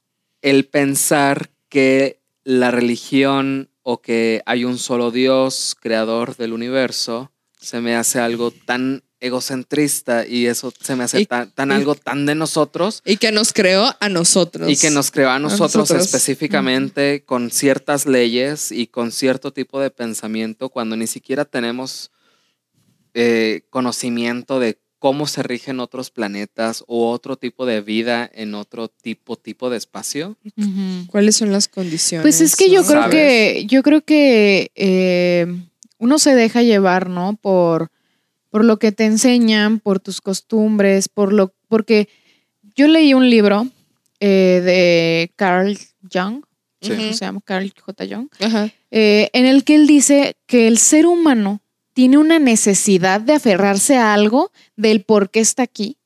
el 0.42 0.66
pensar 0.66 1.50
que 1.68 2.20
la 2.44 2.70
religión 2.70 3.68
o 3.82 4.00
que 4.00 4.42
hay 4.46 4.64
un 4.64 4.78
solo 4.78 5.10
Dios 5.10 5.76
creador 5.80 6.36
del 6.36 6.52
universo 6.52 7.32
se 7.58 7.80
me 7.80 7.96
hace 7.96 8.20
algo 8.20 8.52
tan 8.52 9.02
egocentrista 9.20 10.26
y 10.26 10.46
eso 10.46 10.72
se 10.80 10.94
me 10.96 11.04
hace 11.04 11.20
Y- 11.22 11.26
tan, 11.26 11.50
tan 11.52 11.70
y- 11.70 11.74
algo 11.74 11.94
tan 11.94 12.26
de 12.26 12.34
nosotros 12.34 13.02
Y 13.04 13.16
que 13.16 13.32
nos 13.32 13.52
creó 13.52 13.94
a 13.98 14.08
nosotros. 14.08 14.70
y 14.70 14.76
que 14.76 14.90
nos 14.90 15.10
creó 15.10 15.30
a 15.30 15.38
nosotros, 15.38 15.74
nosotros. 15.90 16.04
específicamente 16.06 17.24
con 17.24 17.50
ciertas 17.50 18.06
leyes 18.06 18.70
y 18.72 18.86
con 18.88 19.12
cierto 19.12 19.52
tipo 19.52 19.80
de 19.80 19.90
pensamiento 19.90 20.68
cuando 20.68 20.96
ni 20.96 21.06
siquiera 21.06 21.44
tenemos 21.44 22.10
eh, 23.14 23.62
conocimiento 23.70 24.60
de 24.60 24.78
cómo 24.98 25.26
se 25.26 25.42
rigen 25.42 25.80
otros 25.80 26.10
planetas 26.10 26.84
o 26.86 27.10
otro 27.10 27.36
tipo 27.36 27.64
de 27.66 27.80
vida 27.80 28.28
en 28.34 28.54
otro 28.54 28.88
tipo, 28.88 29.36
tipo 29.36 29.70
de 29.70 29.76
espacio. 29.78 30.36
¿Cuáles 31.08 31.36
son 31.36 31.52
las 31.52 31.68
condiciones? 31.68 32.22
Pues 32.24 32.40
es 32.40 32.56
que 32.56 32.70
yo 32.70 32.82
no? 32.82 32.86
creo 32.88 33.02
¿Sabes? 33.02 33.14
que, 33.14 33.66
yo 33.68 33.82
creo 33.82 34.00
que 34.02 34.70
eh, 34.74 35.46
uno 35.98 36.18
se 36.18 36.34
deja 36.34 36.62
llevar, 36.62 37.08
¿no? 37.08 37.38
Por, 37.40 37.90
por 38.56 38.64
lo 38.64 38.78
que 38.78 38.90
te 38.90 39.04
enseñan, 39.04 39.80
por 39.80 40.00
tus 40.00 40.22
costumbres, 40.22 41.10
por 41.10 41.30
lo, 41.34 41.52
porque 41.68 42.08
yo 42.74 42.88
leí 42.88 43.12
un 43.12 43.28
libro 43.28 43.66
eh, 44.18 44.62
de 44.64 45.30
Carl 45.36 45.78
Jung, 46.10 46.42
Sí. 46.80 46.94
Se 47.12 47.24
llama 47.26 47.40
Carl 47.44 47.70
J. 47.78 48.06
Jung, 48.08 48.28
Ajá. 48.40 48.70
eh, 48.90 49.28
en 49.34 49.44
el 49.44 49.62
que 49.62 49.74
él 49.74 49.86
dice 49.86 50.36
que 50.46 50.68
el 50.68 50.78
ser 50.78 51.04
humano 51.06 51.60
tiene 51.92 52.16
una 52.16 52.38
necesidad 52.38 53.20
de 53.20 53.34
aferrarse 53.34 53.96
a 53.96 54.14
algo 54.14 54.52
del 54.74 55.02
por 55.02 55.28
qué 55.30 55.40
está 55.40 55.64
aquí. 55.64 55.98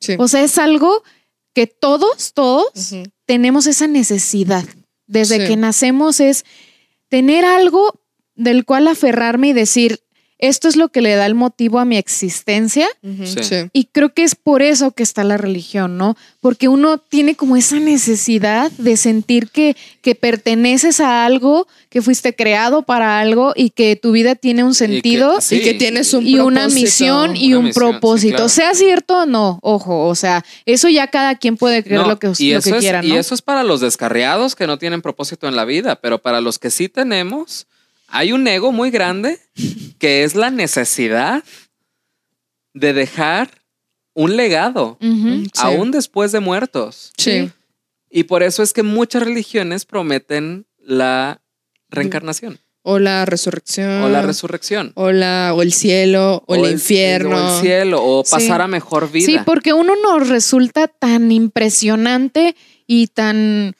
Sí. 0.00 0.14
O 0.18 0.26
sea, 0.28 0.42
es 0.42 0.56
algo 0.56 1.02
que 1.52 1.66
todos, 1.66 2.32
todos 2.32 2.94
tenemos 3.26 3.66
esa 3.66 3.88
necesidad. 3.88 4.64
Desde 5.06 5.40
Sí. 5.42 5.46
que 5.48 5.56
nacemos 5.56 6.18
es 6.20 6.44
tener 7.08 7.44
algo 7.44 8.00
del 8.36 8.64
cual 8.64 8.88
aferrarme 8.88 9.48
y 9.48 9.52
decir, 9.52 10.00
esto 10.48 10.68
es 10.68 10.76
lo 10.76 10.88
que 10.88 11.00
le 11.02 11.14
da 11.14 11.26
el 11.26 11.34
motivo 11.34 11.78
a 11.78 11.84
mi 11.84 11.96
existencia. 11.96 12.86
Sí. 13.02 13.42
sí. 13.42 13.56
Y 13.72 13.84
creo 13.86 14.12
que 14.12 14.22
es 14.24 14.34
por 14.34 14.62
eso 14.62 14.90
que 14.92 15.02
está 15.02 15.24
la 15.24 15.36
religión, 15.36 15.98
¿no? 15.98 16.16
Porque 16.40 16.68
uno 16.68 16.98
tiene 16.98 17.34
como 17.34 17.56
esa 17.56 17.78
necesidad 17.80 18.70
de 18.72 18.96
sentir 18.96 19.48
que, 19.50 19.76
que 20.02 20.14
perteneces 20.14 21.00
a 21.00 21.24
algo, 21.24 21.66
que 21.90 22.02
fuiste 22.02 22.34
creado 22.34 22.82
para 22.82 23.20
algo 23.20 23.52
y 23.56 23.70
que 23.70 23.96
tu 23.96 24.12
vida 24.12 24.34
tiene 24.34 24.64
un 24.64 24.74
sentido 24.74 25.40
sí, 25.40 25.56
Y 25.56 25.60
que 25.62 25.74
tienes 25.74 26.12
un 26.14 26.26
y 26.26 26.38
una 26.38 26.68
misión 26.68 27.36
y 27.36 27.48
Una 27.54 27.58
un 27.58 27.64
misión, 27.66 27.72
sí, 27.72 27.78
propósito. 27.90 28.36
claro. 28.36 28.48
Sea 28.48 28.74
cierto 28.74 29.18
o 29.18 29.26
no, 29.26 29.58
ojo, 29.62 30.06
o 30.06 30.14
sea, 30.14 30.44
eso 30.66 30.88
ya 30.88 31.06
cada 31.08 31.36
quien 31.36 31.56
puede 31.56 31.82
creer 31.84 32.02
No, 32.02 32.08
lo 32.08 32.18
que, 32.18 32.32
y 32.38 32.52
lo 32.52 32.58
eso 32.58 32.70
que 32.70 32.76
es- 32.76 32.80
quiera, 32.82 33.04
Y 33.04 33.08
¿no? 33.10 33.16
eso 33.18 33.34
es 33.34 33.42
para 33.42 33.62
los 33.62 33.80
descarriados 33.80 34.54
que 34.54 34.66
no 34.66 34.78
tienen 34.78 35.02
propósito 35.02 35.48
en 35.48 35.56
la 35.56 35.64
vida, 35.64 35.96
pero 35.96 36.18
para 36.20 36.40
los 36.40 36.58
que 36.58 36.70
sí 36.70 36.88
tenemos, 36.88 37.66
hay 38.08 38.32
un 38.32 38.46
ego 38.46 38.72
muy 38.72 38.90
grande 38.90 39.38
que 39.98 40.24
es 40.24 40.34
la 40.34 40.50
necesidad 40.50 41.42
de 42.72 42.92
dejar 42.92 43.50
un 44.14 44.36
legado. 44.36 44.98
Sí. 45.00 45.48
aún 45.56 45.90
después 45.90 46.32
de 46.32 46.40
muertos. 46.40 47.12
Sí. 47.16 47.50
Y 48.10 48.24
por 48.24 48.42
eso 48.42 48.62
es 48.62 48.72
que 48.72 48.82
muchas 48.82 49.22
religiones 49.24 49.84
prometen 49.86 50.66
la 50.78 51.40
reencarnación 51.90 52.58
O 52.82 52.98
la 52.98 53.24
resurrección. 53.24 54.02
o 54.04 54.08
la 54.08 54.22
resurrección. 54.22 54.92
O, 54.94 55.10
la, 55.10 55.52
o 55.54 55.62
el 55.62 55.72
cielo, 55.72 56.44
o, 56.46 56.54
el 56.54 56.72
infierno. 56.72 57.36
O 57.36 57.56
el 57.56 57.60
cielo, 57.62 58.04
o 58.04 58.24
Sí. 58.24 58.30
pasar 58.32 58.60
a 58.60 58.68
mejor 58.68 59.10
vida. 59.10 59.26
Sí, 59.26 59.38
porque 59.44 59.72
uno 59.72 59.94
nos 59.96 60.28
resulta 60.28 60.86
tan 60.88 61.32
impresionante 61.32 62.54
y 62.86 63.08
tan 63.08 63.74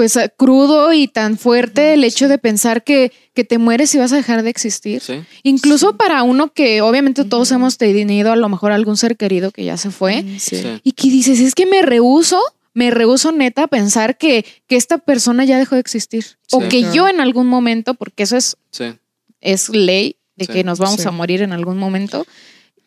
pues 0.00 0.16
eh, 0.16 0.32
crudo 0.34 0.94
y 0.94 1.08
tan 1.08 1.36
fuerte 1.36 1.92
el 1.92 2.04
hecho 2.04 2.26
de 2.26 2.38
pensar 2.38 2.84
que, 2.84 3.12
que 3.34 3.44
te 3.44 3.58
mueres 3.58 3.94
y 3.94 3.98
vas 3.98 4.12
a 4.12 4.16
dejar 4.16 4.42
de 4.42 4.48
existir. 4.48 5.02
Sí. 5.02 5.20
Incluso 5.42 5.98
para 5.98 6.22
uno 6.22 6.54
que 6.54 6.80
obviamente 6.80 7.22
todos 7.26 7.52
hemos 7.52 7.76
tenido 7.76 8.32
a 8.32 8.36
lo 8.36 8.48
mejor 8.48 8.72
algún 8.72 8.96
ser 8.96 9.18
querido 9.18 9.50
que 9.50 9.66
ya 9.66 9.76
se 9.76 9.90
fue 9.90 10.22
Sí. 10.38 10.56
Sí. 10.56 10.80
y 10.82 10.92
que 10.92 11.10
dices, 11.10 11.38
es 11.40 11.54
que 11.54 11.66
me 11.66 11.82
rehuso, 11.82 12.40
me 12.72 12.90
rehuso 12.90 13.30
neta 13.30 13.64
a 13.64 13.66
pensar 13.66 14.16
que, 14.16 14.46
que 14.66 14.76
esta 14.76 14.96
persona 14.96 15.44
ya 15.44 15.58
dejó 15.58 15.74
de 15.74 15.82
existir. 15.82 16.24
o 16.50 16.60
que 16.60 16.78
Claro. 16.80 16.94
yo 16.94 17.08
en 17.08 17.20
algún 17.20 17.46
momento, 17.46 17.92
porque 17.92 18.22
eso 18.22 18.38
es, 18.38 18.56
Sí. 18.70 18.94
es 19.42 19.68
ley 19.68 20.16
de 20.36 20.46
Sí. 20.46 20.52
que 20.54 20.64
nos 20.64 20.78
vamos 20.78 21.02
Sí. 21.02 21.08
a 21.08 21.10
morir 21.10 21.42
en 21.42 21.52
algún 21.52 21.76
momento. 21.76 22.26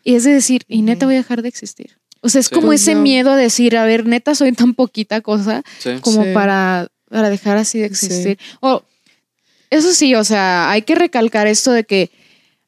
Y 0.04 0.16
es 0.16 0.24
de 0.24 0.32
decir, 0.34 0.64
y 0.68 0.82
neta 0.82 1.06
voy 1.06 1.14
a 1.14 1.20
dejar 1.20 1.44
de 1.44 1.50
existir. 1.50 1.92
O 2.22 2.30
sea, 2.30 2.40
es 2.40 2.48
Sí. 2.48 2.56
como 2.56 2.68
Pues 2.68 2.82
ese 2.82 2.96
no. 2.96 3.02
miedo 3.02 3.32
a 3.32 3.36
decir, 3.36 3.76
a 3.78 3.84
ver, 3.86 4.08
neta 4.08 4.34
soy 4.34 4.54
tan 4.54 4.74
poquita 4.74 5.20
cosa 5.22 5.62
Sí. 5.80 5.92
como 6.02 6.24
Sí. 6.24 6.30
para, 6.34 6.88
para 7.14 7.30
dejar 7.30 7.58
así 7.58 7.78
de 7.80 7.86
existir. 7.86 8.40
O, 8.60 8.84
eso 9.70 9.94
sí, 9.94 10.16
o 10.16 10.24
sea, 10.24 10.70
hay 10.72 10.82
que 10.82 10.96
recalcar 10.96 11.48
esto 11.48 11.72
de 11.72 11.84
que 11.84 12.10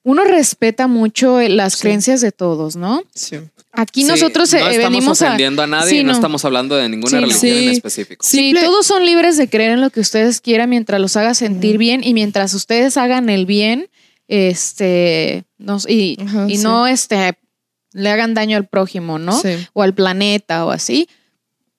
uno 0.04 0.24
respeta 0.24 0.88
mucho 0.88 1.40
eh, 1.42 1.50
las 1.50 1.74
Sí. 1.74 1.82
creencias 1.82 2.22
de 2.22 2.32
todos, 2.32 2.76
¿no? 2.76 3.04
Sí. 3.16 3.38
Aquí 3.72 4.04
Sí, 4.04 4.08
nosotros 4.08 4.54
no 4.54 4.60
eh, 4.60 4.62
estamos 4.76 4.92
venimos 4.92 5.22
a... 5.22 5.26
ofendiendo 5.28 5.62
a, 5.64 5.68
nadie 5.68 5.90
Sí, 5.90 5.98
y 5.98 6.04
no, 6.04 6.10
no. 6.12 6.14
estamos 6.14 6.46
hablando 6.46 6.76
de 6.76 6.88
ninguna 6.88 7.10
Sí, 7.10 7.16
no. 7.16 7.22
religión 7.22 7.52
en 7.58 7.60
Sí. 7.64 7.68
específico. 7.70 8.26
Sí, 8.26 8.38
Simple- 8.38 8.62
todos 8.64 8.86
son 8.86 9.04
libres 9.06 9.36
de 9.38 9.50
creer 9.50 9.72
en 9.72 9.82
lo 9.82 9.90
que 9.90 10.00
ustedes 10.00 10.40
quieran 10.42 10.70
mientras 10.70 11.02
los 11.02 11.18
haga 11.18 11.34
sentir 11.34 11.78
bien 11.80 12.04
y 12.04 12.14
mientras 12.14 12.54
ustedes 12.54 12.98
hagan 12.98 13.30
el 13.30 13.46
bien, 13.48 13.90
este, 14.28 15.44
no, 15.58 15.78
y, 15.88 16.18
Ajá, 16.22 16.46
y 16.48 16.58
sí. 16.58 16.64
no 16.64 16.88
este, 16.88 17.34
le 17.94 18.10
hagan 18.10 18.34
daño 18.36 18.58
al 18.58 18.68
prójimo, 18.68 19.18
¿no? 19.20 19.40
Sí. 19.40 19.50
O 19.74 19.82
al 19.82 19.94
planeta 19.94 20.66
o 20.66 20.72
así. 20.72 21.10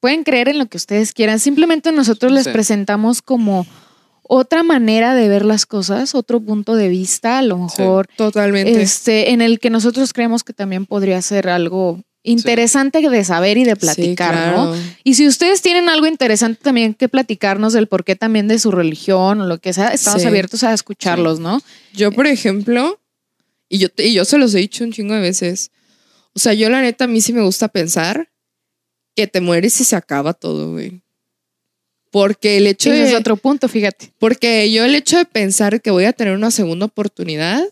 Pueden 0.07 0.23
creer 0.23 0.49
en 0.49 0.61
lo 0.61 0.67
que 0.67 0.77
ustedes 0.77 1.13
quieran. 1.13 1.41
Simplemente 1.41 1.91
nosotros 1.91 2.31
les 2.31 2.45
Sí. 2.45 2.51
presentamos 2.53 3.23
como 3.23 3.67
otra 4.23 4.63
manera 4.63 5.17
de 5.17 5.29
ver 5.29 5.45
las 5.45 5.67
cosas, 5.67 6.15
otro 6.15 6.39
punto 6.41 6.77
de 6.77 6.89
vista, 6.89 7.39
a 7.39 7.43
lo 7.43 7.59
mejor 7.59 8.07
Totalmente. 8.17 8.81
este, 8.81 9.33
en 9.33 9.43
el 9.43 9.59
que 9.59 9.69
nosotros 9.69 10.13
creemos 10.13 10.45
que 10.45 10.53
también 10.53 10.87
podría 10.87 11.21
ser 11.23 11.49
algo 11.49 12.01
interesante 12.23 13.01
de 13.11 13.25
saber 13.25 13.59
y 13.59 13.65
de 13.65 13.75
platicar, 13.75 14.35
Sí, 14.35 14.51
¿no? 14.57 14.75
Y 15.03 15.15
si 15.15 15.27
ustedes 15.27 15.61
tienen 15.61 15.89
algo 15.89 16.07
interesante 16.07 16.61
también 16.63 16.95
que 16.95 17.09
platicarnos 17.09 17.73
del 17.73 17.89
porqué 17.89 18.15
también 18.15 18.47
de 18.47 18.61
su 18.61 18.71
religión 18.71 19.41
o 19.41 19.47
lo 19.47 19.59
que 19.59 19.73
sea, 19.73 19.89
estamos 19.89 20.23
Sí. 20.23 20.29
abiertos 20.29 20.63
a 20.63 20.73
escucharlos, 20.73 21.41
¿no? 21.41 21.61
Yo, 21.95 22.13
por 22.13 22.29
ejemplo, 22.29 23.01
y 23.69 23.79
yo, 23.79 23.89
te- 23.89 24.07
y 24.07 24.13
yo 24.15 24.25
se 24.25 24.39
los 24.39 24.55
he 24.55 24.59
dicho 24.59 24.85
un 24.85 24.93
chingo 24.93 25.15
de 25.15 25.21
veces. 25.21 25.73
O 26.33 26.39
sea, 26.39 26.55
yo 26.55 26.71
la 26.71 26.81
neta, 26.81 27.07
a 27.07 27.09
mí 27.09 27.21
sí 27.21 27.33
me 27.33 27.43
gusta 27.43 27.67
pensar 27.67 28.29
que 29.17 29.27
te 29.27 29.41
mueres 29.41 29.81
y 29.81 29.85
se 29.85 29.97
acaba 29.97 30.35
todo, 30.35 30.73
güey. 30.73 31.01
Porque 32.11 32.59
el 32.59 32.67
hecho 32.67 32.93
Ese 32.93 33.03
de. 33.03 33.09
es 33.09 33.15
otro 33.15 33.37
punto, 33.37 33.69
fíjate. 33.69 34.13
Porque 34.19 34.71
yo 34.71 34.85
el 34.85 34.95
hecho 34.95 35.17
de 35.19 35.25
pensar 35.25 35.83
que 35.83 35.91
voy 35.91 36.05
a 36.05 36.13
tener 36.13 36.35
una 36.35 36.51
segunda 36.51 36.87
oportunidad 36.87 37.63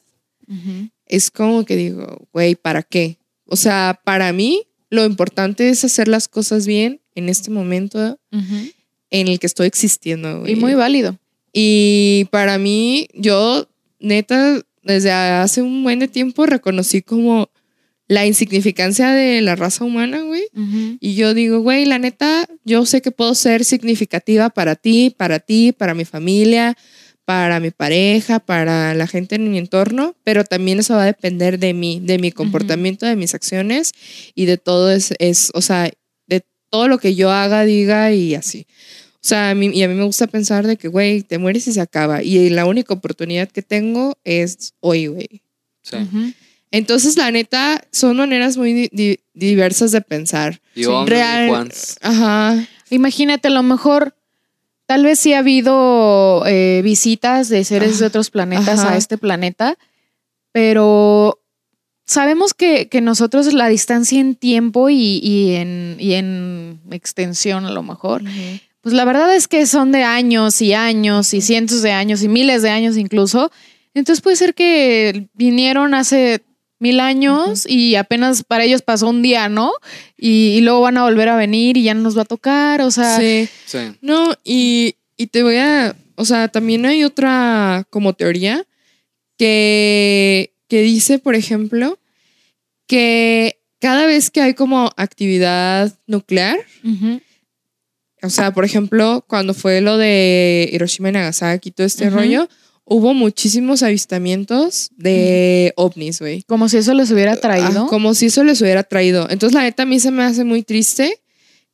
es 1.07 1.31
como 1.31 1.65
que 1.65 1.77
digo, 1.77 2.29
güey, 2.33 2.55
¿para 2.55 2.83
qué? 2.83 3.19
O 3.47 3.57
sea, 3.57 4.01
para 4.05 4.33
mí 4.33 4.67
lo 4.91 5.05
importante 5.05 5.69
es 5.69 5.85
hacer 5.85 6.09
las 6.09 6.29
cosas 6.29 6.67
bien 6.67 7.01
en 7.15 7.29
este 7.29 7.51
momento 7.51 8.19
en 8.31 9.29
el 9.29 9.39
que 9.39 9.47
estoy 9.47 9.67
existiendo. 9.67 10.41
güey. 10.41 10.53
Y 10.53 10.57
muy 10.57 10.75
válido. 10.75 11.19
Y 11.53 12.27
para 12.31 12.59
mí, 12.59 13.09
yo 13.15 13.69
neta, 14.01 14.61
desde 14.83 15.13
hace 15.13 15.63
un 15.63 15.85
buen 15.85 16.01
de 16.01 16.09
tiempo 16.09 16.47
reconocí 16.47 17.01
como 17.01 17.49
la 18.07 18.27
insignificancia 18.27 19.11
de 19.11 19.41
la 19.41 19.57
raza 19.57 19.85
humana, 19.85 20.23
güey. 20.23 20.45
Y 21.01 21.15
yo 21.15 21.35
digo, 21.35 21.61
güey, 21.61 21.85
la 21.87 21.99
neta, 21.99 22.47
yo 22.65 22.85
sé 22.87 23.01
que 23.01 23.11
puedo 23.11 23.35
ser 23.35 23.65
significativa 23.65 24.51
para 24.51 24.77
ti, 24.77 25.15
para 25.17 25.39
ti, 25.39 25.73
para 25.73 25.95
mi 25.95 26.05
familia, 26.05 26.77
para 27.25 27.61
mi 27.61 27.71
pareja, 27.71 28.41
para 28.41 28.95
la 28.95 29.07
gente 29.07 29.37
en 29.37 29.51
mi 29.51 29.59
entorno, 29.59 30.15
pero 30.25 30.45
también 30.45 30.79
eso 30.79 30.95
va 30.95 31.05
a 31.05 31.07
depender 31.07 31.59
de 31.59 31.73
mí, 31.73 32.01
de 32.03 32.19
mi 32.19 32.31
comportamiento, 32.31 33.07
de 33.07 33.17
mis 33.17 33.35
acciones 33.35 33.93
y 34.35 34.45
de 34.45 34.59
todo 34.59 34.91
es, 34.91 35.15
es, 35.19 35.51
o 35.55 35.63
sea, 35.63 35.91
de 36.27 36.45
todo 36.69 36.89
lo 36.89 36.99
que 36.99 37.15
yo 37.15 37.31
haga, 37.31 37.65
diga 37.65 38.13
y 38.13 38.35
así. 38.35 38.67
O 39.15 39.27
sea, 39.27 39.51
a 39.51 39.55
mí, 39.55 39.71
y 39.73 39.83
a 39.83 39.89
mí 39.89 39.95
me 39.95 40.05
gusta 40.05 40.27
pensar 40.27 40.67
de 40.67 40.77
que, 40.77 40.89
güey, 40.89 41.23
te 41.23 41.39
mueres 41.39 41.67
y 41.67 41.73
se 41.73 41.81
acaba. 41.81 42.23
Y 42.23 42.51
la 42.51 42.67
única 42.67 42.93
oportunidad 42.93 43.49
que 43.51 43.63
tengo 43.63 44.19
es 44.23 44.75
hoy, 44.81 45.07
güey. 45.07 45.41
Sí. 45.83 45.97
Ujú. 45.97 46.35
Entonces, 46.77 47.17
la 47.17 47.31
neta, 47.31 47.85
son 47.93 48.17
maneras 48.17 48.57
muy 48.57 48.73
di- 48.73 48.89
di- 48.93 49.21
diversas 49.33 49.93
de 49.93 50.01
pensar. 50.01 50.61
Only 50.77 51.11
Real-. 51.11 51.73
Ajá. 52.03 52.67
Imagínate, 52.91 53.49
a 53.49 53.51
lo 53.53 53.63
mejor, 53.63 54.15
tal 54.87 55.05
vez 55.05 55.19
sí 55.19 55.33
ha 55.35 55.39
habido 55.39 56.43
eh, 56.47 56.81
visitas 56.83 57.49
de 57.49 57.65
seres 57.65 57.99
de 57.99 58.07
otros 58.07 58.31
planetas 58.31 58.81
Ajá. 58.81 58.93
a 58.93 58.97
este 58.97 59.19
planeta, 59.19 59.77
pero 60.53 61.41
sabemos 62.07 62.55
que, 62.55 62.89
que 62.89 63.01
nosotros 63.01 63.53
la 63.55 63.69
distancia 63.69 64.21
en 64.21 64.35
tiempo 64.35 64.91
y, 64.91 65.19
y 65.23 65.55
en, 65.55 65.97
y 65.99 66.15
en 66.15 66.81
extensión 66.91 67.65
a 67.67 67.71
lo 67.73 67.83
mejor, 67.83 68.23
pues 68.83 68.95
la 68.95 69.05
verdad 69.05 69.35
es 69.35 69.49
que 69.49 69.67
son 69.67 69.91
de 69.93 70.03
años 70.05 70.61
y 70.61 70.75
años 70.75 71.33
y 71.35 71.41
cientos 71.41 71.83
de 71.83 71.93
años 71.93 72.23
y 72.23 72.29
miles 72.29 72.63
de 72.63 72.71
años 72.71 72.97
incluso. 72.97 73.51
Entonces 73.95 74.21
puede 74.23 74.37
ser 74.37 74.55
que 74.55 75.29
vinieron 75.35 75.95
hace 75.95 76.43
mil 76.85 77.01
años 77.01 77.65
y 77.67 77.95
apenas 77.95 78.45
para 78.45 78.65
ellos 78.65 78.83
pasó 78.83 79.09
un 79.09 79.23
día, 79.23 79.49
¿no? 79.49 79.73
Y, 80.19 80.59
y 80.59 80.61
luego 80.61 80.83
van 80.83 80.99
a 80.99 81.05
volver 81.05 81.31
a 81.31 81.37
venir 81.37 81.79
y 81.79 81.85
ya 81.85 81.95
no 81.95 82.03
nos 82.03 82.17
va 82.17 82.23
a 82.23 82.27
tocar, 82.27 82.83
o 82.83 82.91
sea, 82.91 83.19
Sí. 83.19 83.49
Sí. 83.65 83.79
No, 84.03 84.35
y, 84.45 84.97
y 85.17 85.29
te 85.29 85.43
voy 85.43 85.57
a, 85.57 85.97
o 86.17 86.27
sea, 86.27 86.49
también 86.49 86.85
hay 86.85 87.03
otra 87.03 87.87
como 87.89 88.13
teoría 88.13 88.67
que, 89.39 90.53
que 90.69 90.83
dice, 90.83 91.19
por 91.19 91.35
ejemplo, 91.35 91.99
que 92.87 93.59
cada 93.81 94.05
vez 94.05 94.31
que 94.31 94.43
hay 94.43 94.53
como 94.53 94.91
actividad 94.99 95.99
nuclear, 96.07 96.59
o 98.23 98.29
sea, 98.31 98.53
por 98.53 98.65
ejemplo, 98.67 99.25
cuando 99.27 99.55
fue 99.55 99.81
lo 99.81 99.97
de 99.97 100.69
Hiroshima 100.71 101.09
y 101.09 101.13
Nagasaki, 101.13 101.71
todo 101.71 101.87
este 101.87 102.11
rollo, 102.11 102.49
hubo 102.87 103.15
muchísimos 103.15 103.83
avistamientos 103.83 104.91
de 104.97 105.73
ovnis, 105.77 106.21
güey. 106.21 106.43
como 106.45 106.69
si 106.69 106.77
eso 106.79 106.95
les 106.95 107.11
hubiera 107.11 107.37
traído. 107.37 107.85
Ah, 107.85 107.87
como 107.89 108.15
si 108.15 108.27
eso 108.27 108.45
les 108.45 108.61
hubiera 108.61 108.83
traído. 108.83 109.29
Entonces, 109.31 109.55
la 109.55 109.63
neta, 109.63 109.85
a 109.85 109.87
mí 109.87 109.99
se 110.01 110.11
me 110.11 110.23
hace 110.25 110.45
muy 110.45 110.63
triste 110.63 111.21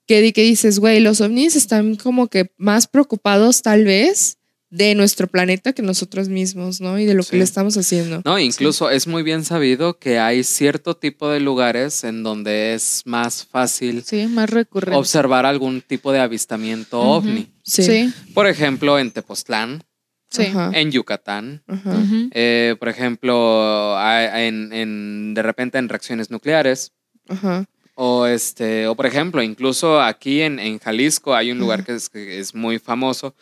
que, 0.06 0.20
di- 0.22 0.32
que 0.32 0.42
dices, 0.42 0.78
güey, 0.78 1.00
los 1.00 1.20
ovnis 1.20 1.56
están 1.56 1.96
como 1.96 2.28
que 2.28 2.50
más 2.56 2.86
preocupados, 2.86 3.62
tal 3.62 3.84
vez, 3.84 4.38
de 4.70 4.94
nuestro 4.94 5.26
planeta 5.26 5.72
que 5.72 5.82
nosotros 5.82 6.28
mismos, 6.28 6.80
¿no? 6.80 6.96
Y 6.98 7.04
de 7.04 7.14
lo 7.14 7.24
Sí. 7.24 7.30
que 7.30 7.36
le 7.38 7.44
estamos 7.44 7.76
haciendo. 7.76 8.22
No, 8.24 8.38
incluso 8.38 8.88
es 8.88 9.08
muy 9.08 9.24
bien 9.24 9.44
sabido 9.44 9.98
que 9.98 10.20
hay 10.20 10.44
cierto 10.44 10.96
tipo 10.96 11.28
de 11.28 11.40
lugares 11.40 12.04
en 12.04 12.22
donde 12.22 12.74
es 12.74 13.02
más 13.04 13.44
fácil 13.44 14.04
Sí, 14.06 14.26
más 14.28 14.48
recurrente. 14.48 14.96
observar 14.96 15.44
algún 15.44 15.80
tipo 15.82 16.12
de 16.12 16.20
avistamiento 16.20 17.00
ovni. 17.00 17.48
Sí. 17.64 17.82
Sí, 17.82 18.12
Por 18.32 18.46
ejemplo, 18.46 18.96
en 19.00 19.10
Tepoztlán, 19.10 19.82
sí. 20.30 20.52
En 20.72 20.90
Yucatán. 20.90 21.62
Ajá. 21.66 21.90
Ujú. 21.90 22.28
eh, 22.32 22.76
por 22.78 22.88
ejemplo, 22.88 23.96
en, 24.00 24.72
en- 24.72 25.34
de 25.34 25.42
repente 25.42 25.78
en 25.78 25.88
reacciones 25.88 26.30
nucleares. 26.30 26.92
Ajá. 27.28 27.64
O 27.94 28.24
este, 28.26 28.86
o 28.86 28.94
por 28.94 29.04
ejemplo, 29.06 29.42
incluso 29.42 30.00
aquí 30.00 30.40
en, 30.40 30.58
en 30.58 30.78
Jalisco 30.78 31.34
hay 31.34 31.50
un 31.52 31.58
lugar 31.58 31.80
Ajá. 31.80 31.86
que 31.86 31.94
es, 31.96 32.08
que 32.08 32.38
es 32.38 32.54
muy 32.54 32.78
famoso. 32.78 33.34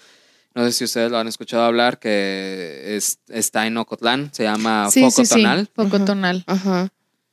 No 0.55 0.65
sé 0.65 0.73
si 0.73 0.85
ustedes 0.85 1.11
lo 1.13 1.19
han 1.19 1.29
escuchado 1.29 1.63
hablar, 1.65 1.99
que 2.01 2.97
es- 2.97 3.19
está 3.29 3.67
en 3.67 3.77
Ocotlán, 3.77 4.31
se 4.33 4.43
llama 4.45 4.89
Sí, 4.91 5.03
sí, 5.11 5.25
sí. 5.25 5.35
Focotonal. 5.35 5.69
Focotonal. 5.75 6.45
Ajá. 6.47 6.89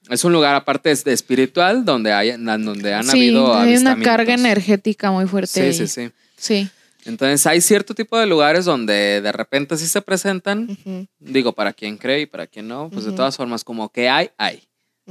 Es 0.09 0.23
un 0.23 0.33
lugar 0.33 0.53
aparte 0.53 0.91
es 0.91 1.03
de 1.03 1.13
espiritual 1.13 1.83
donde 1.83 2.13
hay, 2.13 2.33
donde 2.37 2.93
han 2.93 3.05
Sí, 3.05 3.09
habido 3.29 3.55
hay 3.57 3.75
una 3.77 3.97
carga 3.99 4.35
energética 4.35 5.09
muy 5.09 5.25
fuerte. 5.25 5.47
Sí, 5.51 5.59
ahí. 5.61 5.73
sí, 5.73 5.87
sí. 5.87 6.11
Sí. 6.37 6.69
Entonces 7.05 7.45
hay 7.45 7.61
cierto 7.61 7.93
tipo 7.93 8.17
de 8.17 8.25
lugares 8.25 8.65
donde 8.65 9.21
de 9.21 9.31
repente 9.31 9.77
sí 9.77 9.87
se 9.87 10.01
presentan, 10.01 10.69
Ujú. 10.71 11.07
digo, 11.19 11.53
para 11.53 11.71
quien 11.73 11.97
cree 11.97 12.21
y 12.21 12.25
para 12.25 12.47
quien 12.47 12.67
no, 12.67 12.89
pues 12.89 13.03
de 13.05 13.09
Ujú. 13.11 13.17
todas 13.17 13.37
formas, 13.37 13.63
como 13.63 13.89
que 13.89 14.09
hay, 14.09 14.31
hay. 14.37 14.63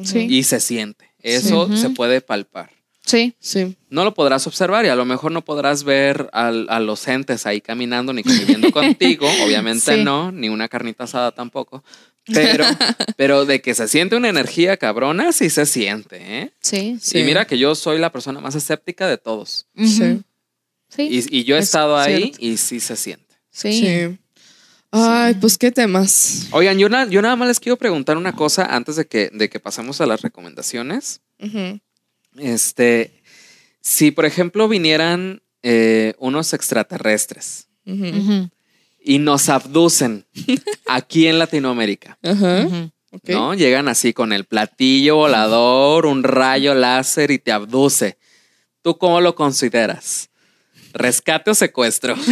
Sí. 0.02 0.26
Y 0.28 0.42
se 0.42 0.58
siente. 0.60 1.10
Eso 1.20 1.74
se 1.76 1.90
puede 1.90 2.20
palpar. 2.20 2.70
Sí. 3.06 3.34
Sí. 3.38 3.76
No 3.90 4.02
lo 4.02 4.14
podrás 4.14 4.46
observar 4.46 4.84
y 4.86 4.88
a 4.88 4.96
lo 4.96 5.04
mejor 5.04 5.30
no 5.30 5.44
podrás 5.44 5.84
ver 5.84 6.28
al- 6.32 6.66
a 6.70 6.80
los 6.80 7.06
entes 7.06 7.44
ahí 7.46 7.60
caminando 7.60 8.12
ni 8.12 8.22
conviviendo 8.22 8.70
contigo, 8.72 9.26
obviamente 9.44 9.94
Sí. 9.96 10.02
no, 10.02 10.32
ni 10.32 10.48
una 10.48 10.68
carnita 10.68 11.04
asada 11.04 11.30
tampoco. 11.32 11.84
Pero, 12.26 12.64
pero 13.18 13.44
de 13.44 13.60
que 13.60 13.74
se 13.74 13.86
siente 13.86 14.16
una 14.16 14.30
energía 14.30 14.78
cabrona, 14.78 15.32
sí 15.32 15.50
se 15.50 15.66
siente, 15.66 16.16
¿eh? 16.40 16.52
Sí. 16.60 16.96
Sí. 17.00 17.18
Y 17.18 17.24
mira 17.24 17.46
que 17.46 17.58
yo 17.58 17.74
soy 17.74 17.98
la 17.98 18.10
persona 18.10 18.40
más 18.40 18.54
escéptica 18.54 19.06
de 19.06 19.18
todos. 19.18 19.66
Sí. 19.76 20.22
Sí. 20.94 21.08
Y, 21.30 21.38
y 21.40 21.44
yo 21.44 21.56
he 21.56 21.58
Es 21.58 21.66
estado 21.66 21.96
ahí 21.96 22.18
cierto. 22.22 22.38
y 22.40 22.56
sí 22.56 22.80
se 22.80 22.96
siente. 22.96 23.34
Sí. 23.50 23.72
Sí. 23.80 24.18
Ay, 24.96 25.34
pues 25.34 25.58
qué 25.58 25.72
temas. 25.72 26.46
Oigan, 26.52 26.78
yo, 26.78 26.88
na- 26.88 27.08
yo 27.08 27.20
nada 27.20 27.34
más 27.34 27.48
les 27.48 27.58
quiero 27.58 27.76
preguntar 27.76 28.16
una 28.16 28.32
cosa 28.32 28.64
antes 28.64 28.94
de 28.96 29.06
que, 29.06 29.28
de 29.32 29.48
que 29.50 29.58
pasemos 29.58 30.00
a 30.00 30.06
las 30.06 30.22
recomendaciones. 30.22 31.20
Este, 32.36 33.22
si 33.80 34.10
por 34.10 34.24
ejemplo 34.24 34.68
vinieran 34.68 35.42
eh, 35.62 36.14
unos 36.18 36.52
extraterrestres 36.52 37.68
y 37.86 39.18
nos 39.18 39.48
abducen 39.48 40.26
aquí 40.86 41.26
en 41.26 41.38
Latinoamérica, 41.38 42.18
Ajá. 42.22 42.66
¿no? 43.28 43.54
Llegan 43.54 43.88
así 43.88 44.12
con 44.12 44.32
el 44.32 44.44
platillo 44.44 45.16
volador, 45.16 46.06
un 46.06 46.22
rayo 46.22 46.74
láser 46.74 47.30
y 47.30 47.38
te 47.38 47.52
abduce. 47.52 48.18
¿Tú 48.82 48.96
cómo 48.98 49.20
lo 49.20 49.34
consideras? 49.34 50.30
¿Rescate 50.94 51.50
o 51.50 51.54
secuestro? 51.54 52.14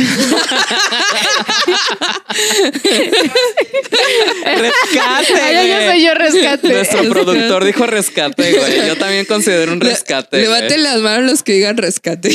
rescate. 4.45 5.41
Ay, 5.43 5.69
yo 5.69 5.91
soy 5.91 6.03
yo 6.05 6.15
rescate. 6.15 6.69
Nuestro 6.73 7.03
productor 7.11 7.65
dijo 7.65 7.87
rescate, 7.87 8.53
güey. 8.53 8.87
Yo 8.87 8.97
también 8.97 9.25
considero 9.27 9.73
un 9.73 9.81
rescate. 9.81 10.39
güey. 10.39 10.43
Levanten 10.45 10.83
las 10.83 10.99
manos 11.01 11.31
los 11.31 11.43
que 11.43 11.53
digan 11.55 11.77
rescate. 11.77 12.31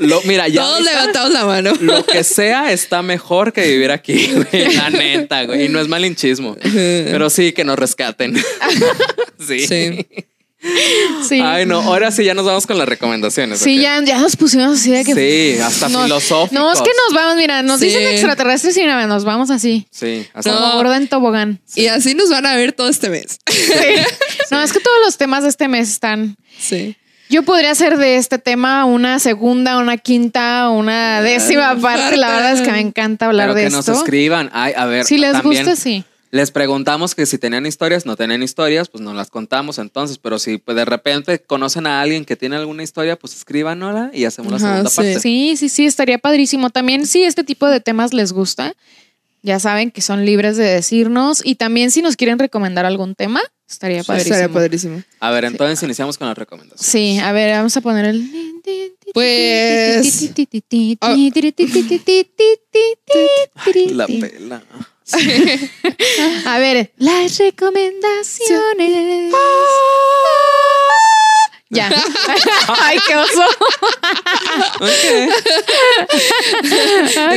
Lo- 0.00 0.20
mira, 0.22 0.48
ya 0.48 0.60
Todos 0.62 0.74
ahorita, 0.78 0.90
levantamos 0.92 1.30
la 1.32 1.44
mano. 1.44 1.72
lo 1.80 2.04
que 2.04 2.24
sea 2.24 2.72
está 2.72 3.02
mejor 3.02 3.52
que 3.52 3.62
vivir 3.66 3.90
aquí, 3.90 4.30
güey. 4.32 4.74
La 4.74 4.90
neta, 4.90 5.44
güey. 5.44 5.66
Y 5.66 5.68
no 5.68 5.80
es 5.80 5.88
malinchismo. 5.88 6.56
Pero 6.62 7.30
sí 7.30 7.52
que 7.52 7.64
nos 7.64 7.78
rescaten. 7.78 8.36
sí. 9.46 9.66
Sí. 9.66 10.06
Sí. 11.26 11.40
Ay, 11.40 11.64
no. 11.64 11.80
Ahora 11.80 12.10
sí 12.10 12.22
ya 12.24 12.34
nos 12.34 12.44
vamos 12.44 12.66
con 12.66 12.76
las 12.76 12.88
recomendaciones. 12.88 13.60
Sí, 13.60 13.80
ya, 13.80 14.02
ya 14.02 14.18
nos 14.18 14.36
pusimos 14.36 14.78
así 14.78 14.90
de 14.90 15.04
que. 15.04 15.14
Sí, 15.14 15.60
hasta 15.60 15.88
No, 15.88 16.02
filosóficos. 16.04 16.52
No, 16.52 16.72
es 16.72 16.80
que 16.80 16.90
nos 17.08 17.14
vamos, 17.14 17.36
mira, 17.36 17.62
nos 17.62 17.80
Sí. 17.80 17.86
dicen 17.86 18.02
extraterrestres 18.08 18.76
y 18.76 18.84
nada, 18.84 19.06
nos 19.06 19.24
vamos 19.24 19.50
así. 19.50 19.86
Sí, 19.90 20.26
hasta 20.34 20.52
Como 20.52 20.66
No. 20.66 20.74
gorda 20.76 20.96
en 20.96 21.08
tobogán. 21.08 21.60
Y 21.74 21.86
así 21.86 22.14
nos 22.14 22.28
van 22.30 22.44
a 22.46 22.56
ver 22.56 22.72
todo 22.72 22.88
este 22.88 23.08
mes. 23.08 23.38
Sí. 23.48 23.62
No, 24.50 24.60
es 24.62 24.72
que 24.72 24.80
todos 24.80 24.96
los 25.04 25.16
temas 25.16 25.44
de 25.44 25.48
este 25.48 25.68
mes 25.68 25.88
están. 25.88 26.36
Sí. 26.58 26.96
Yo 27.30 27.44
podría 27.44 27.70
hacer 27.70 27.96
de 27.96 28.16
este 28.16 28.38
tema 28.38 28.84
una 28.84 29.20
segunda, 29.20 29.78
una 29.78 29.96
quinta, 29.96 30.68
una 30.68 31.22
décima 31.22 31.76
parte. 31.80 32.16
La 32.16 32.28
verdad 32.28 32.52
es 32.54 32.60
que 32.62 32.72
me 32.72 32.80
encanta 32.80 33.26
hablar 33.26 33.48
Pero 33.50 33.54
de 33.54 33.64
que 33.64 33.70
nos 33.70 33.88
esto. 33.88 34.00
escriban. 34.00 34.50
Ay, 34.52 34.72
a 34.76 34.84
ver. 34.86 35.04
Si 35.04 35.16
les 35.16 35.32
también 35.32 35.64
gusta, 35.64 35.80
sí. 35.80 36.04
Les 36.32 36.52
preguntamos 36.52 37.14
que 37.16 37.26
si 37.26 37.38
tenían 37.38 37.66
historias, 37.66 38.06
no 38.06 38.14
tenían 38.14 38.42
historias, 38.42 38.88
pues 38.88 39.02
nos 39.02 39.16
las 39.16 39.30
contamos 39.30 39.78
entonces. 39.78 40.18
Pero 40.18 40.38
si 40.38 40.58
pues, 40.58 40.76
de 40.76 40.84
repente 40.84 41.40
conocen 41.42 41.86
a 41.88 42.00
alguien 42.00 42.24
que 42.24 42.36
tiene 42.36 42.54
alguna 42.56 42.84
historia, 42.84 43.18
pues 43.18 43.34
escríbanosla 43.34 44.10
y 44.14 44.24
hacemos 44.24 44.52
la 44.52 44.58
Ajá, 44.58 44.66
segunda 44.68 44.90
sí. 44.90 44.96
parte. 44.96 45.20
Sí, 45.20 45.54
sí, 45.56 45.68
sí, 45.68 45.86
estaría 45.86 46.18
padrísimo. 46.18 46.70
También 46.70 47.06
si 47.06 47.24
este 47.24 47.42
tipo 47.42 47.66
de 47.66 47.80
temas 47.80 48.12
les 48.14 48.32
gusta, 48.32 48.74
ya 49.42 49.58
saben 49.58 49.90
que 49.90 50.02
son 50.02 50.24
libres 50.24 50.56
de 50.56 50.64
decirnos. 50.64 51.42
Y 51.44 51.56
también 51.56 51.90
si 51.90 52.00
nos 52.00 52.14
quieren 52.16 52.38
recomendar 52.38 52.86
algún 52.86 53.16
tema, 53.16 53.40
estaría 53.68 54.04
padrísimo. 54.04 54.34
Estaría 54.36 54.54
padrísimo. 54.54 55.02
A 55.18 55.30
ver, 55.32 55.46
entonces 55.46 55.82
iniciamos 55.82 56.16
con 56.16 56.28
las 56.28 56.38
recomendaciones. 56.38 56.86
Sí, 56.86 57.18
a 57.18 57.32
ver, 57.32 57.50
vamos 57.56 57.76
a 57.76 57.80
poner 57.80 58.04
el. 58.04 58.30
Pues- 59.12 60.30
La 63.90 64.06
pela. 64.06 64.62
A 66.46 66.58
ver, 66.58 66.92
las 66.98 67.38
recomendaciones. 67.38 69.32
Ya. 71.72 71.88
Ay, 72.68 72.98
qué 73.06 73.16
oso. 73.16 73.44
Ay, 74.80 74.90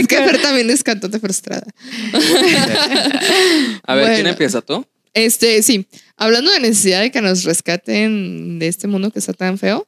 es 0.01 0.07
que 0.07 0.15
qué- 0.15 0.24
Fer 0.24 0.41
también 0.41 0.69
es 0.71 0.84
cantante 0.84 1.19
frustrada. 1.19 1.67
A 3.84 3.95
ver, 3.95 4.15
¿quién 4.15 4.28
empieza 4.28 4.61
tú? 4.61 4.86
Este, 5.13 5.61
sí, 5.61 5.86
hablando 6.17 6.51
de 6.51 6.59
necesidad 6.61 7.01
de 7.01 7.11
que 7.11 7.21
nos 7.21 7.43
rescaten 7.43 8.57
de 8.57 8.67
este 8.67 8.88
mundo 8.88 9.11
que 9.11 9.19
está 9.19 9.34
tan 9.34 9.59
feo, 9.59 9.88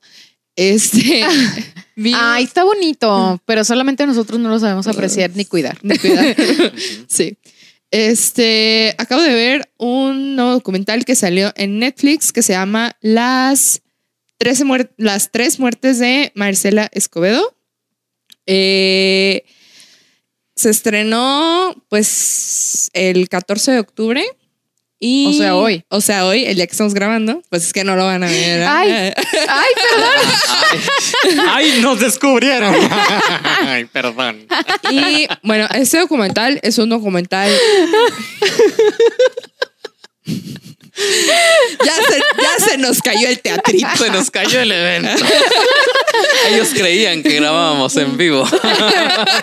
este. 0.55 1.25
Ay, 2.13 2.43
está 2.43 2.63
bonito, 2.63 3.41
pero 3.45 3.63
solamente 3.63 4.05
nosotros 4.05 4.39
no 4.39 4.49
lo 4.49 4.59
sabemos 4.59 4.85
apreciar 4.87 5.31
ni 5.33 5.45
cuidar. 5.45 5.77
Ni 5.81 5.97
cuidar. 5.97 6.35
sí. 7.07 7.35
Este, 7.91 8.93
acabo 8.97 9.21
de 9.21 9.33
ver 9.33 9.69
un 9.77 10.35
nuevo 10.35 10.51
documental 10.51 11.05
que 11.05 11.15
salió 11.15 11.53
en 11.55 11.79
Netflix 11.79 12.33
que 12.33 12.41
se 12.41 12.53
llama 12.53 12.97
Las, 13.01 13.81
13 14.37 14.65
muer- 14.65 14.91
Las 14.97 15.31
tres 15.31 15.59
muertes 15.59 15.99
de 15.99 16.31
Marcela 16.35 16.89
Escobedo. 16.93 17.55
Eh, 18.47 19.45
se 20.55 20.69
estrenó 20.69 21.75
pues 21.89 22.89
el 22.93 23.27
14 23.29 23.71
de 23.73 23.79
octubre. 23.79 24.23
Y, 25.07 25.27
O 25.27 25.33
sea, 25.33 25.55
hoy. 25.55 25.85
O 25.89 26.01
sea, 26.01 26.25
hoy, 26.25 26.45
el 26.45 26.55
día 26.55 26.65
que 26.65 26.71
estamos 26.71 26.95
grabando, 26.95 27.39
pues 27.51 27.63
es 27.63 27.73
que 27.73 27.83
no 27.83 27.95
lo 27.95 28.05
van 28.05 28.23
a 28.23 28.27
ver. 28.27 28.63
Ay. 28.67 29.13
Ay, 29.47 29.71
perdón. 29.91 31.47
Ay, 31.47 31.79
nos 31.79 31.99
descubrieron. 31.99 32.73
Ay, 33.67 33.85
perdón. 33.85 34.47
Y 34.89 35.27
bueno, 35.43 35.67
este 35.75 35.99
documental 35.99 36.59
es 36.63 36.79
un 36.79 36.89
documental. 36.89 37.51
ya, 40.25 41.95
se, 41.95 42.19
ya 42.41 42.65
se 42.65 42.77
nos 42.79 42.99
cayó 43.03 43.27
el 43.27 43.39
teatrito. 43.39 43.87
Se 43.97 44.09
nos 44.09 44.31
cayó 44.31 44.59
el 44.59 44.71
evento. 44.71 45.23
Ellos 46.49 46.69
creían 46.73 47.21
que 47.21 47.35
grabábamos 47.35 47.95
en 47.97 48.17
vivo. 48.17 48.43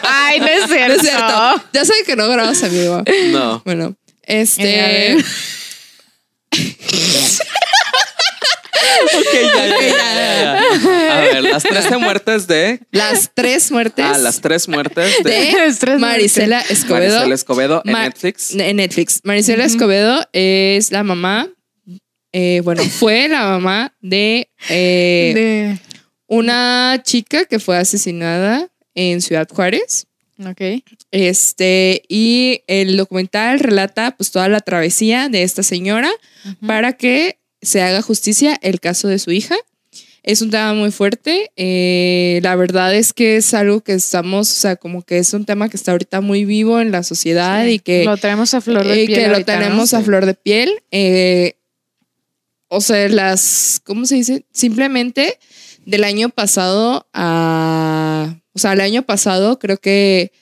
Ay, 0.03 0.41
no 0.41 0.47
es 0.47 0.67
cierto. 0.69 0.89
No 0.89 0.95
es 0.95 1.03
cierto. 1.03 1.65
Ya 1.73 1.85
sé 1.85 1.93
que 2.05 2.17
no 2.17 2.29
grabas 2.29 2.63
amigo. 2.65 3.05
No. 3.31 3.63
Bueno, 3.65 3.95
este. 4.41 4.63
ver. 4.65 5.25
Ok, 9.15 9.33
ya, 9.33 9.67
ya, 9.67 9.81
ya. 9.93 11.17
A 11.17 11.21
ver, 11.21 11.43
las 11.43 11.63
13 11.63 11.97
muertes 11.99 12.47
de. 12.47 12.81
Las 12.91 13.31
tres 13.35 13.71
muertes 13.71 14.05
Ah, 14.09 14.19
las 14.19 14.41
tres 14.41 14.69
muertes 14.69 15.23
de. 15.25 15.31
de 15.81 15.97
Marisela 15.99 16.61
Escobedo. 16.61 17.15
Maricela 17.15 17.35
Escobedo 17.35 17.83
en 17.85 17.93
Ma- 17.93 18.05
Netflix. 18.05 18.55
En 18.55 18.77
Netflix. 18.77 19.21
Marisela 19.25 19.65
Escobedo 19.65 20.21
es 20.33 20.93
la 20.93 21.03
mamá. 21.03 21.49
eh, 22.33 22.61
bueno, 22.65 22.83
fue 22.99 23.29
la 23.29 23.43
mamá 23.45 23.95
de, 24.01 24.49
eh, 24.69 25.33
De... 25.35 25.79
una 26.27 27.01
chica 27.05 27.45
que 27.45 27.59
fue 27.59 27.77
asesinada 27.79 28.69
en 28.95 29.21
Ciudad 29.21 29.49
Juárez. 29.51 30.07
Ok. 30.47 30.83
Este, 31.11 32.03
y 32.09 32.63
el 32.67 32.97
documental 32.97 33.61
relata 33.61 34.15
pues 34.17 34.31
toda 34.31 34.49
la 34.49 34.61
travesía 34.61 35.29
de 35.29 35.43
esta 35.43 35.63
señora 35.63 36.11
para 36.67 36.93
que 36.95 37.39
se 37.61 37.81
haga 37.83 38.03
justicia 38.03 38.59
el 38.63 38.81
caso 38.81 39.09
de 39.09 39.19
su 39.19 39.31
hija. 39.33 39.55
Es 40.25 40.41
un 40.41 40.51
tema 40.51 40.73
muy 40.75 40.91
fuerte. 40.93 41.51
eh, 41.57 42.39
la 42.43 42.55
verdad 42.55 42.95
es 42.95 43.13
que 43.13 43.37
es 43.37 43.55
algo 43.55 43.81
que 43.81 43.93
estamos, 43.95 44.51
o 44.51 44.55
sea, 44.55 44.77
como 44.77 45.03
que 45.03 45.19
es 45.19 45.35
un 45.35 45.45
tema 45.45 45.69
que 45.69 45.77
está 45.77 45.91
ahorita 45.93 46.21
muy 46.21 46.45
vivo 46.45 46.81
en 46.81 46.93
la 46.93 47.03
sociedad 47.03 47.67
y 47.67 47.81
que, 47.81 48.05
Lo 48.05 48.17
traemos 48.17 48.55
a 48.55 48.61
flor 48.61 48.87
de 48.87 49.03
y 49.03 49.07
piel. 49.07 49.19
que 49.19 49.27
lo 49.27 49.33
ahorita, 49.35 49.57
¿no? 49.57 49.63
tenemos 49.65 49.95
a 49.95 49.99
Sí. 49.99 50.05
flor 50.05 50.27
de 50.27 50.35
piel. 50.35 50.71
Eh, 50.93 51.55
o 52.69 52.81
sea, 52.81 53.09
las, 53.09 53.81
¿cómo 53.85 54.07
se 54.07 54.15
dice? 54.15 54.45
Simplemente 54.53 55.39
del 55.87 56.05
año 56.05 56.29
pasado 56.31 57.07
a, 57.13 58.02
o 58.55 58.59
sea, 58.59 58.73
el 58.73 58.81
año 58.81 59.03
pasado 59.03 59.59
creo 59.59 59.79
que 59.79 60.33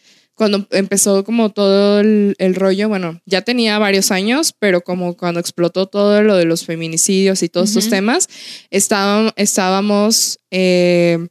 cuando 0.41 0.67
empezó 0.71 1.23
como 1.23 1.51
todo 1.51 2.01
el, 2.01 2.35
el 2.39 2.55
rollo, 2.55 2.89
bueno, 2.89 3.21
ya 3.27 3.43
tenía 3.43 3.79
varios 3.79 4.11
años, 4.11 4.55
pero 4.59 4.81
como 4.81 5.15
cuando 5.15 5.39
explotó 5.39 5.85
todo 5.85 6.23
lo 6.23 6.35
de 6.35 6.47
los 6.47 6.65
feminicidios 6.65 7.43
y 7.43 7.51
todos 7.51 7.69
estos 7.69 7.91
temas, 7.91 8.27
estábamos, 8.71 9.35
estábamos 9.37 10.39
eh, 10.51 11.29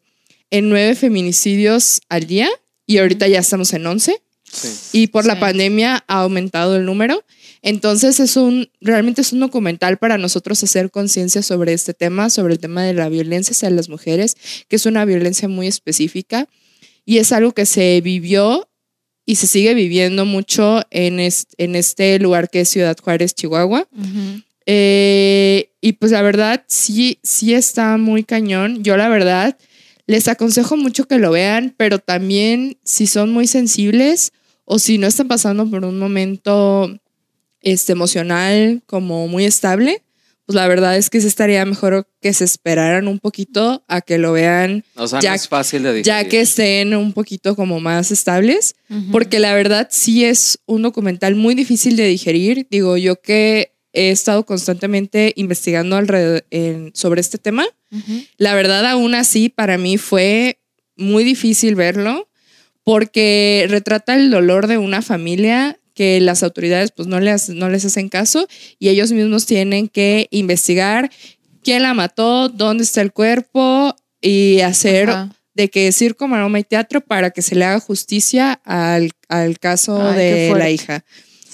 en 0.51 0.69
nueve 0.69 0.93
feminicidios 0.93 2.01
al 2.07 2.27
día 2.27 2.49
y 2.85 2.99
ahorita 2.99 3.27
ya 3.27 3.39
estamos 3.39 3.73
en 3.73 3.87
once. 3.87 4.21
Sí. 4.51 4.67
y 4.93 5.07
por 5.07 5.27
la 5.27 5.39
pandemia 5.39 6.03
ha 6.07 6.21
aumentado 6.21 6.75
el 6.75 6.85
número. 6.85 7.23
Entonces 7.61 8.19
es 8.19 8.35
un, 8.35 8.69
realmente 8.81 9.21
es 9.21 9.31
un 9.31 9.39
documental 9.39 9.97
para 9.97 10.17
nosotros 10.17 10.63
hacer 10.63 10.89
conciencia 10.89 11.41
sobre 11.43 11.73
este 11.73 11.93
tema, 11.93 12.29
sobre 12.29 12.53
el 12.53 12.59
tema 12.59 12.83
de 12.83 12.93
la 12.93 13.09
violencia 13.09 13.51
hacia 13.53 13.69
las 13.69 13.89
mujeres, 13.89 14.37
que 14.67 14.75
es 14.75 14.85
una 14.85 15.05
violencia 15.05 15.47
muy 15.47 15.67
específica 15.67 16.47
y 17.09 17.17
es 17.17 17.31
algo 17.31 17.53
que 17.53 17.65
se 17.65 18.01
vivió 18.01 18.69
y 19.25 19.35
se 19.35 19.47
sigue 19.47 19.73
viviendo 19.73 20.25
mucho 20.25 20.81
en, 20.91 21.19
es- 21.19 21.47
en 21.57 21.75
este 21.75 22.19
lugar 22.19 22.49
que 22.49 22.61
es 22.61 22.69
Ciudad 22.69 22.95
Juárez, 23.01 23.33
Chihuahua. 23.33 23.87
Eh, 24.65 25.71
y 25.81 25.93
pues 25.93 26.11
la 26.11 26.21
verdad, 26.21 26.63
sí, 26.67 27.19
sí 27.23 27.53
está 27.53 27.97
muy 27.97 28.23
cañón. 28.23 28.83
Yo 28.83 28.95
la 28.97 29.09
verdad 29.09 29.57
les 30.05 30.27
aconsejo 30.27 30.77
mucho 30.77 31.05
que 31.05 31.17
lo 31.17 31.31
vean, 31.31 31.73
pero 31.77 31.99
también 31.99 32.77
si 32.83 33.07
son 33.07 33.31
muy 33.31 33.47
sensibles 33.47 34.31
o 34.65 34.77
si 34.77 34.97
no 34.99 35.07
están 35.07 35.27
pasando 35.27 35.67
por 35.69 35.83
un 35.85 35.97
momento 35.99 36.95
este, 37.61 37.93
emocional 37.93 38.81
como 38.85 39.27
muy 39.27 39.45
estable, 39.45 40.03
pues 40.49 40.55
la 40.55 40.67
verdad 40.67 40.97
es 40.97 41.11
que 41.11 41.21
sí 41.21 41.27
estaría 41.27 41.63
mejor 41.63 42.07
que 42.21 42.33
se 42.33 42.43
esperaran 42.43 43.07
un 43.07 43.19
poquito 43.19 43.83
a 43.87 44.01
que 44.01 44.17
lo 44.17 44.31
vean 44.31 44.83
O 44.95 45.07
sea, 45.07 45.19
Ya- 45.19 45.29
no 45.29 45.35
es 45.35 45.47
fácil 45.47 45.83
de 45.83 45.89
digerir. 45.93 46.05
ya 46.05 46.27
que 46.27 46.41
estén 46.41 46.95
un 46.95 47.13
poquito 47.13 47.55
como 47.55 47.79
más 47.79 48.09
estables. 48.09 48.75
Porque 49.11 49.37
la 49.37 49.53
verdad 49.53 49.89
sí 49.91 50.25
es 50.25 50.57
un 50.65 50.81
documental 50.81 51.35
muy 51.35 51.53
difícil 51.53 51.95
de 51.95 52.07
digerir. 52.07 52.65
Digo, 52.71 52.97
yo 52.97 53.21
que 53.21 53.73
he 53.93 54.09
estado 54.09 54.43
constantemente 54.47 55.33
investigando 55.35 55.95
alrededor, 55.97 56.43
en- 56.49 56.89
sobre 56.95 57.21
este 57.21 57.37
tema, 57.37 57.67
la 58.37 58.55
verdad 58.55 58.87
aún 58.87 59.13
así 59.13 59.49
para 59.49 59.77
mí 59.77 59.99
fue 59.99 60.57
muy 60.97 61.23
difícil 61.23 61.75
verlo 61.75 62.27
porque 62.83 63.67
retrata 63.69 64.15
el 64.15 64.31
dolor 64.31 64.65
de 64.65 64.79
una 64.79 65.01
familia 65.03 65.78
que 65.99 66.21
las 66.21 66.43
autoridades 66.43 66.91
pues 66.91 67.09
no 67.09 67.19
les, 67.19 67.49
no 67.49 67.67
les 67.67 67.83
hacen 67.83 68.07
caso 68.07 68.47
y 68.79 68.87
ellos 68.87 69.11
mismos 69.11 69.45
tienen 69.45 69.89
que 69.89 70.29
investigar 70.31 71.11
quién 71.61 71.83
la 71.83 71.93
mató, 71.93 72.47
dónde 72.47 72.85
está 72.85 73.01
el 73.01 73.11
cuerpo 73.11 73.93
y 74.21 74.61
hacer 74.61 75.09
Ajá. 75.09 75.35
de 75.55 75.69
que 75.69 75.91
circo, 75.91 76.29
maroma 76.29 76.57
y 76.57 76.63
teatro 76.63 77.01
para 77.01 77.31
que 77.31 77.41
se 77.41 77.55
le 77.55 77.65
haga 77.65 77.81
justicia 77.81 78.61
al, 78.63 79.11
al 79.27 79.59
caso 79.59 80.01
Ay, 80.11 80.17
de 80.17 80.53
la 80.57 80.69
hija. 80.69 81.03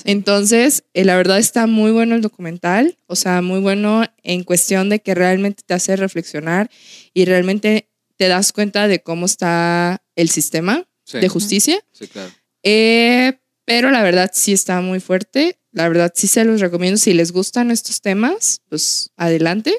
Entonces, 0.03 0.83
eh, 0.93 1.05
la 1.05 1.15
verdad 1.17 1.39
está 1.39 1.65
muy 1.65 1.91
bueno 1.91 2.13
el 2.13 2.21
documental, 2.21 2.95
o 3.07 3.15
sea, 3.15 3.41
muy 3.41 3.59
bueno 3.61 4.03
en 4.21 4.43
cuestión 4.43 4.89
de 4.89 4.99
que 4.99 5.15
realmente 5.15 5.63
te 5.65 5.73
hace 5.73 5.95
reflexionar 5.95 6.69
y 7.15 7.25
realmente 7.25 7.89
te 8.15 8.27
das 8.27 8.53
cuenta 8.53 8.87
de 8.87 8.99
cómo 9.01 9.25
está 9.25 10.03
el 10.15 10.29
sistema 10.29 10.85
Sí, 11.03 11.17
de 11.19 11.29
justicia. 11.29 11.79
sí, 11.91 12.07
claro. 12.07 12.29
Eh, 12.61 13.33
pero 13.65 13.91
la 13.91 14.01
verdad 14.03 14.31
sí 14.33 14.53
está 14.53 14.79
muy 14.81 14.99
fuerte. 14.99 15.57
La 15.71 15.87
verdad 15.89 16.11
sí 16.15 16.27
se 16.27 16.45
los 16.45 16.61
recomiendo. 16.61 16.97
Si 16.97 17.13
les 17.13 17.31
gustan 17.31 17.69
estos 17.71 18.01
temas, 18.01 18.61
pues 18.69 19.11
adelante. 19.17 19.73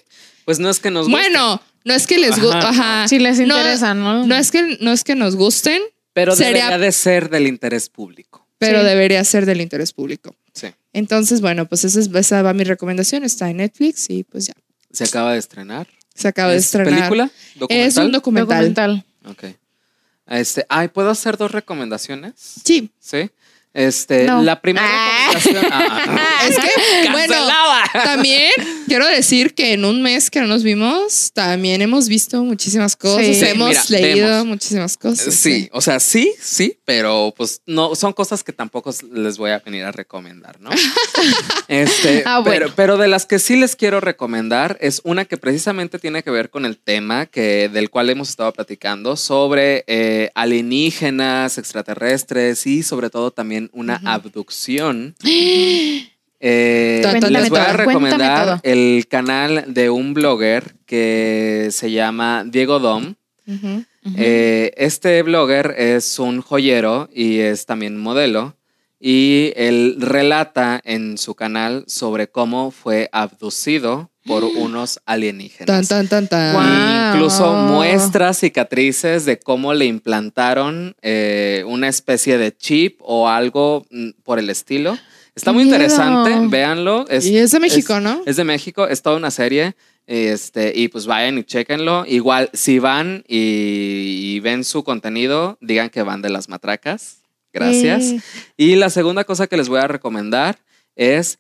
Pues 0.45 0.59
no 0.59 0.69
es 0.69 0.79
que 0.81 0.91
nos 0.91 1.09
Bueno, 1.09 1.61
no 1.85 1.95
es 1.95 2.07
que 2.07 2.19
les 2.19 2.39
guste. 2.39 2.59
Ajá. 2.59 2.69
Ajá. 3.03 3.09
Si 3.09 3.19
les 3.19 3.39
interesa, 3.41 3.95
¿no? 3.95 4.27
No 4.27 4.37
es 4.37 4.51
que, 4.51 4.77
no 4.81 4.93
es 4.93 5.03
que 5.05 5.15
nos 5.15 5.37
gusten, 5.37 5.81
pero 6.13 6.37
sería- 6.37 6.65
debería 6.67 6.79
de 6.79 6.93
ser 6.93 7.31
del 7.31 7.47
interés 7.47 7.89
público. 7.89 8.47
pero 8.59 8.81
Sí. 8.81 8.87
debería 8.87 9.23
ser 9.25 9.45
del 9.45 9.61
interés 9.61 9.93
público. 9.93 10.35
Sí. 10.55 10.69
Entonces, 10.95 11.43
bueno, 11.43 11.67
pues 11.67 11.85
esa, 11.85 12.01
es, 12.01 12.09
esa 12.15 12.41
va 12.43 12.55
mi 12.55 12.65
recomendación. 12.65 13.23
Está 13.23 13.51
en 13.51 13.59
Netflix 13.59 14.09
y 14.09 14.25
pues 14.25 14.47
ya. 14.47 14.55
Se 14.91 15.05
acaba 15.05 15.33
de 15.35 15.39
estrenar. 15.39 15.87
Se 16.15 16.27
acaba 16.29 16.53
de 16.53 16.57
¿Es 16.59 16.65
estrenar. 16.65 16.95
película? 16.95 17.31
¿Documental? 17.57 17.89
Es 17.89 17.97
un 17.99 18.13
documental. 18.13 18.75
Documental. 18.75 19.05
Ok. 19.27 19.45
Este, 20.29 20.65
ay, 20.71 20.89
¿puedo 20.89 21.11
hacer 21.11 21.37
dos 21.37 21.51
recomendaciones? 21.53 22.33
Sí. 22.65 22.91
Sí. 22.99 23.31
Este, 23.77 24.25
No. 24.25 24.41
la 24.43 24.59
primera 24.61 24.87
Ah. 24.89 25.31
recomendación. 25.35 25.67
Ah, 25.73 26.41
Es 26.49 26.57
que, 26.57 27.11
bueno, 27.11 27.35
también 27.93 28.51
quiero 28.87 29.07
decir 29.07 29.55
que 29.55 29.75
en 29.75 29.85
un 29.85 30.01
mes 30.03 30.31
que 30.31 30.41
no 30.41 30.47
nos 30.47 30.63
vimos, 30.63 31.31
también 31.35 31.83
hemos 31.83 32.09
visto 32.09 32.43
muchísimas 32.43 32.97
cosas. 32.97 33.27
Sí. 33.37 33.45
hemos 33.45 33.69
Mira, 33.69 33.85
leído 33.91 34.29
vemos. 34.29 34.47
muchísimas 34.47 34.97
cosas. 34.97 35.35
Sí, 35.35 35.69
o 35.73 35.81
sea, 35.83 36.01
sí, 36.01 36.33
sí, 36.41 36.79
pero 36.87 37.35
pues 37.37 37.61
no, 37.67 37.95
son 37.95 38.15
cosas 38.15 38.43
que 38.43 38.53
tampoco 38.53 38.95
les 39.13 39.37
voy 39.37 39.51
a 39.51 39.59
venir 39.59 39.85
a 39.85 39.93
recomendar, 39.93 40.59
¿no? 40.61 40.71
Este, 41.69 42.23
Ah, 42.25 42.39
bueno. 42.39 42.67
pero, 42.67 42.73
pero 42.77 42.97
de 42.97 43.09
las 43.09 43.27
que 43.27 43.39
sí 43.39 43.57
les 43.57 43.77
quiero 43.77 44.01
recomendar 44.01 44.79
es 44.81 45.01
una 45.05 45.25
que 45.25 45.37
precisamente 45.37 45.99
tiene 45.99 46.23
que 46.23 46.31
ver 46.31 46.49
con 46.49 46.65
el 46.65 46.79
tema 46.79 47.27
que, 47.27 47.69
del 47.69 47.91
cual 47.91 48.09
hemos 48.09 48.29
estado 48.31 48.53
platicando 48.53 49.17
sobre 49.17 49.85
eh, 49.87 50.31
alienígenas, 50.35 51.59
extraterrestres 51.59 52.67
y 52.67 52.83
sobre 52.83 53.11
todo 53.11 53.31
también 53.33 53.66
una 53.73 54.01
abducción. 54.05 55.15
Eh, 56.39 57.03
les 57.31 57.49
voy 57.49 57.59
a 57.59 57.69
todo, 57.69 57.77
recomendar 57.79 58.61
el 58.63 59.07
canal 59.09 59.65
de 59.69 59.89
un 59.89 60.13
blogger 60.13 60.77
que 60.85 61.71
se 61.73 61.91
llama 61.91 62.45
Diego 62.47 62.79
Dom. 62.79 63.15
Eh, 64.17 64.71
este 64.77 65.23
blogger 65.23 65.75
es 65.79 66.19
un 66.19 66.43
joyero 66.43 67.09
y 67.13 67.39
es 67.39 67.65
también 67.65 67.97
modelo. 67.99 68.55
Y 68.99 69.53
él 69.57 69.97
relata 69.99 70.81
en 70.85 71.19
su 71.19 71.35
canal 71.35 71.85
sobre 71.87 72.29
cómo 72.29 72.71
fue 72.71 73.09
abducido 73.13 74.11
por 74.25 74.43
unos 74.57 75.01
alienígenas. 75.05 75.67
Tan, 75.67 75.87
tan, 75.87 76.09
tan, 76.09 76.29
tan. 76.29 76.53
Guau. 76.55 77.15
Incluso 77.15 77.53
muestra 77.55 78.33
cicatrices 78.33 79.25
de 79.27 79.39
cómo 79.39 79.75
le 79.75 79.85
implantaron 79.85 80.97
eh, 81.03 81.63
una 81.67 81.89
especie 81.89 82.39
de 82.39 82.57
chip 82.57 82.99
o 83.03 83.29
algo 83.29 83.85
mm, 83.91 84.11
por 84.23 84.39
el 84.39 84.51
estilo 84.51 84.97
Está 85.35 85.53
muy 85.53 85.65
Miedo. 85.65 85.77
interesante, 85.77 86.35
véanlo. 86.49 87.05
Es, 87.11 87.27
y 87.27 87.37
es 87.37 87.51
de 87.51 87.61
México, 87.61 87.95
es- 87.99 88.03
¿no? 88.03 88.23
Es 88.25 88.37
de 88.37 88.45
México, 88.45 88.89
es 88.89 89.03
toda 89.03 89.17
una 89.17 89.31
serie. 89.31 89.77
Este, 90.07 90.73
y 90.75 90.89
pues 90.89 91.05
vayan 91.05 91.37
y 91.37 91.45
chequenlo. 91.45 92.07
Igual, 92.07 92.49
si 92.55 92.79
van 92.79 93.23
y, 93.29 94.35
y 94.37 94.41
ven 94.41 94.65
su 94.65 94.83
contenido, 94.83 95.59
digan 95.61 95.91
que 95.91 96.01
van 96.03 96.23
de 96.23 96.31
las 96.31 96.49
matracas. 96.49 97.19
Gracias. 97.59 98.03
Eh, 98.05 98.21
Y 98.57 98.77
la 98.77 98.91
segunda 98.91 99.25
cosa 99.25 99.47
que 99.47 99.57
les 99.57 99.69
voy 99.69 99.81
a 99.81 99.89
recomendar 99.89 100.59
es 100.95 101.39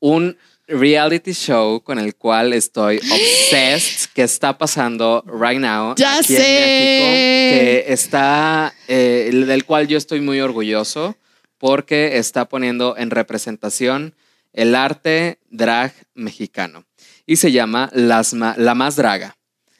un 0.00 0.36
reality 0.66 1.32
show 1.32 1.80
con 1.82 1.98
el 1.98 2.14
cual 2.14 2.52
estoy 2.52 2.98
obsessed 2.98 4.10
que 4.14 4.22
está 4.22 4.58
pasando 4.58 5.24
right 5.26 5.58
now 5.60 5.94
Ya 5.96 6.18
aquí 6.18 6.34
sé. 6.36 6.36
en 6.36 6.60
México 6.60 7.54
que 7.86 7.92
está 7.92 8.74
eh, 8.86 9.30
del 9.46 9.64
cual 9.64 9.88
yo 9.88 9.96
estoy 9.96 10.20
muy 10.20 10.40
orgulloso 10.40 11.16
porque 11.56 12.18
está 12.18 12.48
poniendo 12.50 12.96
en 12.98 13.10
representación 13.10 14.14
el 14.52 14.74
arte 14.74 15.38
drag 15.50 15.92
mexicano 16.14 16.84
y 17.26 17.36
se 17.36 17.50
llama 17.50 17.88
Las 17.94 18.34
Ma- 18.34 18.54
La 18.58 18.74
Más 18.74 18.96
Draga. 18.96 19.37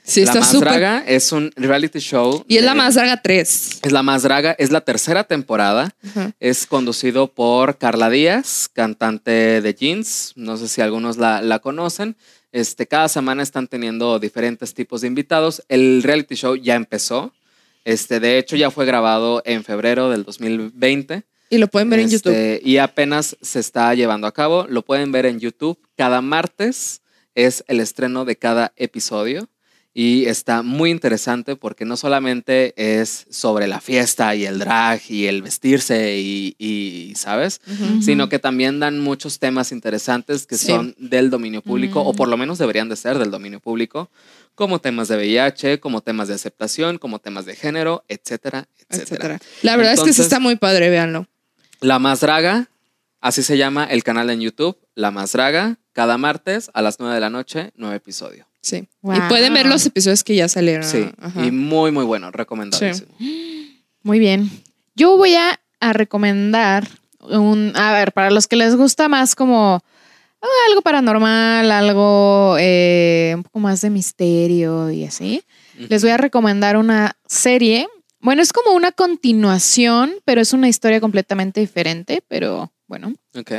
Sí, 0.08 0.24
la 0.24 0.32
está 0.32 0.40
Más. 0.40 0.60
Draga 0.60 1.04
es 1.06 1.32
un 1.32 1.52
reality 1.54 1.98
show. 1.98 2.42
Y 2.48 2.56
es 2.56 2.64
la 2.64 2.74
más 2.74 2.94
draga 2.94 3.20
3. 3.20 3.80
Es 3.82 3.92
la 3.92 4.02
Más 4.02 4.22
Draga, 4.22 4.56
es 4.58 4.70
la 4.70 4.80
tercera 4.80 5.24
temporada. 5.24 5.94
Es 6.40 6.66
conducido 6.66 7.26
por 7.26 7.76
Carla 7.76 8.08
Díaz, 8.08 8.70
cantante 8.72 9.60
de 9.60 9.74
Jeans. 9.74 10.32
No 10.34 10.56
sé 10.56 10.68
si 10.68 10.80
algunos 10.80 11.18
la, 11.18 11.42
la 11.42 11.58
conocen. 11.58 12.16
Este, 12.52 12.86
cada 12.86 13.08
semana 13.08 13.42
están 13.42 13.68
teniendo 13.68 14.18
diferentes 14.18 14.72
tipos 14.72 15.02
de 15.02 15.08
invitados. 15.08 15.62
El 15.68 16.02
reality 16.02 16.36
show 16.36 16.56
ya 16.56 16.74
empezó. 16.74 17.34
Este, 17.84 18.18
de 18.18 18.38
hecho, 18.38 18.56
ya 18.56 18.70
fue 18.70 18.86
grabado 18.86 19.42
en 19.44 19.62
febrero 19.62 20.08
del 20.08 20.24
2020. 20.24 21.22
Y 21.50 21.58
lo 21.58 21.68
pueden 21.68 21.90
ver 21.90 22.00
en 22.00 22.08
YouTube. 22.08 22.32
Este, 22.32 22.66
Y 22.66 22.78
apenas 22.78 23.36
se 23.42 23.60
está 23.60 23.94
llevando 23.94 24.26
a 24.26 24.32
cabo. 24.32 24.66
Lo 24.70 24.82
pueden 24.82 25.12
ver 25.12 25.26
en 25.26 25.38
YouTube. 25.38 25.78
Cada 25.96 26.22
martes 26.22 27.02
es 27.34 27.62
el 27.68 27.80
estreno 27.80 28.24
de 28.24 28.36
cada 28.36 28.72
episodio. 28.76 29.50
Y 30.00 30.26
está 30.26 30.62
muy 30.62 30.90
interesante 30.92 31.56
porque 31.56 31.84
no 31.84 31.96
solamente 31.96 32.72
es 32.76 33.26
sobre 33.30 33.66
la 33.66 33.80
fiesta 33.80 34.32
y 34.36 34.44
el 34.46 34.60
drag 34.60 35.00
y 35.08 35.26
el 35.26 35.42
vestirse 35.42 36.16
y, 36.18 36.54
y, 36.56 37.14
¿sabes? 37.16 37.60
Sino 38.00 38.28
que 38.28 38.38
también 38.38 38.78
dan 38.78 39.00
muchos 39.00 39.40
temas 39.40 39.72
interesantes 39.72 40.46
que 40.46 40.56
Sí. 40.56 40.66
son 40.68 40.94
del 40.98 41.30
dominio 41.30 41.62
público, 41.62 42.00
o 42.02 42.12
Mm. 42.12 42.16
por 42.16 42.28
lo 42.28 42.36
menos 42.36 42.58
deberían 42.58 42.88
de 42.88 42.94
ser 42.94 43.18
del 43.18 43.32
dominio 43.32 43.58
público, 43.58 44.08
como 44.54 44.80
temas 44.80 45.08
de 45.08 45.16
VIH, 45.16 45.80
como 45.80 46.00
temas 46.00 46.28
de 46.28 46.34
aceptación, 46.34 46.98
como 46.98 47.18
temas 47.18 47.44
de 47.44 47.56
género, 47.56 48.04
etcétera, 48.06 48.68
etcétera. 48.88 49.02
etcétera. 49.02 49.40
La 49.62 49.76
verdad 49.76 49.94
es 49.94 50.02
que 50.02 50.12
sí 50.12 50.20
está 50.22 50.38
muy 50.38 50.54
padre, 50.54 50.90
véanlo. 50.90 51.26
La 51.80 51.98
Más 51.98 52.20
Draga, 52.20 52.70
así 53.20 53.42
se 53.42 53.56
llama 53.58 53.84
el 53.84 54.04
canal 54.04 54.30
en 54.30 54.40
YouTube, 54.42 54.78
La 54.94 55.10
Más 55.10 55.32
Draga, 55.32 55.78
cada 55.92 56.18
martes 56.18 56.70
a 56.74 56.82
las 56.82 57.00
9 57.00 57.14
de 57.16 57.20
la 57.20 57.30
noche, 57.30 57.72
nuevo 57.74 57.94
episodio. 57.96 58.47
Sí. 58.60 58.88
Wow. 59.02 59.16
Y 59.16 59.20
pueden 59.28 59.54
ver 59.54 59.66
los 59.66 59.86
episodios 59.86 60.24
que 60.24 60.34
ya 60.34 60.48
salieron. 60.48 60.84
Sí, 60.84 61.08
Ajá. 61.20 61.44
y 61.44 61.50
muy, 61.50 61.92
muy 61.92 62.04
bueno, 62.04 62.30
recomendadísimo. 62.30 63.08
Muy 64.02 64.18
bien. 64.18 64.50
Yo 64.94 65.16
voy 65.16 65.34
a, 65.34 65.60
a 65.80 65.92
recomendar 65.92 66.88
un, 67.20 67.72
a 67.76 67.92
ver, 67.92 68.12
para 68.12 68.30
los 68.30 68.46
que 68.46 68.56
les 68.56 68.76
gusta 68.76 69.08
más 69.08 69.34
como 69.34 69.82
ah, 70.42 70.46
algo 70.68 70.82
paranormal, 70.82 71.70
algo 71.70 72.56
eh, 72.58 73.32
un 73.36 73.42
poco 73.42 73.60
más 73.60 73.80
de 73.80 73.90
misterio 73.90 74.90
y 74.90 75.04
así, 75.04 75.42
les 75.76 76.02
voy 76.02 76.10
a 76.10 76.16
recomendar 76.16 76.76
una 76.76 77.16
serie. 77.26 77.88
Bueno, 78.20 78.42
es 78.42 78.52
como 78.52 78.72
una 78.72 78.90
continuación, 78.92 80.14
pero 80.24 80.40
es 80.40 80.52
una 80.52 80.68
historia 80.68 81.00
completamente 81.00 81.60
diferente, 81.60 82.22
pero 82.26 82.72
bueno. 82.88 83.14
Ok. 83.36 83.52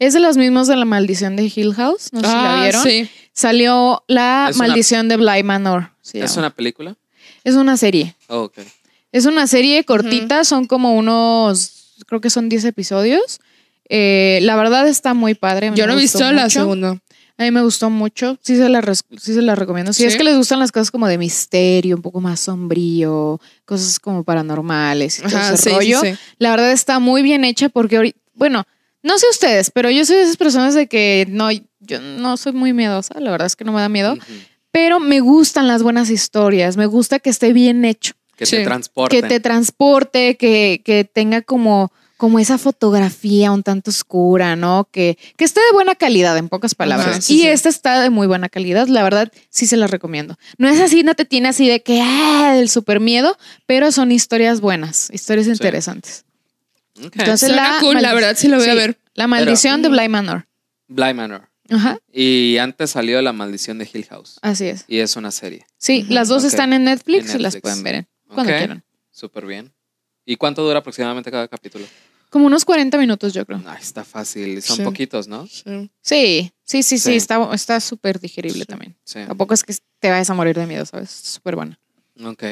Es 0.00 0.14
de 0.14 0.20
los 0.20 0.36
mismos 0.36 0.66
de 0.66 0.74
La 0.76 0.84
Maldición 0.84 1.36
de 1.36 1.52
Hill 1.54 1.74
House, 1.74 2.08
no 2.12 2.20
sé 2.20 2.26
si 2.26 2.32
la 2.32 2.58
Ah, 2.58 2.62
vieron. 2.64 2.82
sí. 2.82 3.08
Salió 3.32 4.02
La 4.08 4.48
Es 4.50 4.56
una- 4.56 4.66
Maldición 4.68 5.08
de 5.08 5.16
Bly 5.16 5.42
Manor. 5.44 5.90
¿Es 6.12 6.36
una 6.36 6.50
película? 6.50 6.96
es 7.44 7.54
una 7.54 7.76
serie. 7.76 8.16
Oh, 8.28 8.42
ok. 8.44 8.58
Es 9.12 9.24
una 9.26 9.46
serie 9.46 9.84
cortita, 9.84 10.44
son 10.44 10.66
como 10.66 10.94
unos, 10.94 11.94
creo 12.06 12.20
que 12.20 12.28
son 12.30 12.48
10 12.48 12.64
episodios. 12.64 13.40
Eh, 13.88 14.40
la 14.42 14.56
verdad 14.56 14.86
está 14.88 15.14
muy 15.14 15.34
padre. 15.34 15.70
Yo 15.74 15.86
no 15.86 15.92
he 15.94 15.96
visto 15.96 16.30
la 16.32 16.48
segunda. 16.50 16.98
A 17.38 17.42
mí 17.44 17.50
me 17.50 17.62
gustó 17.62 17.88
mucho. 17.90 18.36
Sí 18.42 18.56
se 18.56 18.68
la, 18.68 18.82
sí 18.94 19.34
se 19.34 19.40
la 19.42 19.54
recomiendo. 19.54 19.92
Si 19.94 20.02
¿Sí? 20.02 20.08
es 20.08 20.16
que 20.16 20.24
les 20.24 20.36
gustan 20.36 20.58
las 20.58 20.70
cosas 20.72 20.90
como 20.90 21.06
de 21.08 21.16
misterio, 21.18 21.96
un 21.96 22.02
poco 22.02 22.20
más 22.20 22.40
sombrío, 22.40 23.40
cosas 23.64 23.98
como 23.98 24.24
paranormales 24.24 25.18
y 25.20 25.22
todo 25.22 25.36
Ajá, 25.38 25.54
ese 25.54 25.56
sí, 25.56 25.70
sí, 25.70 25.74
rollo. 25.74 26.00
sí. 26.02 26.14
La 26.38 26.50
verdad 26.50 26.70
está 26.72 26.98
muy 26.98 27.22
bien 27.22 27.44
hecha 27.44 27.68
porque, 27.70 28.14
bueno, 28.34 28.64
no 29.02 29.18
sé 29.18 29.26
ustedes, 29.30 29.70
pero 29.70 29.90
yo 29.90 30.04
soy 30.04 30.16
de 30.16 30.22
esas 30.22 30.36
personas 30.36 30.74
de 30.74 30.86
que 30.86 31.26
no, 31.28 31.50
yo 31.50 32.00
no 32.00 32.36
soy 32.36 32.52
muy 32.52 32.72
miedosa. 32.72 33.18
La 33.20 33.30
verdad 33.30 33.46
es 33.46 33.56
que 33.56 33.64
no 33.64 33.72
me 33.72 33.80
da 33.80 33.88
miedo. 33.88 34.16
Pero 34.72 35.00
me 35.00 35.20
gustan 35.20 35.66
las 35.66 35.82
buenas 35.82 36.10
historias. 36.10 36.76
Me 36.76 36.86
gusta 36.86 37.18
que 37.18 37.30
esté 37.30 37.52
bien 37.52 37.84
hecho 37.84 38.14
Que 38.36 38.46
Sí. 38.46 38.56
te 38.56 38.64
transporte. 38.64 39.20
que 39.20 39.26
te 39.28 39.40
transporte, 39.40 40.36
que, 40.36 40.80
que 40.84 41.04
tenga 41.04 41.42
como, 41.42 41.90
como 42.16 42.38
esa 42.38 42.56
fotografía 42.58 43.50
un 43.50 43.62
tanto 43.62 43.90
oscura, 43.90 44.54
¿no? 44.56 44.88
Que, 44.92 45.18
que 45.36 45.44
esté 45.44 45.60
de 45.60 45.72
buena 45.72 45.94
calidad, 45.94 46.36
en 46.38 46.48
pocas 46.48 46.74
palabras. 46.74 47.24
Sí, 47.24 47.36
y 47.36 47.40
sí. 47.40 47.48
esta 47.48 47.68
está 47.68 48.00
de 48.00 48.10
muy 48.10 48.26
buena 48.26 48.48
calidad, 48.48 48.86
la 48.88 49.02
verdad, 49.02 49.32
sí 49.48 49.66
se 49.66 49.76
la 49.76 49.86
recomiendo. 49.86 50.36
No 50.58 50.68
es 50.68 50.80
así, 50.80 51.02
no 51.02 51.14
te 51.14 51.24
tiene 51.24 51.48
así 51.48 51.66
de 51.68 51.82
que, 51.82 52.00
ah, 52.02 52.56
el 52.58 52.68
super 52.68 53.00
miedo, 53.00 53.36
pero 53.66 53.90
son 53.90 54.12
historias 54.12 54.60
buenas, 54.60 55.08
historias 55.12 55.46
interesantes. 55.48 56.24
Entonces, 57.02 57.48
Suena 57.48 57.78
cool, 57.80 58.00
la 58.00 58.14
verdad 58.14 58.34
sí 58.36 58.48
lo 58.48 58.58
voy 58.58 58.68
a 58.68 58.74
ver. 58.74 58.98
La 59.14 59.26
maldición 59.26 59.82
de 59.82 59.88
Bly 59.88 60.08
Manor. 60.08 60.46
Bly 60.88 61.14
Manor. 61.14 61.48
Ajá, 61.72 61.98
Y 62.12 62.56
antes 62.58 62.90
salió 62.90 63.22
La 63.22 63.32
Maldición 63.32 63.78
de 63.78 63.88
Hill 63.92 64.04
House. 64.06 64.38
así 64.42 64.66
es. 64.66 64.84
Y 64.88 64.98
es 64.98 65.14
una 65.14 65.30
serie. 65.30 65.66
Sí, 65.78 66.04
las 66.08 66.26
dos 66.26 66.42
están 66.42 66.72
en 66.72 66.82
Netflix, 66.82 67.30
En 67.32 67.38
y 67.40 67.42
las 67.44 67.56
pueden 67.58 67.82
ver 67.84 67.94
en- 67.94 68.08
cuando 68.26 68.52
quieran. 68.52 68.84
Súper 69.12 69.46
bien. 69.46 69.72
¿Y 70.26 70.34
cuánto 70.36 70.64
dura 70.64 70.80
aproximadamente 70.80 71.30
cada 71.30 71.46
capítulo? 71.46 71.86
Como 72.28 72.46
unos 72.46 72.64
40 72.64 72.98
minutos, 72.98 73.32
yo 73.32 73.44
creo. 73.46 73.62
Ay, 73.66 73.78
está 73.80 74.04
fácil. 74.04 74.60
Son 74.62 74.78
Sí. 74.78 74.82
poquitos, 74.82 75.28
¿no? 75.28 75.46
Sí. 75.46 75.90
Sí, 76.00 76.52
sí, 76.64 76.82
sí, 76.82 76.98
sí, 76.98 77.14
está 77.14 77.48
está 77.54 77.78
súper 77.80 78.18
digerible 78.20 78.64
también. 78.64 78.96
Sí. 79.04 79.20
Tampoco 79.26 79.54
es 79.54 79.62
que 79.64 79.74
te 80.00 80.10
vayas 80.10 80.28
a 80.30 80.34
morir 80.34 80.56
de 80.56 80.66
miedo, 80.66 80.84
¿sabes? 80.86 81.10
Súper 81.10 81.54
buena. 81.56 81.78
Ok. 82.24 82.42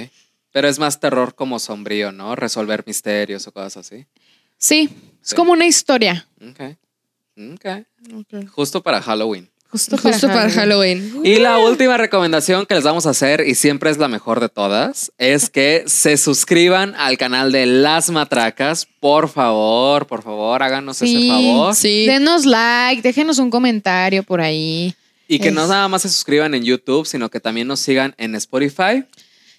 Pero 0.52 0.68
es 0.68 0.78
más 0.78 0.98
terror 1.00 1.34
como 1.34 1.58
sombrío, 1.58 2.10
¿no? 2.12 2.34
Resolver 2.36 2.84
misterios 2.86 3.46
o 3.48 3.52
cosas 3.52 3.76
así. 3.78 4.06
Sí, 4.58 4.90
es 5.22 5.30
Sí. 5.30 5.36
como 5.36 5.52
una 5.52 5.66
historia. 5.66 6.26
Ok. 6.40 6.76
Ok. 7.54 7.66
Ok. 8.14 8.48
Justo 8.50 8.82
para 8.82 9.00
Halloween. 9.00 9.48
Justo, 9.70 9.98
Justo 9.98 10.28
para 10.28 10.48
Halloween. 10.50 11.20
Y 11.24 11.36
la 11.36 11.58
última 11.58 11.98
recomendación 11.98 12.64
que 12.64 12.74
les 12.74 12.84
vamos 12.84 13.04
a 13.06 13.10
hacer, 13.10 13.46
y 13.46 13.54
siempre 13.54 13.90
es 13.90 13.98
la 13.98 14.08
mejor 14.08 14.40
de 14.40 14.48
todas, 14.48 15.12
es 15.18 15.50
que 15.50 15.84
se 15.86 16.16
suscriban 16.16 16.94
al 16.94 17.18
canal 17.18 17.52
de 17.52 17.66
Las 17.66 18.08
Matracas. 18.08 18.88
Por 18.98 19.28
favor, 19.28 20.06
por 20.06 20.22
favor, 20.22 20.62
háganos 20.62 21.02
ese 21.02 21.28
favor. 21.28 21.74
Sí. 21.74 22.06
Denos 22.06 22.46
like, 22.46 23.02
déjenos 23.02 23.38
un 23.38 23.50
comentario 23.50 24.22
por 24.22 24.40
ahí. 24.40 24.94
Y 25.28 25.38
que 25.38 25.50
no 25.50 25.66
nada 25.66 25.86
más 25.88 26.00
se 26.00 26.08
suscriban 26.08 26.54
en 26.54 26.64
YouTube, 26.64 27.06
sino 27.06 27.28
que 27.28 27.38
también 27.38 27.68
nos 27.68 27.80
sigan 27.80 28.14
en 28.16 28.34
Spotify, 28.36 29.04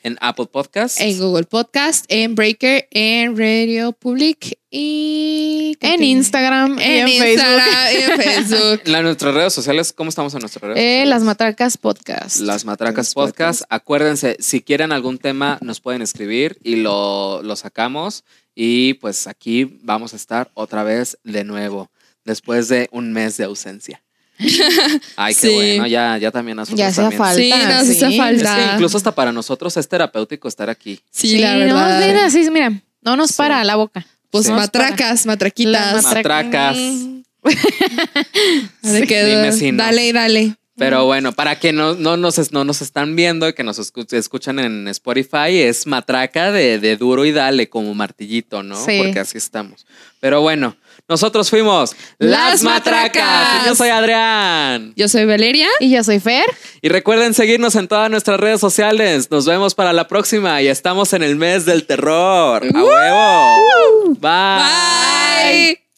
en 0.04 0.18
Apple 0.22 0.48
Podcasts. 0.52 1.00
En 1.00 1.18
Google 1.20 1.44
Podcast, 1.46 2.06
en 2.08 2.36
Breaker, 2.36 2.88
en 2.92 3.38
Radio 3.38 3.92
Public 3.92 4.60
y... 4.70 5.76
En 5.82 6.04
Instagram 6.04 6.78
y 6.80 6.84
En, 6.84 7.08
en, 7.08 7.20
Facebook. 7.20 7.30
Instagram, 7.30 7.88
en 7.92 8.22
Facebook. 8.22 8.82
En 8.86 9.04
nuestras 9.04 9.34
redes 9.34 9.54
sociales, 9.54 9.94
¿cómo 9.94 10.10
estamos 10.10 10.34
en 10.34 10.40
nuestras 10.40 10.64
redes 10.64 10.78
Eh, 10.78 11.06
las 11.06 11.24
Matracas 11.24 11.78
Podcast. 11.78 12.38
Las 12.38 12.66
Matracas 12.66 13.08
Las 13.08 13.14
Podcast. 13.14 13.62
Acuérdense, 13.70 14.38
si 14.40 14.62
quieren 14.62 14.92
algún 14.92 15.18
tema, 15.18 15.58
nos 15.62 15.80
pueden 15.82 16.02
escribir 16.02 16.58
y 16.64 16.78
lo, 16.78 17.42
lo 17.44 17.56
sacamos. 17.56 18.24
Y 18.56 18.96
pues 18.96 19.28
aquí 19.28 19.80
vamos 19.84 20.14
a 20.14 20.16
estar 20.18 20.52
otra 20.54 20.84
vez 20.84 21.18
de 21.24 21.44
nuevo, 21.44 21.90
después 22.26 22.68
de 22.68 22.90
un 22.92 23.14
mes 23.14 23.38
de 23.38 23.46
ausencia. 23.46 24.04
Ay, 25.18 25.36
qué 25.36 25.48
Sí. 25.48 25.54
bueno, 25.54 25.88
ya, 25.88 26.18
ya 26.18 26.32
también 26.32 26.56
nosotros 26.58 26.80
Ya 26.80 26.92
también. 26.94 27.18
falta. 27.18 27.36
Sí, 27.42 27.50
nos 27.50 27.86
sí. 27.88 28.06
Es 28.06 28.18
falta. 28.18 28.56
que 28.56 28.74
incluso 28.76 28.98
hasta 28.98 29.14
para 29.14 29.32
nosotros 29.32 29.76
es 29.78 29.88
terapéutico 29.88 30.48
estar 30.48 30.70
aquí. 30.70 31.00
Sí, 31.12 31.38
la 31.40 31.54
no, 31.54 31.60
verdad. 31.76 32.08
mira, 32.08 32.30
sí, 32.30 32.50
mira, 32.52 32.72
no 33.02 33.16
nos 33.16 33.30
Sí. 33.32 33.36
para 33.38 33.64
la 33.64 33.76
boca. 33.76 34.06
Pues 34.32 34.46
Sí. 34.46 34.52
matracas, 34.52 35.26
matraquitas. 35.26 36.04
Matracas. 36.04 36.78
De 38.84 39.08
que- 39.08 39.26
Dime 39.26 39.52
si 39.52 39.72
no. 39.72 39.84
Dale, 39.84 40.14
dale. 40.14 40.56
Pero 40.78 41.04
bueno, 41.06 41.34
para 41.34 41.60
que 41.60 41.74
no, 41.74 41.96
no, 41.96 42.16
nos, 42.16 42.54
no 42.54 42.64
nos 42.64 42.82
están 42.82 43.14
viendo 43.18 43.50
y 43.50 43.54
que 43.54 43.66
nos 43.66 43.78
escu- 43.80 44.14
escuchan 44.14 44.60
en 44.60 44.88
Spotify, 44.88 45.58
es 45.60 45.86
matraca 45.86 46.54
de, 46.54 46.80
de 46.80 46.96
duro 46.96 47.26
y 47.26 47.34
dale, 47.34 47.68
como 47.68 47.94
martillito, 47.94 48.64
¿no? 48.64 48.78
Sí. 48.86 48.98
Porque 49.04 49.20
así 49.20 49.38
estamos. 49.38 49.86
Pero 50.22 50.40
bueno, 50.42 50.78
nosotros 51.10 51.50
fuimos 51.50 51.96
Las 52.20 52.62
Matracas. 52.62 53.64
Y 53.64 53.68
Yo 53.68 53.76
soy 53.76 53.90
Adrián. 53.90 54.94
Yo 54.96 55.08
soy 55.10 55.26
Valeria. 55.26 55.68
Y 55.80 55.90
yo 55.90 56.04
soy 56.04 56.20
Fer. 56.20 56.46
Y 56.82 56.90
recuerden 56.90 57.34
seguirnos 57.34 57.76
en 57.76 57.88
todas 57.88 58.10
nuestras 58.12 58.40
redes 58.40 58.62
sociales. 58.62 59.32
Nos 59.32 59.46
vemos 59.46 59.74
para 59.74 59.92
la 59.92 60.08
próxima 60.08 60.62
y 60.62 60.68
estamos 60.68 61.14
en 61.14 61.24
el 61.24 61.36
mes 61.36 61.66
del 61.66 61.86
terror. 61.88 62.64
¡A 62.64 62.84
huevo! 62.84 64.16
Bye. 64.20 65.74
Bye. 65.80 65.89